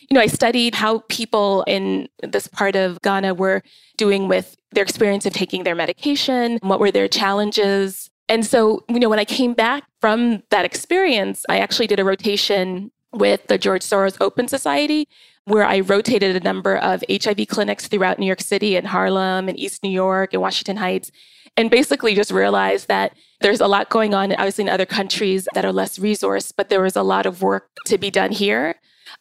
you 0.10 0.14
know, 0.14 0.22
I 0.22 0.28
studied 0.28 0.74
how 0.74 0.99
people 1.10 1.64
in 1.68 2.08
this 2.24 2.47
part 2.47 2.76
of 2.76 3.01
Ghana 3.01 3.36
were 3.36 3.62
doing 3.97 4.28
with 4.28 4.55
their 4.72 4.84
experience 4.84 5.26
of 5.26 5.34
taking 5.34 5.64
their 5.64 5.76
medication, 5.76 6.60
what 6.62 6.80
were 6.80 6.91
their 6.91 7.08
challenges. 7.08 8.10
And 8.30 8.46
so, 8.46 8.84
you 8.90 9.00
know, 9.00 9.10
when 9.10 9.20
I 9.20 9.26
came 9.26 9.54
back 9.54 9.84
from 10.02 10.44
that 10.50 10.66
experience, 10.66 11.46
I 11.50 11.60
actually 11.60 11.88
did 11.88 12.00
a 12.00 12.04
rotation 12.04 12.92
with 13.14 13.48
the 13.48 13.58
George 13.58 13.84
Soros 13.84 14.18
Open 14.20 14.48
Society, 14.48 15.08
where 15.46 15.66
I 15.66 15.80
rotated 15.80 16.36
a 16.36 16.42
number 16.42 16.76
of 16.78 17.04
HIV 17.10 17.48
clinics 17.48 17.88
throughout 17.88 18.20
New 18.20 18.26
York 18.26 18.42
City 18.42 18.76
and 18.76 18.88
Harlem 18.88 19.48
and 19.48 19.58
East 19.58 19.82
New 19.82 19.90
York 19.90 20.34
and 20.34 20.42
Washington 20.42 20.78
Heights, 20.78 21.10
and 21.56 21.72
basically 21.72 22.16
just 22.16 22.32
realized 22.32 22.90
that 22.90 23.16
there's 23.40 23.62
a 23.62 23.68
lot 23.68 23.90
going 23.90 24.14
on, 24.14 24.34
obviously, 24.34 24.64
in 24.64 24.70
other 24.70 24.86
countries 24.86 25.48
that 25.54 25.64
are 25.64 25.72
less 25.72 25.98
resourced, 25.98 26.54
but 26.58 26.70
there 26.70 26.82
was 26.82 26.98
a 26.98 27.04
lot 27.04 27.26
of 27.26 27.42
work 27.42 27.70
to 27.86 27.98
be 27.98 28.12
done 28.12 28.32
here. 28.32 28.76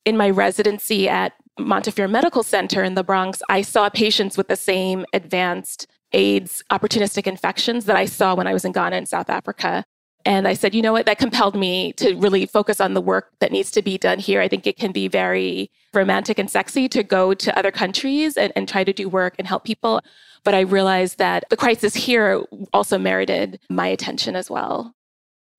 In 0.04 0.16
my 0.16 0.28
residency 0.28 1.08
at 1.08 1.32
Montefiore 1.58 2.08
Medical 2.08 2.42
Center 2.42 2.82
in 2.82 2.94
the 2.94 3.04
Bronx, 3.04 3.40
I 3.48 3.62
saw 3.62 3.88
patients 3.88 4.36
with 4.36 4.48
the 4.48 4.56
same 4.56 5.06
advanced 5.12 5.86
AIDS 6.12 6.62
opportunistic 6.70 7.26
infections 7.26 7.84
that 7.86 7.96
I 7.96 8.06
saw 8.06 8.34
when 8.34 8.46
I 8.46 8.52
was 8.52 8.64
in 8.64 8.72
Ghana 8.72 8.96
and 8.96 9.08
South 9.08 9.30
Africa. 9.30 9.84
And 10.24 10.48
I 10.48 10.54
said, 10.54 10.74
you 10.74 10.82
know 10.82 10.92
what, 10.92 11.06
that 11.06 11.18
compelled 11.18 11.54
me 11.54 11.92
to 11.94 12.16
really 12.16 12.46
focus 12.46 12.80
on 12.80 12.94
the 12.94 13.00
work 13.00 13.30
that 13.38 13.52
needs 13.52 13.70
to 13.72 13.82
be 13.82 13.96
done 13.96 14.18
here. 14.18 14.40
I 14.40 14.48
think 14.48 14.66
it 14.66 14.76
can 14.76 14.90
be 14.90 15.06
very 15.06 15.70
romantic 15.94 16.38
and 16.38 16.50
sexy 16.50 16.88
to 16.88 17.04
go 17.04 17.32
to 17.32 17.56
other 17.56 17.70
countries 17.70 18.36
and, 18.36 18.52
and 18.56 18.68
try 18.68 18.82
to 18.82 18.92
do 18.92 19.08
work 19.08 19.36
and 19.38 19.46
help 19.46 19.64
people. 19.64 20.00
But 20.42 20.54
I 20.54 20.60
realized 20.60 21.18
that 21.18 21.44
the 21.48 21.56
crisis 21.56 21.94
here 21.94 22.42
also 22.72 22.98
merited 22.98 23.60
my 23.70 23.86
attention 23.86 24.34
as 24.34 24.50
well. 24.50 24.94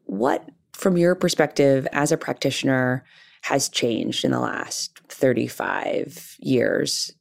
What, 0.04 0.50
from 0.74 0.98
your 0.98 1.16
perspective 1.16 1.88
as 1.93 2.12
a 2.12 2.18
practitioner, 2.18 3.06
has 3.43 3.70
changed 3.70 4.26
in 4.26 4.32
the 4.32 4.39
last 4.39 5.00
35 5.08 6.36
years 6.39 7.14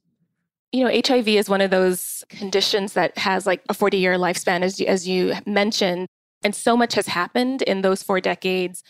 you 0.71 0.83
know, 0.83 1.01
HIV 1.05 1.27
is 1.29 1.49
one 1.49 1.61
of 1.61 1.71
those 1.71 2.23
conditions 2.29 2.93
that 2.93 3.17
has 3.17 3.45
like 3.45 3.61
a 3.69 3.73
40 3.73 3.97
year 3.97 4.15
lifespan, 4.15 4.61
as 4.61 4.79
you, 4.79 4.85
as 4.85 5.07
you 5.07 5.33
mentioned. 5.45 6.07
And 6.43 6.53
so 6.53 6.77
much 6.77 6.93
has 6.95 7.07
happened 7.07 7.61
in 7.63 7.81
those 7.81 8.03
four 8.03 8.19
decades. 8.19 8.83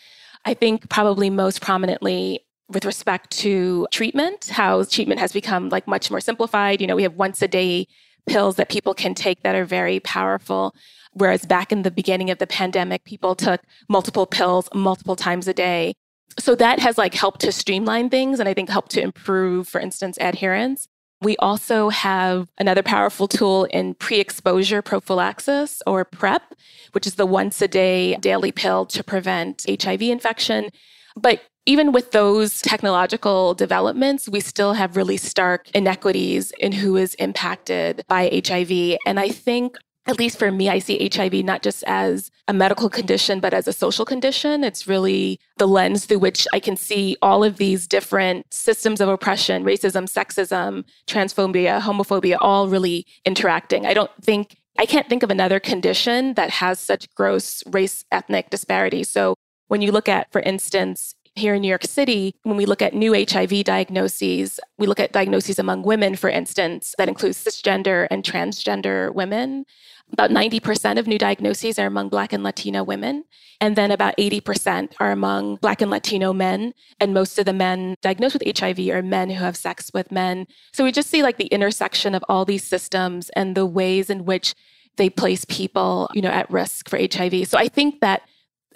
I 0.44 0.54
think 0.54 0.88
probably 0.88 1.30
most 1.30 1.60
prominently 1.60 2.44
with 2.68 2.84
respect 2.84 3.30
to 3.30 3.86
treatment, 3.90 4.48
how 4.48 4.84
treatment 4.84 5.20
has 5.20 5.32
become 5.32 5.68
like 5.70 5.86
much 5.86 6.10
more 6.10 6.20
simplified. 6.20 6.80
You 6.80 6.86
know, 6.86 6.96
we 6.96 7.02
have 7.02 7.14
once 7.14 7.40
a 7.40 7.48
day 7.48 7.86
pills 8.26 8.56
that 8.56 8.68
people 8.68 8.92
can 8.92 9.14
take 9.14 9.42
that 9.42 9.54
are 9.54 9.64
very 9.64 10.00
powerful. 10.00 10.74
Whereas 11.12 11.46
back 11.46 11.72
in 11.72 11.82
the 11.82 11.90
beginning 11.90 12.30
of 12.30 12.38
the 12.38 12.46
pandemic, 12.46 13.04
people 13.04 13.34
took 13.34 13.62
multiple 13.88 14.26
pills 14.26 14.68
multiple 14.74 15.16
times 15.16 15.48
a 15.48 15.54
day. 15.54 15.94
So 16.38 16.54
that 16.56 16.78
has 16.78 16.98
like 16.98 17.14
helped 17.14 17.40
to 17.40 17.52
streamline 17.52 18.10
things 18.10 18.38
and 18.38 18.48
I 18.48 18.54
think 18.54 18.68
helped 18.68 18.90
to 18.92 19.00
improve, 19.00 19.66
for 19.66 19.80
instance, 19.80 20.18
adherence. 20.20 20.86
We 21.20 21.36
also 21.38 21.88
have 21.88 22.48
another 22.58 22.82
powerful 22.82 23.26
tool 23.26 23.64
in 23.64 23.94
pre 23.94 24.20
exposure 24.20 24.82
prophylaxis 24.82 25.82
or 25.86 26.04
PrEP, 26.04 26.54
which 26.92 27.06
is 27.06 27.16
the 27.16 27.26
once 27.26 27.60
a 27.60 27.68
day 27.68 28.16
daily 28.16 28.52
pill 28.52 28.86
to 28.86 29.02
prevent 29.02 29.64
HIV 29.68 30.02
infection. 30.02 30.70
But 31.16 31.42
even 31.66 31.92
with 31.92 32.12
those 32.12 32.62
technological 32.62 33.52
developments, 33.54 34.28
we 34.28 34.40
still 34.40 34.74
have 34.74 34.96
really 34.96 35.16
stark 35.16 35.68
inequities 35.74 36.52
in 36.58 36.72
who 36.72 36.96
is 36.96 37.14
impacted 37.14 38.02
by 38.08 38.42
HIV. 38.46 38.98
And 39.04 39.20
I 39.20 39.28
think 39.28 39.76
at 40.06 40.18
least 40.18 40.38
for 40.38 40.50
me, 40.50 40.70
I 40.70 40.78
see 40.78 41.10
HIV 41.12 41.34
not 41.44 41.62
just 41.62 41.84
as 41.86 42.30
a 42.48 42.52
medical 42.54 42.88
condition, 42.88 43.40
but 43.40 43.52
as 43.52 43.68
a 43.68 43.72
social 43.72 44.06
condition. 44.06 44.64
It's 44.64 44.88
really 44.88 45.38
the 45.58 45.68
lens 45.68 46.06
through 46.06 46.20
which 46.20 46.48
I 46.52 46.60
can 46.60 46.76
see 46.76 47.16
all 47.20 47.44
of 47.44 47.58
these 47.58 47.86
different 47.86 48.52
systems 48.52 49.00
of 49.02 49.08
oppression, 49.08 49.64
racism, 49.64 50.08
sexism, 50.08 50.84
transphobia, 51.06 51.80
homophobia, 51.80 52.38
all 52.40 52.68
really 52.68 53.06
interacting. 53.26 53.84
I 53.84 53.92
don't 53.92 54.10
think, 54.22 54.56
I 54.78 54.86
can't 54.86 55.08
think 55.08 55.22
of 55.22 55.30
another 55.30 55.60
condition 55.60 56.34
that 56.34 56.50
has 56.50 56.80
such 56.80 57.14
gross 57.14 57.62
race 57.66 58.04
ethnic 58.10 58.48
disparity. 58.48 59.04
So 59.04 59.34
when 59.68 59.82
you 59.82 59.92
look 59.92 60.08
at, 60.08 60.32
for 60.32 60.40
instance, 60.40 61.14
here 61.38 61.54
in 61.54 61.62
New 61.62 61.68
York 61.68 61.84
City, 61.84 62.34
when 62.42 62.56
we 62.56 62.66
look 62.66 62.82
at 62.82 62.94
new 62.94 63.14
HIV 63.14 63.64
diagnoses, 63.64 64.60
we 64.76 64.86
look 64.86 65.00
at 65.00 65.12
diagnoses 65.12 65.58
among 65.58 65.82
women, 65.82 66.16
for 66.16 66.28
instance, 66.28 66.94
that 66.98 67.08
includes 67.08 67.42
cisgender 67.42 68.06
and 68.10 68.22
transgender 68.22 69.14
women. 69.14 69.64
About 70.12 70.30
90% 70.30 70.98
of 70.98 71.06
new 71.06 71.18
diagnoses 71.18 71.78
are 71.78 71.86
among 71.86 72.08
Black 72.08 72.32
and 72.32 72.42
Latino 72.42 72.82
women. 72.82 73.24
And 73.60 73.76
then 73.76 73.90
about 73.90 74.16
80% 74.16 74.94
are 75.00 75.10
among 75.10 75.56
Black 75.56 75.82
and 75.82 75.90
Latino 75.90 76.32
men. 76.32 76.72
And 76.98 77.12
most 77.12 77.38
of 77.38 77.44
the 77.44 77.52
men 77.52 77.94
diagnosed 78.00 78.38
with 78.38 78.58
HIV 78.58 78.78
are 78.88 79.02
men 79.02 79.30
who 79.30 79.42
have 79.44 79.56
sex 79.56 79.90
with 79.92 80.10
men. 80.10 80.46
So 80.72 80.84
we 80.84 80.92
just 80.92 81.10
see 81.10 81.22
like 81.22 81.36
the 81.36 81.46
intersection 81.46 82.14
of 82.14 82.24
all 82.28 82.44
these 82.44 82.64
systems 82.64 83.30
and 83.30 83.54
the 83.54 83.66
ways 83.66 84.08
in 84.08 84.24
which 84.24 84.54
they 84.96 85.10
place 85.10 85.44
people, 85.44 86.10
you 86.14 86.22
know, 86.22 86.30
at 86.30 86.50
risk 86.50 86.88
for 86.88 86.98
HIV. 86.98 87.46
So 87.48 87.58
I 87.58 87.68
think 87.68 88.00
that 88.00 88.22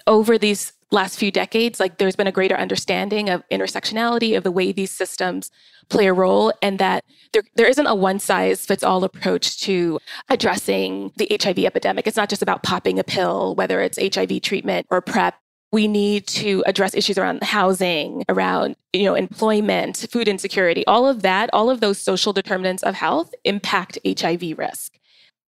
over 0.07 0.37
these 0.37 0.73
last 0.93 1.17
few 1.17 1.31
decades, 1.31 1.79
like 1.79 1.97
there's 1.97 2.15
been 2.15 2.27
a 2.27 2.31
greater 2.31 2.55
understanding 2.55 3.29
of 3.29 3.43
intersectionality 3.49 4.37
of 4.37 4.43
the 4.43 4.51
way 4.51 4.71
these 4.71 4.91
systems 4.91 5.51
play 5.89 6.07
a 6.07 6.13
role, 6.13 6.53
and 6.61 6.79
that 6.79 7.03
there, 7.33 7.41
there 7.55 7.67
isn't 7.67 7.87
a 7.87 7.95
one 7.95 8.19
size 8.19 8.65
fits 8.65 8.83
all 8.83 9.03
approach 9.03 9.59
to 9.61 9.99
addressing 10.29 11.11
the 11.17 11.27
HIV 11.41 11.59
epidemic. 11.59 12.07
It's 12.07 12.15
not 12.15 12.29
just 12.29 12.41
about 12.41 12.63
popping 12.63 12.99
a 12.99 13.03
pill, 13.03 13.55
whether 13.55 13.81
it's 13.81 13.97
HIV 13.97 14.41
treatment 14.41 14.87
or 14.89 15.01
PrEP. 15.01 15.35
We 15.73 15.87
need 15.87 16.27
to 16.27 16.63
address 16.67 16.93
issues 16.93 17.17
around 17.17 17.43
housing, 17.43 18.23
around 18.29 18.75
you 18.93 19.03
know 19.03 19.15
employment, 19.15 20.05
food 20.09 20.27
insecurity, 20.27 20.85
all 20.85 21.07
of 21.07 21.23
that, 21.23 21.49
all 21.51 21.69
of 21.69 21.81
those 21.81 21.97
social 21.97 22.31
determinants 22.31 22.83
of 22.83 22.93
health 22.95 23.33
impact 23.43 23.97
HIV 24.05 24.57
risk. 24.57 24.93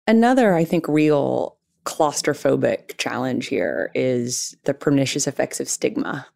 Another, 0.09 0.55
I 0.55 0.65
think, 0.65 0.89
real 0.89 1.57
claustrophobic 1.87 2.99
challenge 2.99 3.47
here 3.47 3.91
is 3.95 4.57
the 4.65 4.75
pernicious 4.75 5.27
effects 5.27 5.61
of 5.61 5.69
stigma. 5.69 6.27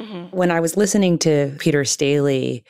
Mm-hmm. 0.00 0.36
When 0.36 0.50
I 0.50 0.58
was 0.60 0.76
listening 0.76 1.18
to 1.20 1.54
Peter 1.58 1.84
Staley, 1.84 2.64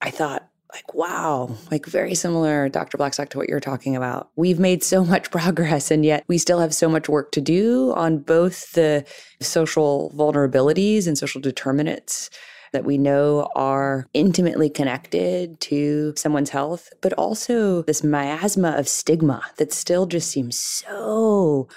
I 0.00 0.10
thought, 0.10 0.46
like, 0.72 0.94
wow, 0.94 1.54
like 1.70 1.84
very 1.84 2.14
similar, 2.14 2.68
Dr. 2.68 2.96
Blackstock, 2.96 3.28
to 3.30 3.38
what 3.38 3.48
you're 3.48 3.60
talking 3.60 3.96
about. 3.96 4.30
We've 4.36 4.60
made 4.60 4.84
so 4.84 5.04
much 5.04 5.30
progress, 5.32 5.90
and 5.90 6.04
yet 6.04 6.24
we 6.28 6.38
still 6.38 6.60
have 6.60 6.72
so 6.72 6.88
much 6.88 7.08
work 7.08 7.32
to 7.32 7.40
do 7.40 7.92
on 7.94 8.18
both 8.18 8.72
the 8.72 9.04
social 9.40 10.12
vulnerabilities 10.16 11.06
and 11.06 11.18
social 11.18 11.40
determinants 11.40 12.30
that 12.72 12.84
we 12.84 12.98
know 12.98 13.48
are 13.54 14.06
intimately 14.14 14.70
connected 14.70 15.60
to 15.60 16.14
someone's 16.16 16.50
health, 16.50 16.90
but 17.00 17.12
also 17.14 17.82
this 17.82 18.04
miasma 18.04 18.70
of 18.76 18.88
stigma 18.88 19.42
that 19.56 19.72
still 19.72 20.06
just 20.06 20.30
seems 20.30 20.58
so 20.58 21.68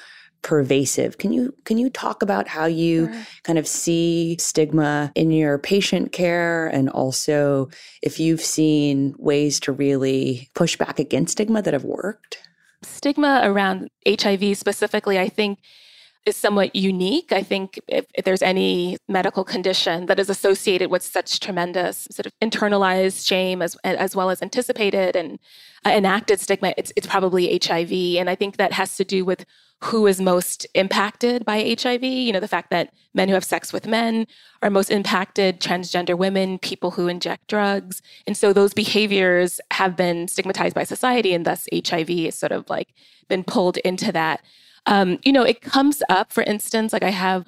pervasive. 0.44 1.18
Can 1.18 1.34
you 1.34 1.56
can 1.64 1.78
you 1.78 1.89
talk 1.89 2.22
about 2.22 2.48
how 2.48 2.66
you 2.66 3.08
sure. 3.12 3.26
kind 3.44 3.58
of 3.58 3.66
see 3.66 4.38
stigma 4.39 5.12
in 5.16 5.32
your 5.32 5.58
patient 5.58 6.12
care 6.12 6.68
and 6.68 6.89
also 6.89 7.70
if 8.02 8.20
you've 8.20 8.41
seen 8.41 9.16
ways 9.18 9.60
to 9.62 9.72
really 9.72 10.50
push 10.54 10.76
back 10.78 11.00
against 11.00 11.34
stigma 11.34 11.62
that 11.62 11.74
have 11.74 11.86
worked? 11.86 12.38
Stigma 12.84 13.41
around 13.44 13.89
HIV 14.06 14.58
specifically, 14.58 15.18
I 15.18 15.30
think 15.30 15.60
is 16.26 16.36
somewhat 16.36 16.76
unique. 16.76 17.32
I 17.32 17.43
think 17.43 17.80
if, 17.88 18.05
if, 18.13 18.24
there's 18.24 18.41
any 18.41 18.97
medical 19.07 19.43
condition 19.43 20.05
that 20.05 20.19
is 20.19 20.30
associated 20.30 20.89
with 20.89 21.03
such 21.03 21.39
tremendous 21.39 22.07
sort 22.11 22.26
of 22.26 22.34
internalized 22.41 23.28
shame 23.28 23.61
as, 23.61 23.76
as 23.84 24.15
well 24.15 24.30
as 24.30 24.41
anticipated 24.41 25.15
and 25.15 25.39
uh, 25.86 25.89
enacted 25.89 26.39
stigma, 26.39 26.74
it's, 26.78 26.93
it's 26.95 27.07
probably 27.07 27.59
HIV. 27.61 27.91
And 28.19 28.30
I 28.30 28.36
think 28.36 28.57
that 28.57 28.71
has 28.74 28.95
to 28.97 29.03
do 29.03 29.26
with 29.26 29.45
who 29.84 30.07
is 30.07 30.21
most 30.21 30.65
impacted 30.76 31.43
by 31.43 31.76
HIV. 31.78 32.03
You 32.03 32.32
know, 32.32 32.39
the 32.39 32.47
fact 32.47 32.69
that 32.69 32.93
men 33.13 33.28
who 33.28 33.34
have 33.34 33.43
sex 33.43 33.74
with 33.74 33.86
men 33.86 34.26
are 34.61 34.69
most 34.69 34.89
impacted, 34.89 35.59
transgender 35.59 36.17
women, 36.17 36.57
people 36.57 36.91
who 36.91 37.09
inject 37.09 37.47
drugs. 37.47 38.01
And 38.26 38.38
so 38.38 38.53
those 38.53 38.74
behaviors 38.74 39.59
have 39.71 39.97
been 39.97 40.30
stigmatized 40.30 40.74
by 40.74 40.86
society, 40.86 41.34
and 41.34 41.45
thus 41.45 41.67
HIV 41.74 42.09
is 42.09 42.36
sort 42.36 42.53
of 42.53 42.69
like 42.69 42.93
been 43.28 43.43
pulled 43.43 43.78
into 43.78 44.11
that. 44.13 44.41
Um, 44.86 45.20
you 45.24 45.32
know, 45.32 45.44
it 45.44 45.62
comes 45.62 46.04
up, 46.10 46.32
for 46.32 46.44
instance, 46.44 46.94
like 46.94 47.04
I 47.04 47.10
have 47.10 47.46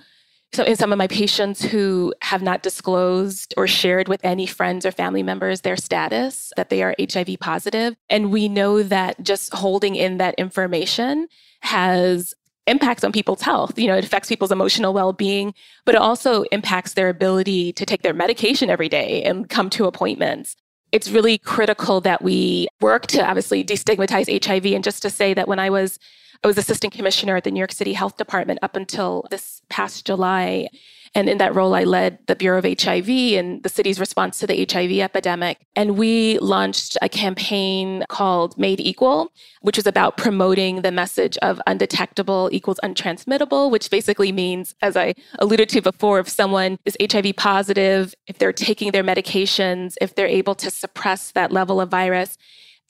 so 0.54 0.64
in 0.64 0.78
some 0.78 0.94
of 0.94 0.98
my 0.98 1.08
patients 1.08 1.62
who 1.62 2.14
have 2.22 2.42
not 2.42 2.64
disclosed 2.64 3.54
or 3.58 3.68
shared 3.68 4.08
with 4.08 4.24
any 4.24 4.46
friends 4.46 4.86
or 4.86 4.92
family 4.92 5.22
members 5.22 5.62
their 5.62 5.76
status 5.76 6.54
that 6.56 6.70
they 6.70 6.82
are 6.82 6.96
HIV 6.98 7.38
positive. 7.42 7.98
And 8.10 8.32
we 8.32 8.48
know 8.48 8.82
that 8.82 9.22
just 9.22 9.54
holding 9.54 9.96
in 9.96 10.18
that 10.18 10.36
information 10.36 11.28
has 11.60 12.34
impacts 12.68 13.04
on 13.04 13.12
people's 13.12 13.42
health. 13.42 13.78
You 13.78 13.88
know, 13.88 13.98
it 13.98 14.06
affects 14.06 14.30
people's 14.30 14.52
emotional 14.52 14.94
well-being, 14.94 15.54
but 15.84 15.96
it 15.96 16.02
also 16.02 16.44
impacts 16.44 16.94
their 16.94 17.10
ability 17.10 17.74
to 17.74 17.86
take 17.86 18.02
their 18.02 18.14
medication 18.14 18.70
every 18.70 18.90
day 18.90 19.24
and 19.24 19.50
come 19.50 19.70
to 19.72 19.86
appointments. 19.86 20.56
It's 20.96 21.12
really 21.12 21.38
critical 21.38 22.00
that 22.02 22.22
we 22.22 22.70
work 22.80 23.06
to 23.08 23.22
obviously 23.22 23.66
destigmatize 23.66 24.46
HIV 24.46 24.68
and 24.68 24.82
just 24.82 25.02
to 25.02 25.10
say 25.10 25.34
that 25.34 25.46
when 25.46 25.60
I 25.60 25.70
was 25.70 26.00
I 26.42 26.48
was 26.48 26.58
assistant 26.58 26.94
commissioner 26.94 27.36
at 27.36 27.44
the 27.44 27.52
New 27.52 27.60
York 27.60 27.74
City 27.74 27.92
Health 27.92 28.16
Department 28.16 28.60
up 28.62 28.78
until 28.78 29.28
this 29.30 29.62
past 29.68 30.06
July. 30.06 30.70
And 31.16 31.30
in 31.30 31.38
that 31.38 31.56
role, 31.56 31.74
I 31.74 31.86
led 31.86 32.20
the 32.28 32.36
Bureau 32.36 32.60
of 32.60 32.66
HIV 32.66 33.08
and 33.10 33.64
the 33.64 33.70
city's 33.70 34.02
response 34.02 34.38
to 34.40 34.48
the 34.48 34.68
HIV 34.70 34.92
epidemic. 35.00 35.60
And 35.74 35.98
we 35.98 36.38
launched 36.40 36.98
a 37.02 37.08
campaign 37.08 38.04
called 38.10 38.58
Made 38.58 38.82
Equal, 38.82 39.32
which 39.62 39.78
was 39.78 39.88
about 39.88 40.18
promoting 40.18 40.82
the 40.82 40.92
message 40.92 41.38
of 41.38 41.62
undetectable 41.66 42.50
equals 42.52 42.82
untransmittable, 42.84 43.72
which 43.72 43.90
basically 43.90 44.34
means, 44.34 44.76
as 44.82 44.98
I 44.98 45.14
alluded 45.40 45.70
to 45.70 45.82
before, 45.82 46.20
if 46.20 46.28
someone 46.28 46.78
is 46.84 46.98
HIV 47.00 47.38
positive, 47.38 48.14
if 48.28 48.38
they're 48.38 48.52
taking 48.52 48.92
their 48.92 49.04
medications, 49.04 49.96
if 50.02 50.16
they're 50.16 50.28
able 50.28 50.56
to 50.56 50.70
suppress 50.70 51.32
that 51.32 51.50
level 51.50 51.80
of 51.80 51.90
virus, 51.90 52.38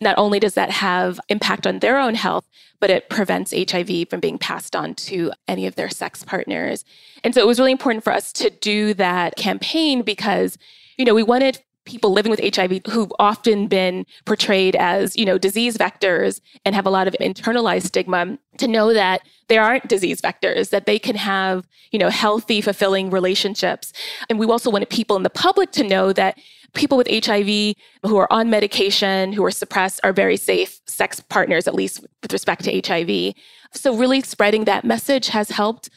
not 0.02 0.18
only 0.18 0.40
does 0.40 0.56
that 0.56 0.70
have 0.70 1.20
impact 1.30 1.66
on 1.66 1.80
their 1.80 1.98
own 1.98 2.16
health, 2.16 2.46
but 2.80 2.90
it 2.90 3.10
prevents 3.10 3.54
HIV 3.54 4.10
from 4.10 4.20
being 4.20 4.38
passed 4.38 4.76
on 4.76 4.94
to 4.96 5.32
any 5.48 5.66
of 5.66 5.76
their 5.76 5.90
sex 5.90 6.24
partners. 6.24 6.84
And 7.24 7.34
so 7.34 7.42
it 7.42 7.48
was 7.48 7.60
really 7.60 7.72
important 7.72 8.04
for 8.04 8.12
us 8.12 8.34
to 8.34 8.50
do 8.50 8.94
that 8.96 9.36
campaign 9.38 10.02
because, 10.02 10.58
you 10.98 11.06
know, 11.06 11.14
we 11.14 11.24
wanted 11.24 11.62
people 11.86 12.12
living 12.12 12.32
with 12.32 12.56
HIV 12.56 12.82
who've 12.90 13.14
often 13.20 13.68
been 13.68 14.06
portrayed 14.26 14.76
as, 14.76 15.16
you 15.16 15.24
know, 15.24 15.38
disease 15.38 15.78
vectors 15.78 16.42
and 16.66 16.76
have 16.76 16.86
a 16.86 16.90
lot 16.90 17.08
of 17.08 17.16
internalized 17.22 17.84
stigma 17.84 18.38
to 18.58 18.68
know 18.68 18.94
that 18.94 19.22
there 19.48 19.62
aren't 19.62 19.88
disease 19.88 20.20
vectors, 20.20 20.72
that 20.72 20.88
they 20.88 20.98
can 20.98 21.16
have, 21.16 21.68
you 21.92 22.00
know, 22.00 22.10
healthy, 22.10 22.60
fulfilling 22.60 23.12
relationships. 23.12 23.94
And 24.30 24.40
we 24.40 24.48
also 24.48 24.72
wanted 24.72 24.90
people 24.90 25.16
in 25.16 25.24
the 25.24 25.30
public 25.30 25.72
to 25.74 25.84
know 25.84 26.12
that 26.14 26.40
people 26.76 26.98
with 26.98 27.08
HIV 27.10 27.76
who 28.04 28.18
are 28.18 28.32
on 28.32 28.50
medication, 28.50 29.34
who 29.34 29.44
are 29.44 29.52
suppressed, 29.52 30.00
are 30.04 30.14
very 30.14 30.38
safe 30.38 30.80
sex 30.86 31.20
partners, 31.20 31.68
at 31.68 31.74
least 31.74 32.06
with 32.22 32.34
respect 32.34 32.64
to 32.66 32.82
HIV. 32.82 33.34
So, 33.72 33.96
really 33.96 34.22
spreading 34.22 34.66
that 34.66 34.86
message 34.86 35.28
has 35.28 35.50
helped. 35.50 35.90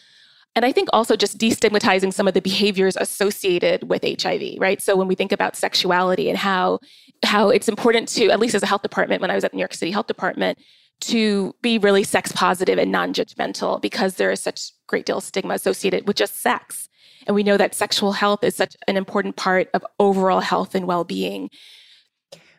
And 0.57 0.65
I 0.65 0.73
think 0.73 0.89
also 0.93 1.15
just 1.15 1.39
destigmatizing 1.39 2.13
some 2.13 2.27
of 2.27 2.35
the 2.35 2.41
behaviors 2.41 2.97
associated 2.97 3.89
with 3.89 4.03
HIV, 4.03 4.55
right? 4.59 4.83
So, 4.83 4.97
when 4.97 5.09
we 5.09 5.15
think 5.15 5.33
about 5.33 5.57
sexuality 5.57 6.29
and 6.29 6.39
how, 6.39 6.81
how 7.25 7.51
it's 7.51 7.69
important 7.69 8.09
to, 8.11 8.31
at 8.31 8.41
least 8.41 8.55
as 8.55 8.63
a 8.63 8.67
health 8.67 8.83
department, 8.83 9.21
when 9.21 9.31
I 9.31 9.35
was 9.35 9.45
at 9.45 9.53
the 9.53 9.57
New 9.57 9.63
York 9.63 9.75
City 9.75 9.91
Health 9.91 10.07
Department, 10.07 10.59
to 11.01 11.55
be 11.63 11.79
really 11.79 12.03
sex 12.03 12.33
positive 12.33 12.79
and 12.79 12.91
non 12.91 13.15
judgmental 13.15 13.81
because 13.81 14.15
there 14.15 14.31
is 14.31 14.41
such 14.41 14.73
great 14.87 15.07
deal 15.07 15.19
of 15.19 15.25
stigma 15.25 15.55
associated 15.55 16.07
with 16.07 16.17
just 16.17 16.41
sex. 16.41 16.89
And 17.29 17.35
we 17.35 17.43
know 17.43 17.59
that 17.59 17.75
sexual 17.75 18.13
health 18.13 18.43
is 18.43 18.57
such 18.57 18.75
an 18.89 18.97
important 18.97 19.37
part 19.37 19.69
of 19.75 19.85
overall 20.01 20.41
health 20.41 20.75
and 20.75 20.87
well 20.87 21.05
being. 21.05 21.51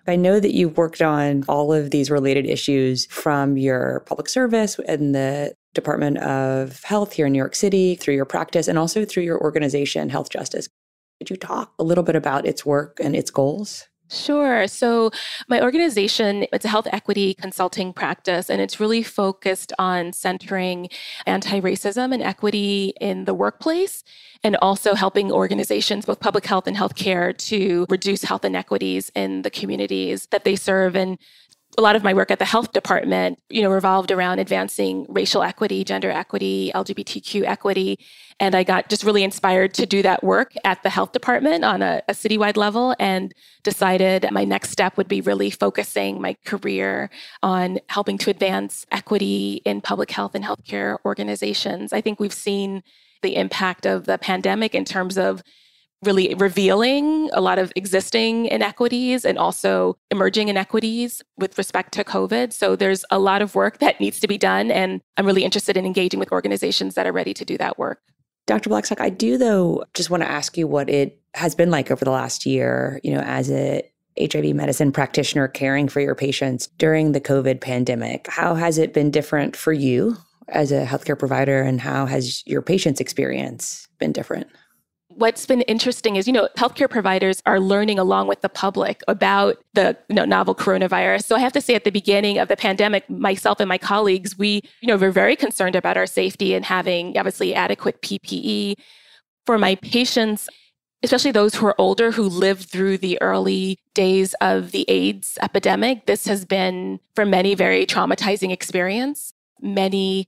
I 0.07 0.15
know 0.15 0.39
that 0.39 0.53
you've 0.53 0.77
worked 0.77 1.01
on 1.01 1.43
all 1.47 1.73
of 1.73 1.91
these 1.91 2.09
related 2.09 2.45
issues 2.45 3.05
from 3.07 3.57
your 3.57 4.01
public 4.05 4.29
service 4.29 4.79
and 4.87 5.13
the 5.13 5.53
Department 5.73 6.17
of 6.19 6.81
Health 6.83 7.13
here 7.13 7.25
in 7.25 7.33
New 7.33 7.37
York 7.37 7.55
City 7.55 7.95
through 7.95 8.15
your 8.15 8.25
practice 8.25 8.67
and 8.67 8.77
also 8.77 9.05
through 9.05 9.23
your 9.23 9.39
organization, 9.39 10.09
Health 10.09 10.29
Justice. 10.29 10.69
Could 11.19 11.29
you 11.29 11.35
talk 11.35 11.73
a 11.77 11.83
little 11.83 12.03
bit 12.03 12.15
about 12.15 12.45
its 12.45 12.65
work 12.65 12.97
and 13.01 13.15
its 13.15 13.29
goals? 13.29 13.87
Sure. 14.11 14.67
So, 14.67 15.11
my 15.47 15.61
organization, 15.61 16.47
it's 16.51 16.65
a 16.65 16.67
health 16.67 16.87
equity 16.91 17.35
consulting 17.35 17.93
practice, 17.93 18.49
and 18.49 18.59
it's 18.59 18.79
really 18.79 19.03
focused 19.03 19.71
on 19.77 20.13
centering 20.13 20.89
anti 21.27 21.61
racism 21.61 22.11
and 22.11 22.23
equity 22.23 22.93
in 22.99 23.25
the 23.25 23.35
workplace 23.35 24.03
and 24.43 24.55
also 24.63 24.95
helping 24.95 25.31
organizations, 25.31 26.07
both 26.07 26.19
public 26.19 26.47
health 26.47 26.65
and 26.65 26.75
healthcare, 26.75 27.37
to 27.37 27.85
reduce 27.87 28.23
health 28.23 28.43
inequities 28.43 29.11
in 29.13 29.43
the 29.43 29.51
communities 29.51 30.27
that 30.31 30.43
they 30.43 30.55
serve. 30.55 30.95
And 30.95 31.19
a 31.79 31.81
lot 31.81 31.95
of 31.95 32.03
my 32.03 32.13
work 32.13 32.29
at 32.29 32.39
the 32.39 32.45
health 32.45 32.73
department, 32.73 33.39
you 33.49 33.61
know, 33.61 33.71
revolved 33.71 34.11
around 34.11 34.37
advancing 34.37 35.05
racial 35.07 35.41
equity, 35.41 35.85
gender 35.85 36.11
equity, 36.11 36.71
LGBTQ 36.75 37.45
equity. 37.45 37.97
And 38.39 38.53
I 38.53 38.63
got 38.63 38.89
just 38.89 39.03
really 39.03 39.23
inspired 39.23 39.73
to 39.75 39.85
do 39.85 40.01
that 40.01 40.21
work 40.21 40.53
at 40.65 40.83
the 40.83 40.89
health 40.89 41.13
department 41.13 41.63
on 41.63 41.81
a, 41.81 42.01
a 42.09 42.13
citywide 42.13 42.57
level 42.57 42.95
and 42.99 43.33
decided 43.63 44.27
my 44.31 44.43
next 44.43 44.71
step 44.71 44.97
would 44.97 45.07
be 45.07 45.21
really 45.21 45.49
focusing 45.49 46.21
my 46.21 46.35
career 46.45 47.09
on 47.41 47.79
helping 47.87 48.17
to 48.19 48.29
advance 48.29 48.85
equity 48.91 49.61
in 49.63 49.79
public 49.79 50.11
health 50.11 50.35
and 50.35 50.43
healthcare 50.43 50.97
organizations. 51.05 51.93
I 51.93 52.01
think 52.01 52.19
we've 52.19 52.33
seen 52.33 52.83
the 53.21 53.37
impact 53.37 53.85
of 53.85 54.05
the 54.05 54.17
pandemic 54.17 54.75
in 54.75 54.83
terms 54.83 55.17
of 55.17 55.41
really 56.03 56.33
revealing 56.35 57.29
a 57.33 57.41
lot 57.41 57.59
of 57.59 57.73
existing 57.75 58.45
inequities 58.45 59.25
and 59.25 59.37
also 59.37 59.97
emerging 60.11 60.47
inequities 60.47 61.21
with 61.37 61.57
respect 61.57 61.93
to 61.93 62.03
COVID. 62.03 62.53
So 62.53 62.75
there's 62.75 63.03
a 63.11 63.19
lot 63.19 63.41
of 63.41 63.55
work 63.55 63.79
that 63.79 63.99
needs 63.99 64.19
to 64.21 64.27
be 64.27 64.37
done. 64.37 64.71
And 64.71 65.01
I'm 65.17 65.25
really 65.25 65.43
interested 65.43 65.75
in 65.75 65.85
engaging 65.85 66.19
with 66.19 66.31
organizations 66.31 66.95
that 66.95 67.05
are 67.05 67.11
ready 67.11 67.33
to 67.33 67.43
do 67.43 67.57
that 67.57 67.77
work. 67.77 67.99
Dr. 68.47 68.69
Blackstock, 68.69 69.01
I 69.01 69.09
do, 69.09 69.37
though, 69.37 69.83
just 69.93 70.09
want 70.09 70.23
to 70.23 70.31
ask 70.31 70.57
you 70.57 70.67
what 70.67 70.89
it 70.89 71.21
has 71.35 71.53
been 71.53 71.69
like 71.69 71.91
over 71.91 72.03
the 72.03 72.11
last 72.11 72.45
year, 72.45 72.99
you 73.03 73.13
know, 73.13 73.19
as 73.19 73.51
a 73.51 73.83
HIV 74.19 74.55
medicine 74.55 74.91
practitioner 74.91 75.47
caring 75.47 75.87
for 75.87 76.01
your 76.01 76.15
patients 76.15 76.67
during 76.77 77.11
the 77.11 77.21
COVID 77.21 77.61
pandemic. 77.61 78.27
How 78.27 78.55
has 78.55 78.77
it 78.77 78.93
been 78.93 79.11
different 79.11 79.55
for 79.55 79.71
you 79.71 80.17
as 80.47 80.71
a 80.71 80.83
healthcare 80.85 81.17
provider, 81.17 81.61
and 81.61 81.79
how 81.79 82.07
has 82.07 82.45
your 82.47 82.63
patient's 82.63 82.99
experience 82.99 83.87
been 83.99 84.11
different? 84.11 84.47
What's 85.19 85.45
been 85.45 85.61
interesting 85.61 86.15
is, 86.15 86.27
you 86.27 86.33
know, 86.33 86.47
healthcare 86.57 86.89
providers 86.89 87.43
are 87.45 87.59
learning 87.59 87.99
along 87.99 88.27
with 88.27 88.39
the 88.39 88.47
public 88.47 89.01
about 89.07 89.57
the 89.73 89.97
you 90.07 90.15
know, 90.15 90.23
novel 90.23 90.55
coronavirus. 90.55 91.25
So 91.25 91.35
I 91.35 91.39
have 91.39 91.51
to 91.53 91.61
say 91.61 91.75
at 91.75 91.83
the 91.83 91.91
beginning 91.91 92.37
of 92.37 92.47
the 92.47 92.55
pandemic, 92.55 93.09
myself 93.09 93.59
and 93.59 93.67
my 93.67 93.77
colleagues, 93.77 94.37
we, 94.37 94.61
you 94.81 94.87
know, 94.87 94.95
were 94.95 95.11
very 95.11 95.35
concerned 95.35 95.75
about 95.75 95.97
our 95.97 96.07
safety 96.07 96.53
and 96.53 96.63
having 96.63 97.17
obviously 97.17 97.53
adequate 97.53 98.01
PPE. 98.01 98.75
For 99.45 99.57
my 99.57 99.75
patients, 99.75 100.47
especially 101.03 101.31
those 101.31 101.55
who 101.55 101.65
are 101.65 101.75
older 101.77 102.11
who 102.11 102.23
lived 102.23 102.69
through 102.69 102.99
the 102.99 103.21
early 103.21 103.77
days 103.93 104.33
of 104.35 104.71
the 104.71 104.85
AIDS 104.87 105.37
epidemic, 105.41 106.05
this 106.05 106.25
has 106.27 106.45
been 106.45 106.99
for 107.13 107.25
many 107.25 107.55
very 107.55 107.85
traumatizing 107.85 108.51
experience 108.51 109.33
many 109.61 110.27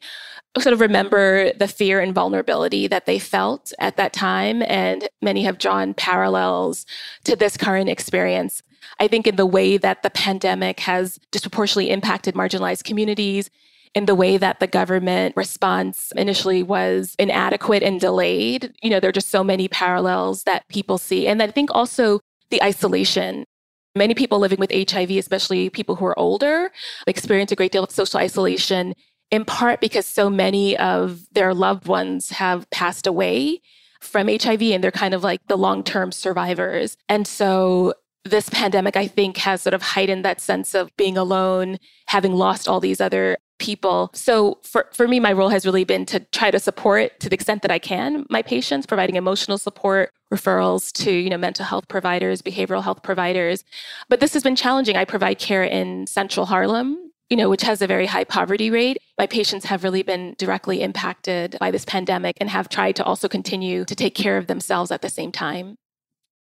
sort 0.59 0.73
of 0.73 0.81
remember 0.81 1.53
the 1.53 1.67
fear 1.67 1.99
and 1.99 2.13
vulnerability 2.13 2.87
that 2.87 3.05
they 3.05 3.19
felt 3.19 3.71
at 3.79 3.97
that 3.97 4.13
time. 4.13 4.61
And 4.63 5.07
many 5.21 5.43
have 5.43 5.57
drawn 5.57 5.93
parallels 5.93 6.85
to 7.23 7.35
this 7.35 7.57
current 7.57 7.89
experience. 7.89 8.61
I 8.99 9.07
think 9.07 9.27
in 9.27 9.37
the 9.37 9.45
way 9.45 9.77
that 9.77 10.03
the 10.03 10.09
pandemic 10.09 10.81
has 10.81 11.19
disproportionately 11.31 11.89
impacted 11.89 12.35
marginalized 12.35 12.83
communities, 12.83 13.49
in 13.93 14.05
the 14.05 14.15
way 14.15 14.37
that 14.37 14.61
the 14.61 14.67
government 14.67 15.35
response 15.35 16.13
initially 16.15 16.63
was 16.63 17.13
inadequate 17.19 17.83
and 17.83 17.99
delayed. 17.99 18.73
You 18.81 18.89
know, 18.89 19.01
there 19.01 19.09
are 19.09 19.13
just 19.13 19.29
so 19.29 19.43
many 19.43 19.67
parallels 19.67 20.43
that 20.43 20.65
people 20.69 20.97
see. 20.97 21.27
And 21.27 21.43
I 21.43 21.47
think 21.47 21.69
also 21.73 22.21
the 22.51 22.63
isolation 22.63 23.45
Many 23.93 24.13
people 24.13 24.39
living 24.39 24.59
with 24.59 24.71
HIV, 24.71 25.11
especially 25.11 25.69
people 25.69 25.97
who 25.97 26.05
are 26.05 26.17
older, 26.17 26.71
experience 27.07 27.51
a 27.51 27.57
great 27.57 27.73
deal 27.73 27.83
of 27.83 27.91
social 27.91 28.21
isolation 28.21 28.93
in 29.31 29.45
part 29.45 29.79
because 29.79 30.05
so 30.05 30.29
many 30.29 30.77
of 30.77 31.25
their 31.31 31.53
loved 31.53 31.87
ones 31.87 32.29
have 32.31 32.69
passed 32.69 33.07
away 33.07 33.61
from 34.01 34.27
HIV 34.27 34.61
and 34.63 34.83
they're 34.83 34.91
kind 34.91 35.13
of 35.13 35.23
like 35.23 35.39
the 35.47 35.57
long 35.57 35.83
term 35.83 36.11
survivors. 36.11 36.97
And 37.07 37.25
so 37.25 37.93
this 38.23 38.49
pandemic, 38.49 38.95
I 38.95 39.07
think, 39.07 39.37
has 39.37 39.61
sort 39.61 39.73
of 39.73 39.81
heightened 39.81 40.25
that 40.25 40.41
sense 40.41 40.75
of 40.75 40.95
being 40.97 41.17
alone, 41.17 41.77
having 42.07 42.33
lost 42.33 42.67
all 42.67 42.79
these 42.79 43.01
other 43.01 43.37
people. 43.57 44.09
So 44.13 44.59
for, 44.63 44.89
for 44.91 45.07
me, 45.07 45.19
my 45.19 45.31
role 45.31 45.49
has 45.49 45.65
really 45.65 45.83
been 45.83 46.05
to 46.07 46.19
try 46.19 46.51
to 46.51 46.59
support 46.59 47.19
to 47.19 47.29
the 47.29 47.35
extent 47.35 47.61
that 47.61 47.71
I 47.71 47.79
can 47.79 48.25
my 48.29 48.41
patients, 48.41 48.85
providing 48.85 49.15
emotional 49.15 49.57
support, 49.57 50.11
referrals 50.33 50.91
to, 51.03 51.11
you 51.11 51.29
know, 51.29 51.37
mental 51.37 51.65
health 51.65 51.87
providers, 51.87 52.41
behavioral 52.41 52.83
health 52.83 53.03
providers. 53.03 53.63
But 54.09 54.19
this 54.19 54.33
has 54.33 54.43
been 54.43 54.55
challenging. 54.55 54.97
I 54.97 55.05
provide 55.05 55.39
care 55.39 55.63
in 55.63 56.07
central 56.07 56.47
Harlem 56.47 57.11
you 57.31 57.37
know, 57.37 57.49
which 57.49 57.61
has 57.61 57.81
a 57.81 57.87
very 57.87 58.05
high 58.05 58.25
poverty 58.25 58.69
rate. 58.69 58.97
My 59.21 59.27
patients 59.27 59.65
have 59.65 59.83
really 59.83 60.01
been 60.01 60.33
directly 60.39 60.81
impacted 60.81 61.55
by 61.59 61.69
this 61.69 61.85
pandemic 61.85 62.37
and 62.41 62.49
have 62.49 62.69
tried 62.69 62.95
to 62.95 63.03
also 63.03 63.27
continue 63.27 63.85
to 63.85 63.93
take 63.93 64.15
care 64.15 64.35
of 64.35 64.47
themselves 64.47 64.89
at 64.89 65.03
the 65.03 65.09
same 65.09 65.31
time. 65.31 65.75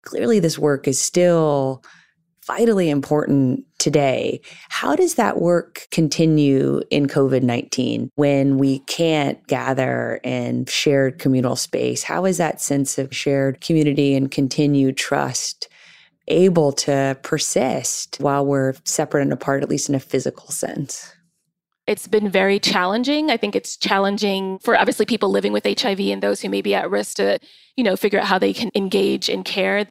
Clearly, 0.03 0.39
this 0.39 0.57
work 0.57 0.88
is 0.88 0.97
still 0.97 1.84
vitally 2.47 2.89
important 2.89 3.66
today. 3.80 4.39
How 4.70 4.95
does 4.95 5.16
that 5.16 5.41
work 5.41 5.89
continue 5.91 6.82
in 6.89 7.07
COVID 7.07 7.43
19 7.43 8.09
when 8.16 8.57
we 8.57 8.80
can't 8.80 9.45
gather 9.47 10.22
in 10.24 10.66
shared 10.68 11.20
communal 11.20 11.57
space? 11.57 12.03
How 12.03 12.24
is 12.24 12.38
that 12.38 12.61
sense 12.61 12.97
of 12.97 13.14
shared 13.14 13.59
community 13.59 14.16
and 14.16 14.32
continued 14.32 14.95
trust 14.95 15.68
able 16.30 16.72
to 16.72 17.18
persist 17.24 18.16
while 18.22 18.45
we're 18.45 18.76
separate 18.86 19.24
and 19.24 19.34
apart, 19.34 19.64
at 19.64 19.70
least 19.70 19.89
in 19.89 19.95
a 19.95 19.99
physical 19.99 20.47
sense? 20.47 21.14
It's 21.86 22.07
been 22.07 22.29
very 22.29 22.59
challenging. 22.59 23.29
I 23.29 23.38
think 23.38 23.55
it's 23.55 23.75
challenging 23.75 24.59
for 24.59 24.77
obviously 24.77 25.05
people 25.05 25.29
living 25.29 25.51
with 25.51 25.65
HIV 25.65 25.99
and 25.99 26.23
those 26.23 26.41
who 26.41 26.49
may 26.49 26.61
be 26.61 26.73
at 26.73 26.89
risk 26.89 27.17
to, 27.17 27.39
you 27.75 27.84
know, 27.84 27.97
figure 27.97 28.19
out 28.19 28.27
how 28.27 28.39
they 28.39 28.53
can 28.53 28.71
engage 28.73 29.27
in 29.27 29.43
care. 29.43 29.88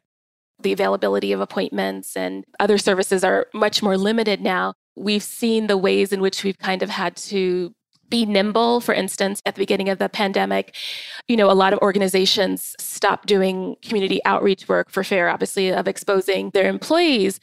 The 0.59 0.73
availability 0.73 1.31
of 1.31 1.39
appointments 1.39 2.17
and 2.17 2.45
other 2.59 2.77
services 2.77 3.23
are 3.23 3.47
much 3.53 3.83
more 3.83 3.97
limited 3.97 4.41
now. 4.41 4.73
We've 4.95 5.23
seen 5.23 5.67
the 5.67 5.77
ways 5.77 6.11
in 6.11 6.21
which 6.21 6.43
we've 6.43 6.57
kind 6.57 6.81
of 6.81 6.89
had 6.89 7.15
to 7.17 7.73
be 8.09 8.25
nimble. 8.25 8.79
For 8.79 8.93
instance, 8.93 9.41
at 9.45 9.55
the 9.55 9.61
beginning 9.61 9.89
of 9.89 9.99
the 9.99 10.09
pandemic, 10.09 10.75
you 11.27 11.37
know, 11.37 11.49
a 11.49 11.53
lot 11.53 11.73
of 11.73 11.79
organizations 11.79 12.75
stopped 12.79 13.27
doing 13.27 13.75
community 13.81 14.19
outreach 14.25 14.67
work 14.67 14.89
for 14.89 15.03
fear, 15.03 15.27
obviously, 15.27 15.71
of 15.71 15.87
exposing 15.87 16.49
their 16.51 16.69
employees 16.69 17.39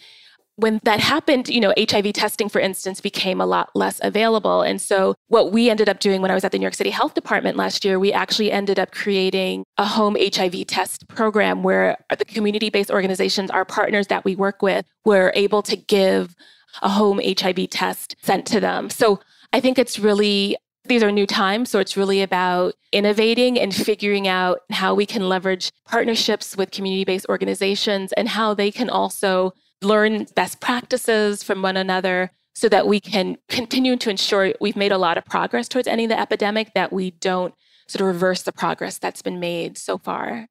when 0.61 0.81
that 0.85 1.01
happened, 1.01 1.49
you 1.49 1.61
know, 1.61 1.73
HIV 1.79 2.13
testing, 2.13 2.49
for 2.49 2.61
instance, 2.61 3.01
became 3.01 3.41
a 3.41 3.47
lot 3.47 3.71
less 3.75 4.01
available. 4.03 4.63
And 4.63 4.81
so, 4.81 5.15
what 5.29 5.53
we 5.53 5.71
ended 5.71 5.89
up 5.89 6.01
doing 6.01 6.21
when 6.23 6.31
I 6.31 6.35
was 6.35 6.45
at 6.45 6.53
the 6.53 6.59
New 6.59 6.65
York 6.65 6.75
City 6.75 6.91
Health 6.91 7.15
Department 7.15 7.57
last 7.57 7.85
year, 7.85 7.99
we 7.99 8.13
actually 8.13 8.53
ended 8.53 8.79
up 8.79 8.93
creating 8.93 9.65
a 9.79 9.85
home 9.85 10.17
HIV 10.21 10.67
test 10.67 11.09
program 11.09 11.63
where 11.63 11.97
the 12.17 12.25
community 12.25 12.71
based 12.71 12.91
organizations, 12.91 13.51
our 13.51 13.65
partners 13.65 14.09
that 14.09 14.25
we 14.25 14.37
work 14.37 14.63
with, 14.63 14.87
were 15.05 15.33
able 15.35 15.63
to 15.63 15.77
give 15.77 16.35
a 16.83 16.89
home 16.89 17.21
HIV 17.25 17.71
test 17.71 18.15
sent 18.23 18.47
to 18.47 18.61
them. 18.61 18.91
So, 18.91 19.21
I 19.53 19.61
think 19.61 19.79
it's 19.79 19.99
really 19.99 20.57
these 20.85 21.03
are 21.03 21.13
new 21.13 21.27
times. 21.27 21.71
So 21.71 21.79
it's 21.79 21.97
really 21.97 22.23
about 22.23 22.75
innovating 22.91 23.59
and 23.59 23.75
figuring 23.75 24.27
out 24.27 24.61
how 24.71 24.95
we 24.95 25.07
can 25.07 25.29
leverage 25.29 25.71
partnerships 25.87 26.57
with 26.57 26.71
community 26.71 27.05
based 27.05 27.27
organizations 27.29 28.13
and 28.15 28.29
how 28.29 28.55
they 28.55 28.71
can 28.71 28.89
also 28.89 29.53
learn 29.83 30.27
best 30.35 30.61
practices 30.61 31.43
from 31.43 31.63
one 31.63 31.77
another 31.77 32.31
so 32.55 32.69
that 32.69 32.87
we 32.87 33.01
can 33.01 33.37
continue 33.49 33.97
to 33.97 34.11
ensure 34.11 34.53
we've 34.61 34.77
made 34.77 34.93
a 34.93 34.99
lot 34.99 35.17
of 35.17 35.25
progress 35.25 35.69
towards 35.69 35.89
ending 35.89 36.09
the 36.09 36.21
epidemic, 36.21 36.75
that 36.75 36.93
we 36.93 37.13
don't 37.13 37.55
sort 37.89 38.03
of 38.03 38.07
reverse 38.09 38.43
the 38.43 38.53
progress 38.53 38.99
that's 38.99 39.23
been 39.23 39.41
made 39.41 39.79
so 39.79 39.99
far. 39.99 40.47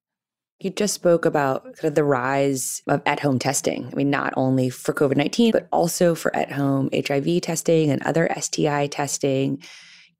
You 0.59 0.71
just 0.71 0.93
spoke 0.93 1.23
about 1.23 1.63
kind 1.63 1.85
of 1.85 1.95
the 1.95 2.03
rise 2.03 2.81
of 2.87 3.01
at 3.05 3.21
home 3.21 3.39
testing. 3.39 3.87
I 3.89 3.95
mean, 3.95 4.09
not 4.09 4.33
only 4.35 4.69
for 4.69 4.93
COVID 4.93 5.15
19, 5.15 5.51
but 5.51 5.67
also 5.71 6.15
for 6.15 6.35
at 6.35 6.51
home 6.51 6.89
HIV 6.93 7.41
testing 7.41 7.91
and 7.91 8.03
other 8.03 8.29
STI 8.37 8.87
testing. 8.87 9.63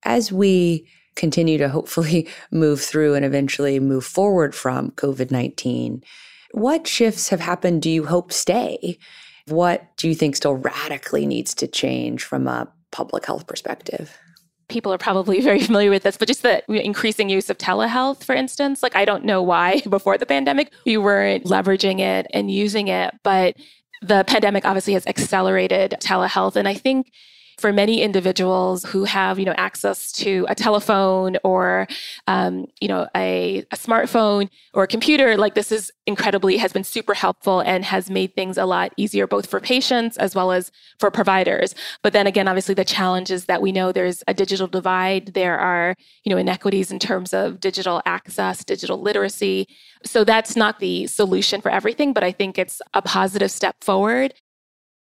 As 0.03 0.31
we 0.31 0.87
continue 1.15 1.57
to 1.57 1.67
hopefully 1.67 2.29
move 2.51 2.79
through 2.79 3.15
and 3.15 3.25
eventually 3.25 3.79
move 3.81 4.05
forward 4.05 4.55
from 4.55 4.91
COVID 4.91 5.29
19, 5.29 6.03
what 6.51 6.87
shifts 6.87 7.29
have 7.29 7.39
happened 7.39 7.81
do 7.81 7.89
you 7.89 8.05
hope 8.05 8.31
stay? 8.31 8.97
What 9.47 9.95
do 9.97 10.07
you 10.07 10.15
think 10.15 10.35
still 10.35 10.55
radically 10.55 11.25
needs 11.25 11.53
to 11.55 11.67
change 11.67 12.23
from 12.23 12.47
a 12.47 12.67
public 12.91 13.25
health 13.25 13.47
perspective? 13.47 14.17
people 14.69 14.93
are 14.93 14.97
probably 14.97 15.41
very 15.49 15.59
familiar 15.59 15.89
with 15.89 16.03
this, 16.03 16.15
but 16.15 16.27
just 16.27 16.43
the 16.43 16.63
increasing 16.71 17.27
use 17.29 17.49
of 17.49 17.57
telehealth, 17.57 18.23
for 18.23 18.33
instance. 18.33 18.81
Like, 18.81 18.95
I 18.95 19.03
don't 19.03 19.25
know 19.25 19.43
why 19.43 19.81
before 19.89 20.17
the 20.17 20.25
pandemic 20.25 20.71
we 20.85 20.95
weren't 20.95 21.43
leveraging 21.43 21.99
it 21.99 22.27
and 22.33 22.49
using 22.49 22.87
it, 22.87 23.13
but 23.23 23.57
the 24.01 24.23
pandemic 24.25 24.63
obviously 24.63 24.93
has 24.93 25.05
accelerated 25.07 25.97
telehealth. 25.99 26.55
And 26.55 26.67
I 26.67 26.73
think 26.73 27.11
for 27.59 27.73
many 27.73 28.01
individuals 28.01 28.83
who 28.85 29.03
have 29.03 29.37
you 29.37 29.45
know 29.45 29.53
access 29.57 30.11
to 30.11 30.45
a 30.49 30.55
telephone 30.55 31.37
or 31.43 31.87
um, 32.27 32.65
you 32.81 32.87
know 32.87 33.07
a, 33.15 33.59
a 33.71 33.75
smartphone 33.75 34.49
or 34.73 34.83
a 34.83 34.87
computer 34.87 35.37
like 35.37 35.55
this 35.55 35.71
is 35.71 35.91
incredibly 36.07 36.57
has 36.57 36.73
been 36.73 36.83
super 36.83 37.13
helpful 37.13 37.59
and 37.61 37.85
has 37.85 38.09
made 38.09 38.33
things 38.33 38.57
a 38.57 38.65
lot 38.65 38.93
easier 38.97 39.27
both 39.27 39.45
for 39.45 39.59
patients 39.59 40.17
as 40.17 40.33
well 40.33 40.51
as 40.51 40.71
for 40.99 41.11
providers. 41.11 41.75
But 42.03 42.13
then 42.13 42.27
again 42.27 42.47
obviously 42.47 42.75
the 42.75 42.85
challenge 42.85 43.31
is 43.31 43.45
that 43.45 43.61
we 43.61 43.71
know 43.71 43.91
there's 43.91 44.23
a 44.27 44.33
digital 44.33 44.67
divide. 44.67 45.33
There 45.33 45.59
are 45.59 45.95
you 46.23 46.29
know 46.31 46.37
inequities 46.37 46.91
in 46.91 46.99
terms 46.99 47.33
of 47.33 47.59
digital 47.59 48.01
access 48.05 48.63
digital 48.63 49.01
literacy. 49.01 49.67
So 50.05 50.23
that's 50.23 50.55
not 50.55 50.79
the 50.79 51.07
solution 51.07 51.61
for 51.61 51.69
everything 51.69 52.13
but 52.13 52.23
i 52.23 52.31
think 52.31 52.57
it's 52.57 52.81
a 52.93 53.01
positive 53.01 53.51
step 53.51 53.75
forward 53.81 54.33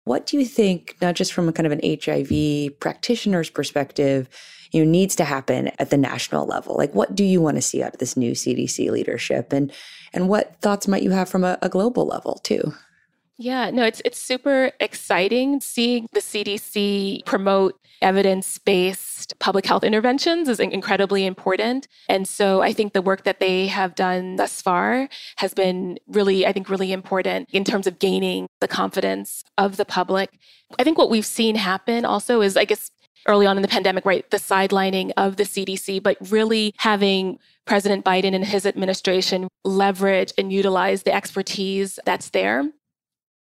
what 0.04 0.26
do 0.26 0.38
you 0.38 0.44
think, 0.44 0.96
not 1.00 1.14
just 1.14 1.32
from 1.32 1.48
a 1.48 1.52
kind 1.52 1.66
of 1.66 1.72
an 1.72 1.80
HIV 1.82 2.80
practitioner's 2.80 3.50
perspective, 3.50 4.28
you 4.72 4.84
know, 4.84 4.90
needs 4.90 5.14
to 5.16 5.24
happen 5.24 5.70
at 5.78 5.90
the 5.90 5.96
national 5.96 6.46
level? 6.46 6.76
Like, 6.76 6.94
what 6.94 7.14
do 7.14 7.24
you 7.24 7.40
want 7.40 7.56
to 7.56 7.62
see 7.62 7.82
out 7.82 7.94
of 7.94 8.00
this 8.00 8.16
new 8.16 8.32
CDC 8.32 8.90
leadership, 8.90 9.52
and 9.52 9.72
and 10.12 10.28
what 10.28 10.56
thoughts 10.60 10.88
might 10.88 11.02
you 11.02 11.10
have 11.10 11.28
from 11.28 11.44
a, 11.44 11.58
a 11.62 11.68
global 11.68 12.06
level 12.06 12.40
too? 12.42 12.74
Yeah, 13.38 13.70
no, 13.70 13.84
it's 13.84 14.02
it's 14.04 14.18
super 14.20 14.72
exciting 14.78 15.60
seeing 15.60 16.06
the 16.12 16.20
CDC 16.20 17.24
promote 17.24 17.78
evidence-based 18.02 19.38
public 19.38 19.64
health 19.64 19.84
interventions 19.84 20.48
is 20.48 20.60
incredibly 20.60 21.24
important. 21.24 21.88
And 22.08 22.26
so 22.26 22.60
I 22.60 22.72
think 22.72 22.92
the 22.92 23.00
work 23.02 23.24
that 23.24 23.40
they 23.40 23.68
have 23.68 23.94
done 23.94 24.36
thus 24.36 24.60
far 24.60 25.08
has 25.36 25.54
been 25.54 25.98
really 26.08 26.46
I 26.46 26.52
think 26.52 26.68
really 26.68 26.92
important 26.92 27.48
in 27.52 27.64
terms 27.64 27.86
of 27.86 27.98
gaining 27.98 28.48
the 28.60 28.68
confidence 28.68 29.44
of 29.56 29.76
the 29.76 29.84
public. 29.84 30.30
I 30.78 30.84
think 30.84 30.98
what 30.98 31.10
we've 31.10 31.26
seen 31.26 31.54
happen 31.56 32.04
also 32.04 32.42
is 32.42 32.56
I 32.56 32.64
guess 32.64 32.90
early 33.26 33.46
on 33.46 33.56
in 33.56 33.62
the 33.62 33.68
pandemic, 33.68 34.04
right, 34.04 34.28
the 34.30 34.36
sidelining 34.36 35.12
of 35.16 35.36
the 35.36 35.44
CDC, 35.44 36.02
but 36.02 36.16
really 36.30 36.74
having 36.78 37.38
President 37.66 38.04
Biden 38.04 38.34
and 38.34 38.44
his 38.44 38.66
administration 38.66 39.48
leverage 39.64 40.32
and 40.36 40.52
utilize 40.52 41.04
the 41.04 41.14
expertise 41.14 42.00
that's 42.04 42.30
there 42.30 42.64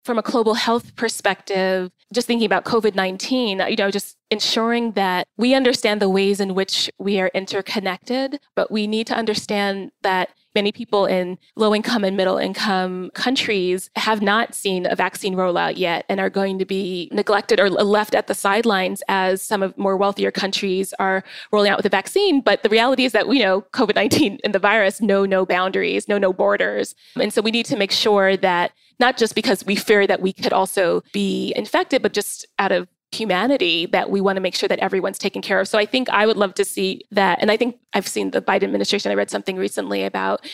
from 0.05 0.19
a 0.19 0.23
global 0.23 0.55
health 0.55 0.95
perspective, 0.97 1.91
just 2.13 2.27
thinking 2.27 2.47
about 2.47 2.65
COVID 2.65 2.95
19, 2.95 3.61
you 3.69 3.77
know, 3.77 3.91
just 3.91 4.17
ensuring 4.31 4.93
that 4.93 5.27
we 5.37 5.55
understand 5.55 6.01
the 6.01 6.09
ways 6.09 6.41
in 6.41 6.55
which 6.55 6.91
we 6.99 7.21
are 7.21 7.31
interconnected, 7.35 8.41
but 8.55 8.71
we 8.71 8.87
need 8.87 9.07
to 9.07 9.15
understand 9.15 9.91
that 10.03 10.31
many 10.55 10.73
people 10.73 11.07
in 11.07 11.39
low 11.57 11.75
income 11.75 12.05
and 12.05 12.17
middle 12.17 12.39
income 12.39 13.11
countries 13.15 13.91
have 13.97 14.23
not 14.23 14.55
seen 14.55 14.87
a 14.87 14.95
vaccine 14.95 15.35
rollout 15.35 15.77
yet 15.77 16.05
and 16.09 16.21
are 16.21 16.31
going 16.31 16.59
to 16.59 16.65
be 16.65 17.09
neglected 17.13 17.59
or 17.59 17.69
left 17.71 18.15
at 18.15 18.27
the 18.27 18.35
sidelines 18.35 19.03
as 19.09 19.43
some 19.43 19.63
of 19.63 19.77
more 19.77 19.97
wealthier 19.97 20.31
countries 20.31 20.95
are 20.99 21.25
rolling 21.53 21.71
out 21.71 21.79
with 21.79 21.87
a 21.87 21.91
vaccine. 21.91 22.41
But 22.41 22.63
the 22.63 22.69
reality 22.69 23.05
is 23.05 23.13
that 23.13 23.29
we 23.29 23.39
know 23.39 23.63
COVID 23.73 23.95
19 23.95 24.39
and 24.45 24.55
the 24.55 24.59
virus 24.59 25.01
know 25.01 25.25
no 25.25 25.45
boundaries, 25.45 26.09
know 26.09 26.19
no 26.19 26.33
borders. 26.33 26.95
And 27.21 27.33
so 27.33 27.43
we 27.43 27.51
need 27.51 27.67
to 27.67 27.77
make 27.77 27.93
sure 27.93 28.37
that 28.37 28.73
not 29.01 29.17
just 29.17 29.35
because 29.35 29.65
we 29.65 29.77
fear 29.77 30.07
that 30.07 30.21
we 30.21 30.33
could 30.33 30.53
also 30.53 31.03
be 31.13 31.53
infected, 31.57 32.03
but 32.03 32.13
just 32.13 32.47
out 32.59 32.73
of 32.73 32.89
humanity 33.15 33.87
that 33.87 34.11
we 34.11 34.21
want 34.21 34.37
to 34.37 34.41
make 34.41 34.55
sure 34.55 34.69
that 34.69 34.79
everyone's 34.79 35.19
taken 35.19 35.43
care 35.43 35.61
of. 35.61 35.69
So 35.69 35.79
I 35.79 35.87
think 35.87 36.09
I 36.11 36.27
would 36.27 36.37
love 36.37 36.55
to 36.55 36.65
see 36.65 37.03
that. 37.11 37.39
And 37.41 37.51
I 37.51 37.57
think 37.57 37.79
I've 37.93 38.09
seen 38.09 38.31
the 38.31 38.43
Biden 38.43 38.65
administration, 38.65 39.11
I 39.11 39.15
read 39.15 39.31
something 39.31 39.57
recently 39.57 40.05
about 40.05 40.45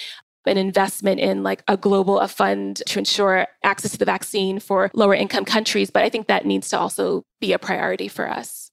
an 0.46 0.56
investment 0.56 1.20
in 1.20 1.42
like 1.42 1.62
a 1.68 1.76
global 1.76 2.18
a 2.18 2.28
fund 2.28 2.82
to 2.86 2.98
ensure 2.98 3.46
access 3.62 3.92
to 3.92 3.98
the 3.98 4.04
vaccine 4.04 4.58
for 4.58 4.90
lower 4.94 5.14
income 5.14 5.44
countries. 5.44 5.90
But 5.90 6.02
I 6.02 6.08
think 6.08 6.28
that 6.28 6.46
needs 6.46 6.68
to 6.70 6.78
also 6.78 7.24
be 7.40 7.52
a 7.52 7.58
priority 7.58 8.08
for 8.08 8.28
us. 8.28 8.70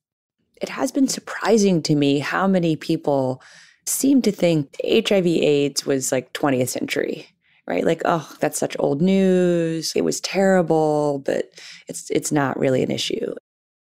It 0.61 0.69
has 0.69 0.91
been 0.91 1.07
surprising 1.07 1.83
to 1.83 1.95
me 1.95 2.19
how 2.19 2.47
many 2.47 2.75
people 2.75 3.41
seem 3.85 4.21
to 4.23 4.31
think 4.31 4.75
HIV 4.83 5.27
AIDS 5.27 5.85
was 5.85 6.11
like 6.11 6.33
20th 6.33 6.69
century 6.69 7.27
right? 7.67 7.85
Like, 7.85 8.01
oh, 8.05 8.27
that's 8.39 8.57
such 8.57 8.75
old 8.79 9.01
news. 9.01 9.91
It 9.95 10.03
was 10.03 10.21
terrible, 10.21 11.19
but 11.25 11.51
it's 11.88 12.09
it's 12.09 12.31
not 12.31 12.57
really 12.57 12.81
an 12.81 12.91
issue. 12.91 13.35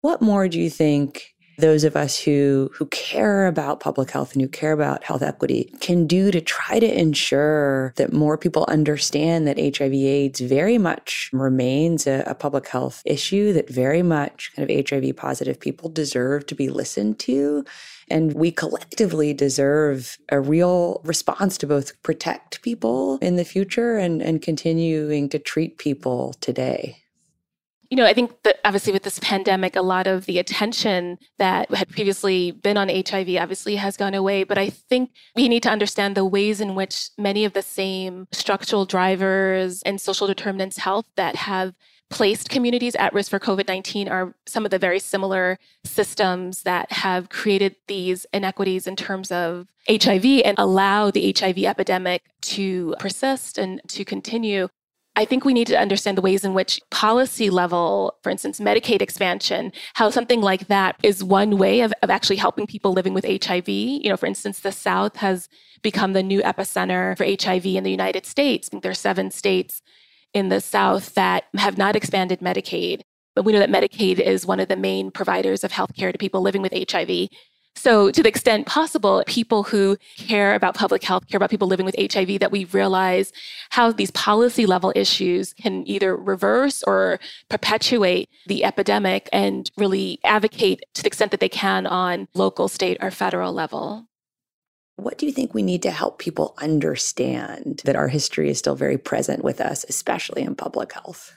What 0.00 0.22
more 0.22 0.48
do 0.48 0.60
you 0.60 0.70
think 0.70 1.36
those 1.58 1.84
of 1.84 1.96
us 1.96 2.18
who 2.18 2.70
who 2.74 2.86
care 2.86 3.46
about 3.46 3.80
public 3.80 4.10
health 4.10 4.32
and 4.32 4.42
who 4.42 4.48
care 4.48 4.72
about 4.72 5.04
health 5.04 5.22
equity 5.22 5.72
can 5.80 6.06
do 6.06 6.30
to 6.30 6.40
try 6.40 6.78
to 6.78 7.00
ensure 7.00 7.92
that 7.96 8.12
more 8.12 8.36
people 8.36 8.64
understand 8.68 9.46
that 9.46 9.58
HIV 9.58 9.92
AIDS 9.92 10.40
very 10.40 10.78
much 10.78 11.30
remains 11.32 12.06
a, 12.06 12.22
a 12.26 12.34
public 12.34 12.68
health 12.68 13.02
issue 13.04 13.52
that 13.54 13.70
very 13.70 14.02
much 14.02 14.52
kind 14.54 14.70
of 14.70 14.88
HIV 14.88 15.16
positive 15.16 15.58
people 15.58 15.88
deserve 15.88 16.46
to 16.46 16.54
be 16.54 16.68
listened 16.68 17.18
to 17.20 17.64
and 18.08 18.34
we 18.34 18.52
collectively 18.52 19.34
deserve 19.34 20.18
a 20.28 20.40
real 20.40 21.00
response 21.04 21.58
to 21.58 21.66
both 21.66 22.00
protect 22.02 22.62
people 22.62 23.18
in 23.20 23.36
the 23.36 23.44
future 23.44 23.96
and, 23.96 24.22
and 24.22 24.42
continuing 24.42 25.28
to 25.30 25.38
treat 25.38 25.78
people 25.78 26.34
today. 26.40 27.02
You 27.96 28.02
know, 28.02 28.08
I 28.10 28.12
think 28.12 28.42
that 28.42 28.60
obviously 28.62 28.92
with 28.92 29.04
this 29.04 29.18
pandemic, 29.20 29.74
a 29.74 29.80
lot 29.80 30.06
of 30.06 30.26
the 30.26 30.38
attention 30.38 31.16
that 31.38 31.74
had 31.74 31.88
previously 31.88 32.50
been 32.50 32.76
on 32.76 32.90
HIV 32.90 33.36
obviously 33.40 33.76
has 33.76 33.96
gone 33.96 34.12
away. 34.12 34.44
But 34.44 34.58
I 34.58 34.68
think 34.68 35.12
we 35.34 35.48
need 35.48 35.62
to 35.62 35.70
understand 35.70 36.14
the 36.14 36.26
ways 36.26 36.60
in 36.60 36.74
which 36.74 37.08
many 37.16 37.46
of 37.46 37.54
the 37.54 37.62
same 37.62 38.28
structural 38.32 38.84
drivers 38.84 39.80
and 39.84 39.98
social 39.98 40.26
determinants 40.26 40.76
health 40.76 41.06
that 41.16 41.36
have 41.36 41.72
placed 42.10 42.50
communities 42.50 42.94
at 42.96 43.14
risk 43.14 43.30
for 43.30 43.38
COVID 43.38 43.66
19 43.66 44.08
are 44.08 44.34
some 44.46 44.66
of 44.66 44.70
the 44.70 44.78
very 44.78 44.98
similar 44.98 45.58
systems 45.82 46.64
that 46.64 46.92
have 46.92 47.30
created 47.30 47.76
these 47.88 48.26
inequities 48.34 48.86
in 48.86 48.94
terms 48.94 49.32
of 49.32 49.68
HIV 49.88 50.42
and 50.44 50.58
allow 50.58 51.10
the 51.10 51.34
HIV 51.34 51.58
epidemic 51.60 52.24
to 52.42 52.94
persist 52.98 53.56
and 53.56 53.80
to 53.88 54.04
continue. 54.04 54.68
I 55.18 55.24
think 55.24 55.46
we 55.46 55.54
need 55.54 55.66
to 55.68 55.80
understand 55.80 56.18
the 56.18 56.22
ways 56.22 56.44
in 56.44 56.52
which 56.52 56.78
policy 56.90 57.48
level, 57.48 58.18
for 58.22 58.28
instance, 58.28 58.60
Medicaid 58.60 59.00
expansion, 59.00 59.72
how 59.94 60.10
something 60.10 60.42
like 60.42 60.66
that 60.66 60.96
is 61.02 61.24
one 61.24 61.56
way 61.56 61.80
of, 61.80 61.92
of 62.02 62.10
actually 62.10 62.36
helping 62.36 62.66
people 62.66 62.92
living 62.92 63.14
with 63.14 63.24
HIV. 63.24 63.66
You 63.66 64.10
know, 64.10 64.18
for 64.18 64.26
instance, 64.26 64.60
the 64.60 64.72
South 64.72 65.16
has 65.16 65.48
become 65.82 66.12
the 66.12 66.22
new 66.22 66.42
epicenter 66.42 67.16
for 67.16 67.24
HIV 67.24 67.64
in 67.64 67.82
the 67.82 67.90
United 67.90 68.26
States. 68.26 68.68
I 68.68 68.70
think 68.70 68.82
there 68.82 68.92
are 68.92 68.94
seven 68.94 69.30
states 69.30 69.80
in 70.34 70.50
the 70.50 70.60
South 70.60 71.14
that 71.14 71.44
have 71.56 71.78
not 71.78 71.96
expanded 71.96 72.40
Medicaid. 72.40 73.00
But 73.34 73.46
we 73.46 73.52
know 73.52 73.58
that 73.58 73.70
Medicaid 73.70 74.18
is 74.18 74.46
one 74.46 74.60
of 74.60 74.68
the 74.68 74.76
main 74.76 75.10
providers 75.10 75.64
of 75.64 75.72
healthcare 75.72 76.12
to 76.12 76.18
people 76.18 76.42
living 76.42 76.62
with 76.62 76.72
HIV. 76.72 77.28
So, 77.76 78.10
to 78.10 78.22
the 78.22 78.28
extent 78.28 78.66
possible, 78.66 79.22
people 79.26 79.62
who 79.62 79.98
care 80.16 80.54
about 80.54 80.74
public 80.74 81.04
health, 81.04 81.28
care 81.28 81.36
about 81.36 81.50
people 81.50 81.68
living 81.68 81.86
with 81.86 81.94
HIV, 81.98 82.40
that 82.40 82.50
we 82.50 82.64
realize 82.64 83.32
how 83.70 83.92
these 83.92 84.10
policy 84.10 84.66
level 84.66 84.92
issues 84.96 85.52
can 85.52 85.86
either 85.86 86.16
reverse 86.16 86.82
or 86.82 87.20
perpetuate 87.50 88.30
the 88.46 88.64
epidemic 88.64 89.28
and 89.32 89.70
really 89.76 90.18
advocate 90.24 90.84
to 90.94 91.02
the 91.02 91.06
extent 91.06 91.30
that 91.30 91.40
they 91.40 91.50
can 91.50 91.86
on 91.86 92.28
local, 92.34 92.66
state, 92.66 92.96
or 93.00 93.10
federal 93.10 93.52
level. 93.52 94.06
What 94.96 95.18
do 95.18 95.26
you 95.26 95.32
think 95.32 95.52
we 95.52 95.62
need 95.62 95.82
to 95.82 95.90
help 95.90 96.18
people 96.18 96.54
understand 96.58 97.82
that 97.84 97.96
our 97.96 98.08
history 98.08 98.48
is 98.48 98.58
still 98.58 98.74
very 98.74 98.96
present 98.96 99.44
with 99.44 99.60
us, 99.60 99.84
especially 99.88 100.42
in 100.42 100.54
public 100.54 100.94
health? 100.94 101.34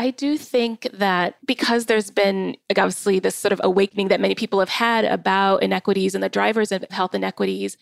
I 0.00 0.12
do 0.12 0.38
think 0.38 0.88
that 0.92 1.34
because 1.44 1.86
there's 1.86 2.10
been 2.10 2.56
obviously 2.70 3.18
this 3.18 3.34
sort 3.34 3.52
of 3.52 3.60
awakening 3.64 4.08
that 4.08 4.20
many 4.20 4.36
people 4.36 4.60
have 4.60 4.68
had 4.68 5.04
about 5.04 5.62
inequities 5.62 6.14
and 6.14 6.22
the 6.22 6.28
drivers 6.28 6.70
of 6.70 6.84
health 6.90 7.16
inequities, 7.16 7.76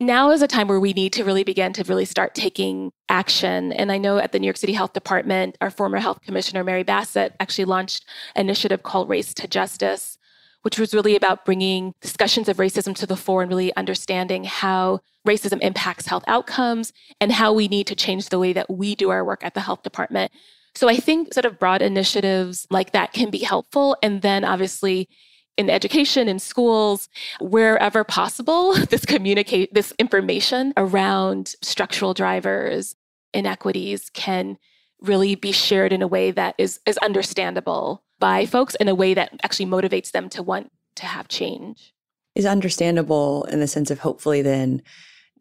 now 0.00 0.30
is 0.30 0.40
a 0.40 0.48
time 0.48 0.66
where 0.66 0.80
we 0.80 0.94
need 0.94 1.12
to 1.12 1.24
really 1.24 1.44
begin 1.44 1.74
to 1.74 1.84
really 1.84 2.06
start 2.06 2.34
taking 2.34 2.90
action. 3.10 3.72
And 3.74 3.92
I 3.92 3.98
know 3.98 4.16
at 4.16 4.32
the 4.32 4.38
New 4.38 4.46
York 4.46 4.56
City 4.56 4.72
Health 4.72 4.94
Department, 4.94 5.58
our 5.60 5.70
former 5.70 5.98
health 5.98 6.22
commissioner, 6.22 6.64
Mary 6.64 6.82
Bassett, 6.82 7.34
actually 7.38 7.66
launched 7.66 8.06
an 8.34 8.46
initiative 8.46 8.82
called 8.82 9.10
Race 9.10 9.34
to 9.34 9.46
Justice, 9.46 10.16
which 10.62 10.78
was 10.78 10.94
really 10.94 11.16
about 11.16 11.44
bringing 11.44 11.94
discussions 12.00 12.48
of 12.48 12.56
racism 12.56 12.96
to 12.96 13.06
the 13.06 13.16
fore 13.16 13.42
and 13.42 13.50
really 13.50 13.76
understanding 13.76 14.44
how 14.44 15.00
racism 15.28 15.60
impacts 15.60 16.06
health 16.06 16.24
outcomes 16.26 16.94
and 17.20 17.30
how 17.30 17.52
we 17.52 17.68
need 17.68 17.86
to 17.86 17.94
change 17.94 18.30
the 18.30 18.38
way 18.38 18.54
that 18.54 18.70
we 18.70 18.94
do 18.94 19.10
our 19.10 19.24
work 19.24 19.44
at 19.44 19.52
the 19.52 19.60
health 19.60 19.82
department. 19.82 20.32
So 20.74 20.88
I 20.88 20.96
think 20.96 21.34
sort 21.34 21.44
of 21.44 21.58
broad 21.58 21.82
initiatives 21.82 22.66
like 22.70 22.92
that 22.92 23.12
can 23.12 23.30
be 23.30 23.38
helpful. 23.38 23.96
And 24.02 24.22
then 24.22 24.44
obviously, 24.44 25.08
in 25.56 25.68
education, 25.68 26.28
in 26.28 26.38
schools, 26.38 27.08
wherever 27.40 28.04
possible, 28.04 28.74
this 28.90 29.04
communicate 29.04 29.74
this 29.74 29.92
information 29.98 30.72
around 30.76 31.54
structural 31.62 32.14
drivers, 32.14 32.96
inequities 33.34 34.10
can 34.10 34.58
really 35.00 35.34
be 35.34 35.52
shared 35.52 35.92
in 35.92 36.00
a 36.00 36.06
way 36.06 36.30
that 36.30 36.54
is, 36.58 36.80
is 36.86 36.96
understandable 36.98 38.02
by 38.18 38.46
folks 38.46 38.74
in 38.76 38.88
a 38.88 38.94
way 38.94 39.14
that 39.14 39.32
actually 39.42 39.66
motivates 39.66 40.12
them 40.12 40.28
to 40.28 40.42
want 40.42 40.70
to 40.94 41.06
have 41.06 41.28
change. 41.28 41.92
Is 42.34 42.46
understandable 42.46 43.44
in 43.44 43.60
the 43.60 43.66
sense 43.66 43.90
of 43.90 43.98
hopefully 43.98 44.42
then 44.42 44.80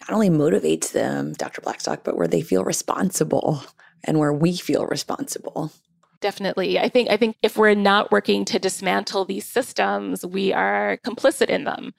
not 0.01 0.09
only 0.11 0.29
motivates 0.29 0.91
them, 0.91 1.33
Dr. 1.33 1.61
Blackstock, 1.61 2.03
but 2.03 2.17
where 2.17 2.27
they 2.27 2.41
feel 2.41 2.63
responsible 2.63 3.63
and 4.03 4.19
where 4.19 4.33
we 4.33 4.55
feel 4.57 4.85
responsible. 4.85 5.71
Definitely. 6.21 6.79
I 6.79 6.87
think 6.87 7.09
I 7.09 7.17
think 7.17 7.35
if 7.41 7.57
we're 7.57 7.73
not 7.73 8.11
working 8.11 8.45
to 8.45 8.59
dismantle 8.59 9.25
these 9.25 9.45
systems, 9.45 10.23
we 10.25 10.53
are 10.53 10.97
complicit 11.03 11.49
in 11.49 11.63
them. 11.63 11.93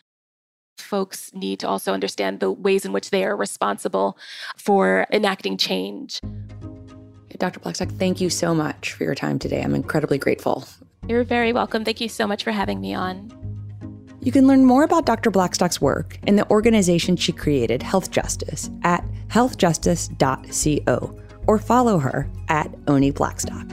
Folks 0.78 1.32
need 1.34 1.59
to 1.61 1.68
also 1.68 1.92
understand 1.92 2.40
the 2.40 2.50
ways 2.50 2.84
in 2.84 2.92
which 2.92 3.11
they 3.11 3.24
are 3.24 3.36
responsible 3.36 4.16
for 4.57 5.07
enacting 5.12 5.57
change. 5.57 6.20
Dr. 7.38 7.61
Blackstock, 7.61 7.88
thank 7.90 8.20
you 8.20 8.30
so 8.30 8.55
much 8.55 8.92
for 8.92 9.03
your 9.03 9.16
time 9.16 9.38
today. 9.40 9.62
I'm 9.62 9.74
incredibly 9.74 10.18
grateful. 10.18 10.64
You're 11.09 11.24
very 11.24 11.53
welcome. 11.53 11.84
Thank 11.84 12.00
you 12.00 12.09
so 12.09 12.24
much 12.26 12.44
for 12.44 12.53
having 12.53 12.80
me 12.80 12.94
on. 12.94 13.32
You 14.20 14.30
can 14.30 14.46
learn 14.46 14.64
more 14.64 14.84
about 14.84 15.05
Dr. 15.05 15.32
Blackstock's 15.32 15.80
work 15.80 16.16
and 16.28 16.38
the 16.38 16.48
organization 16.48 17.16
she 17.16 17.32
created, 17.32 17.82
Health 17.82 18.12
Justice, 18.12 18.70
at 18.84 19.05
healthjustice.co 19.26 21.18
or 21.47 21.59
follow 21.59 21.99
her 21.99 22.28
at 22.49 22.72
Oni 22.86 23.11
Blackstock. 23.11 23.66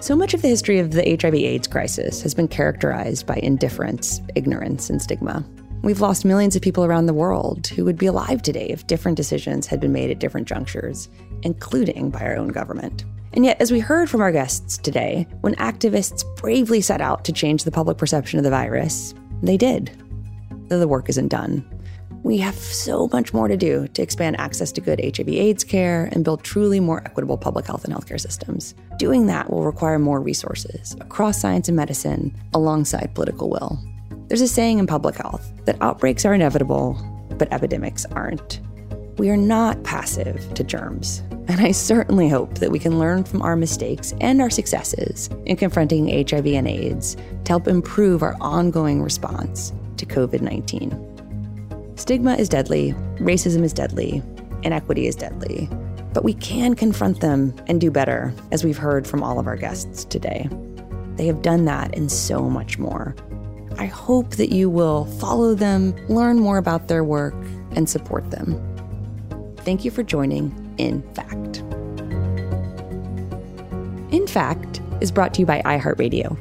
So 0.00 0.16
much 0.16 0.32
of 0.32 0.42
the 0.42 0.48
history 0.48 0.78
of 0.78 0.92
the 0.92 1.18
HIV 1.20 1.34
AIDS 1.34 1.68
crisis 1.68 2.22
has 2.22 2.34
been 2.34 2.48
characterized 2.48 3.26
by 3.26 3.36
indifference, 3.36 4.20
ignorance, 4.34 4.88
and 4.88 5.00
stigma. 5.00 5.44
We've 5.82 6.00
lost 6.00 6.24
millions 6.24 6.56
of 6.56 6.62
people 6.62 6.84
around 6.84 7.06
the 7.06 7.14
world 7.14 7.66
who 7.68 7.84
would 7.84 7.96
be 7.96 8.06
alive 8.06 8.42
today 8.42 8.66
if 8.68 8.86
different 8.86 9.16
decisions 9.16 9.66
had 9.66 9.78
been 9.80 9.92
made 9.92 10.10
at 10.10 10.18
different 10.18 10.48
junctures, 10.48 11.08
including 11.42 12.10
by 12.10 12.20
our 12.22 12.36
own 12.36 12.48
government. 12.48 13.04
And 13.32 13.44
yet, 13.44 13.60
as 13.60 13.70
we 13.70 13.78
heard 13.78 14.10
from 14.10 14.20
our 14.20 14.32
guests 14.32 14.76
today, 14.76 15.26
when 15.42 15.54
activists 15.56 16.24
bravely 16.36 16.80
set 16.80 17.00
out 17.00 17.24
to 17.26 17.32
change 17.32 17.64
the 17.64 17.70
public 17.70 17.96
perception 17.96 18.38
of 18.38 18.44
the 18.44 18.50
virus, 18.50 19.14
they 19.42 19.56
did. 19.56 19.90
Though 20.68 20.80
the 20.80 20.88
work 20.88 21.08
isn't 21.08 21.28
done. 21.28 21.64
We 22.22 22.36
have 22.38 22.54
so 22.54 23.08
much 23.12 23.32
more 23.32 23.48
to 23.48 23.56
do 23.56 23.88
to 23.88 24.02
expand 24.02 24.38
access 24.38 24.72
to 24.72 24.82
good 24.82 25.00
HIV 25.02 25.28
AIDS 25.28 25.64
care 25.64 26.10
and 26.12 26.22
build 26.22 26.44
truly 26.44 26.78
more 26.78 27.00
equitable 27.06 27.38
public 27.38 27.66
health 27.66 27.84
and 27.84 27.94
healthcare 27.94 28.20
systems. 28.20 28.74
Doing 28.98 29.26
that 29.26 29.50
will 29.50 29.64
require 29.64 29.98
more 29.98 30.20
resources 30.20 30.94
across 31.00 31.40
science 31.40 31.68
and 31.68 31.76
medicine 31.76 32.34
alongside 32.52 33.14
political 33.14 33.48
will. 33.48 33.78
There's 34.28 34.42
a 34.42 34.48
saying 34.48 34.78
in 34.78 34.86
public 34.86 35.16
health 35.16 35.50
that 35.64 35.80
outbreaks 35.80 36.26
are 36.26 36.34
inevitable, 36.34 36.98
but 37.38 37.50
epidemics 37.52 38.04
aren't. 38.04 38.60
We 39.16 39.30
are 39.30 39.36
not 39.36 39.82
passive 39.82 40.52
to 40.54 40.62
germs, 40.62 41.22
and 41.48 41.60
I 41.60 41.72
certainly 41.72 42.28
hope 42.28 42.58
that 42.58 42.70
we 42.70 42.78
can 42.78 42.98
learn 42.98 43.24
from 43.24 43.40
our 43.40 43.56
mistakes 43.56 44.14
and 44.20 44.42
our 44.42 44.50
successes 44.50 45.30
in 45.46 45.56
confronting 45.56 46.06
HIV 46.06 46.46
and 46.46 46.68
AIDS 46.68 47.16
to 47.16 47.48
help 47.48 47.66
improve 47.66 48.22
our 48.22 48.36
ongoing 48.40 49.02
response 49.02 49.72
to 49.96 50.06
COVID 50.06 50.42
19. 50.42 51.09
Stigma 52.00 52.34
is 52.36 52.48
deadly, 52.48 52.94
racism 53.16 53.62
is 53.62 53.74
deadly, 53.74 54.22
inequity 54.62 55.06
is 55.06 55.14
deadly, 55.14 55.68
but 56.14 56.24
we 56.24 56.32
can 56.32 56.74
confront 56.74 57.20
them 57.20 57.54
and 57.66 57.78
do 57.78 57.90
better, 57.90 58.32
as 58.52 58.64
we've 58.64 58.78
heard 58.78 59.06
from 59.06 59.22
all 59.22 59.38
of 59.38 59.46
our 59.46 59.54
guests 59.54 60.06
today. 60.06 60.48
They 61.16 61.26
have 61.26 61.42
done 61.42 61.66
that 61.66 61.94
and 61.94 62.10
so 62.10 62.48
much 62.48 62.78
more. 62.78 63.14
I 63.76 63.84
hope 63.84 64.30
that 64.36 64.48
you 64.48 64.70
will 64.70 65.04
follow 65.18 65.54
them, 65.54 65.94
learn 66.08 66.38
more 66.38 66.56
about 66.56 66.88
their 66.88 67.04
work, 67.04 67.34
and 67.76 67.86
support 67.86 68.30
them. 68.30 68.56
Thank 69.58 69.84
you 69.84 69.90
for 69.90 70.02
joining 70.02 70.74
In 70.78 71.02
Fact. 71.12 71.58
In 74.10 74.26
Fact 74.26 74.80
is 75.02 75.12
brought 75.12 75.34
to 75.34 75.40
you 75.40 75.46
by 75.46 75.60
iHeartRadio. 75.66 76.34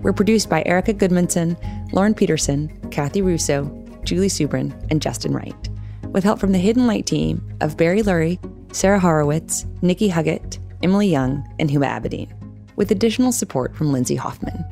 We're 0.00 0.14
produced 0.14 0.48
by 0.48 0.62
Erica 0.64 0.94
Goodmanson, 0.94 1.54
Lauren 1.92 2.14
Peterson, 2.14 2.70
Kathy 2.90 3.20
Russo, 3.20 3.81
Julie 4.04 4.28
Subrin, 4.28 4.72
and 4.90 5.00
Justin 5.02 5.32
Wright, 5.32 5.68
with 6.08 6.24
help 6.24 6.38
from 6.38 6.52
the 6.52 6.58
Hidden 6.58 6.86
Light 6.86 7.06
team 7.06 7.42
of 7.60 7.76
Barry 7.76 8.02
Lurie, 8.02 8.38
Sarah 8.74 9.00
Horowitz, 9.00 9.66
Nikki 9.82 10.08
Huggett, 10.08 10.58
Emily 10.82 11.08
Young, 11.08 11.46
and 11.58 11.70
Huma 11.70 12.00
Abedin, 12.00 12.30
with 12.76 12.90
additional 12.90 13.32
support 13.32 13.76
from 13.76 13.92
Lindsay 13.92 14.16
Hoffman. 14.16 14.64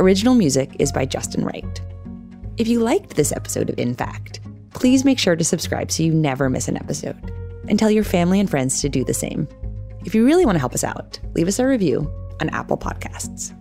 Original 0.00 0.34
music 0.34 0.74
is 0.78 0.90
by 0.90 1.04
Justin 1.04 1.44
Wright. 1.44 1.80
If 2.56 2.68
you 2.68 2.80
liked 2.80 3.16
this 3.16 3.32
episode 3.32 3.70
of 3.70 3.78
In 3.78 3.94
Fact, 3.94 4.40
please 4.74 5.04
make 5.04 5.18
sure 5.18 5.36
to 5.36 5.44
subscribe 5.44 5.90
so 5.90 6.02
you 6.02 6.12
never 6.12 6.50
miss 6.50 6.68
an 6.68 6.76
episode, 6.76 7.32
and 7.68 7.78
tell 7.78 7.90
your 7.90 8.04
family 8.04 8.40
and 8.40 8.50
friends 8.50 8.80
to 8.80 8.88
do 8.88 9.04
the 9.04 9.14
same. 9.14 9.46
If 10.04 10.14
you 10.14 10.24
really 10.24 10.44
want 10.44 10.56
to 10.56 10.60
help 10.60 10.74
us 10.74 10.84
out, 10.84 11.18
leave 11.34 11.48
us 11.48 11.58
a 11.58 11.66
review 11.66 12.10
on 12.40 12.48
Apple 12.50 12.76
Podcasts. 12.76 13.56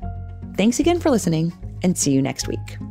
Thanks 0.57 0.79
again 0.79 0.99
for 0.99 1.11
listening, 1.11 1.53
and 1.83 1.97
see 1.97 2.11
you 2.11 2.21
next 2.21 2.47
week. 2.47 2.90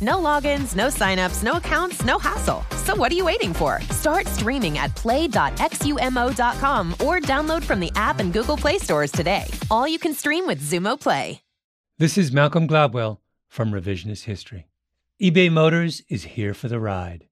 No 0.00 0.16
logins, 0.16 0.76
no 0.76 0.88
signups, 0.88 1.42
no 1.42 1.54
accounts, 1.54 2.04
no 2.04 2.18
hassle. 2.18 2.64
So 2.84 2.94
what 2.94 3.10
are 3.10 3.14
you 3.14 3.24
waiting 3.24 3.54
for? 3.54 3.80
Start 3.90 4.26
streaming 4.26 4.76
at 4.78 4.94
play.xumo.com 4.94 6.92
or 7.04 7.20
download 7.20 7.64
from 7.64 7.80
the 7.80 7.90
app 7.96 8.20
and 8.20 8.32
Google 8.32 8.56
Play 8.56 8.78
stores 8.78 9.10
today. 9.10 9.44
All 9.70 9.88
you 9.88 9.98
can 9.98 10.12
stream 10.12 10.46
with 10.46 10.62
Xumo 10.62 11.00
Play. 11.00 11.40
This 11.98 12.18
is 12.18 12.30
Malcolm 12.30 12.68
Gladwell 12.68 13.20
from 13.48 13.72
Revisionist 13.72 14.24
History. 14.24 14.66
eBay 15.22 15.50
Motors 15.50 16.02
is 16.10 16.24
here 16.24 16.52
for 16.52 16.68
the 16.68 16.78
ride. 16.78 17.26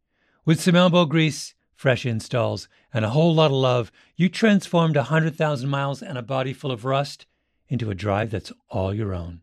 With 0.46 0.58
some 0.58 0.74
elbow 0.74 1.04
grease, 1.04 1.54
fresh 1.74 2.06
installs, 2.06 2.66
and 2.92 3.04
a 3.04 3.10
whole 3.10 3.34
lot 3.34 3.50
of 3.50 3.58
love, 3.58 3.92
you 4.16 4.30
transformed 4.30 4.96
100,000 4.96 5.68
miles 5.68 6.00
and 6.00 6.16
a 6.16 6.22
body 6.22 6.54
full 6.54 6.70
of 6.72 6.86
rust 6.86 7.26
into 7.68 7.90
a 7.90 7.94
drive 7.94 8.30
that's 8.30 8.52
all 8.70 8.94
your 8.94 9.12
own. 9.12 9.42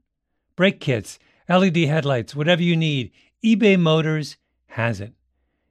Brake 0.55 0.80
kits, 0.80 1.19
LED 1.51 1.77
headlights, 1.77 2.33
whatever 2.33 2.63
you 2.63 2.77
need, 2.77 3.11
eBay 3.43 3.77
Motors 3.77 4.37
has 4.67 5.01
it. 5.01 5.13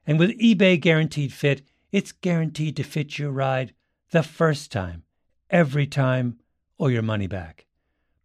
And 0.06 0.18
with 0.18 0.38
eBay 0.38 0.78
Guaranteed 0.78 1.32
Fit, 1.32 1.62
it's 1.90 2.12
guaranteed 2.12 2.76
to 2.76 2.82
fit 2.82 3.18
your 3.18 3.30
ride 3.30 3.72
the 4.10 4.22
first 4.22 4.70
time, 4.70 5.04
every 5.48 5.86
time, 5.86 6.38
or 6.76 6.90
your 6.90 7.02
money 7.02 7.26
back. 7.26 7.66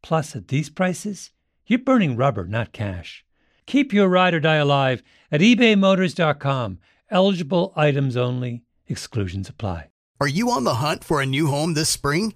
Plus, 0.01 0.35
at 0.35 0.49
these 0.49 0.69
prices, 0.69 1.31
you're 1.65 1.79
burning 1.79 2.15
rubber, 2.17 2.45
not 2.45 2.73
cash. 2.73 3.23
Keep 3.65 3.93
your 3.93 4.09
ride 4.09 4.33
or 4.33 4.39
die 4.39 4.55
alive 4.55 5.01
at 5.31 5.41
ebaymotors.com. 5.41 6.79
Eligible 7.09 7.73
items 7.75 8.17
only, 8.17 8.63
exclusions 8.87 9.47
apply. 9.47 9.89
Are 10.19 10.27
you 10.27 10.51
on 10.51 10.63
the 10.63 10.75
hunt 10.75 11.03
for 11.03 11.21
a 11.21 11.25
new 11.25 11.47
home 11.47 11.73
this 11.73 11.89
spring? 11.89 12.35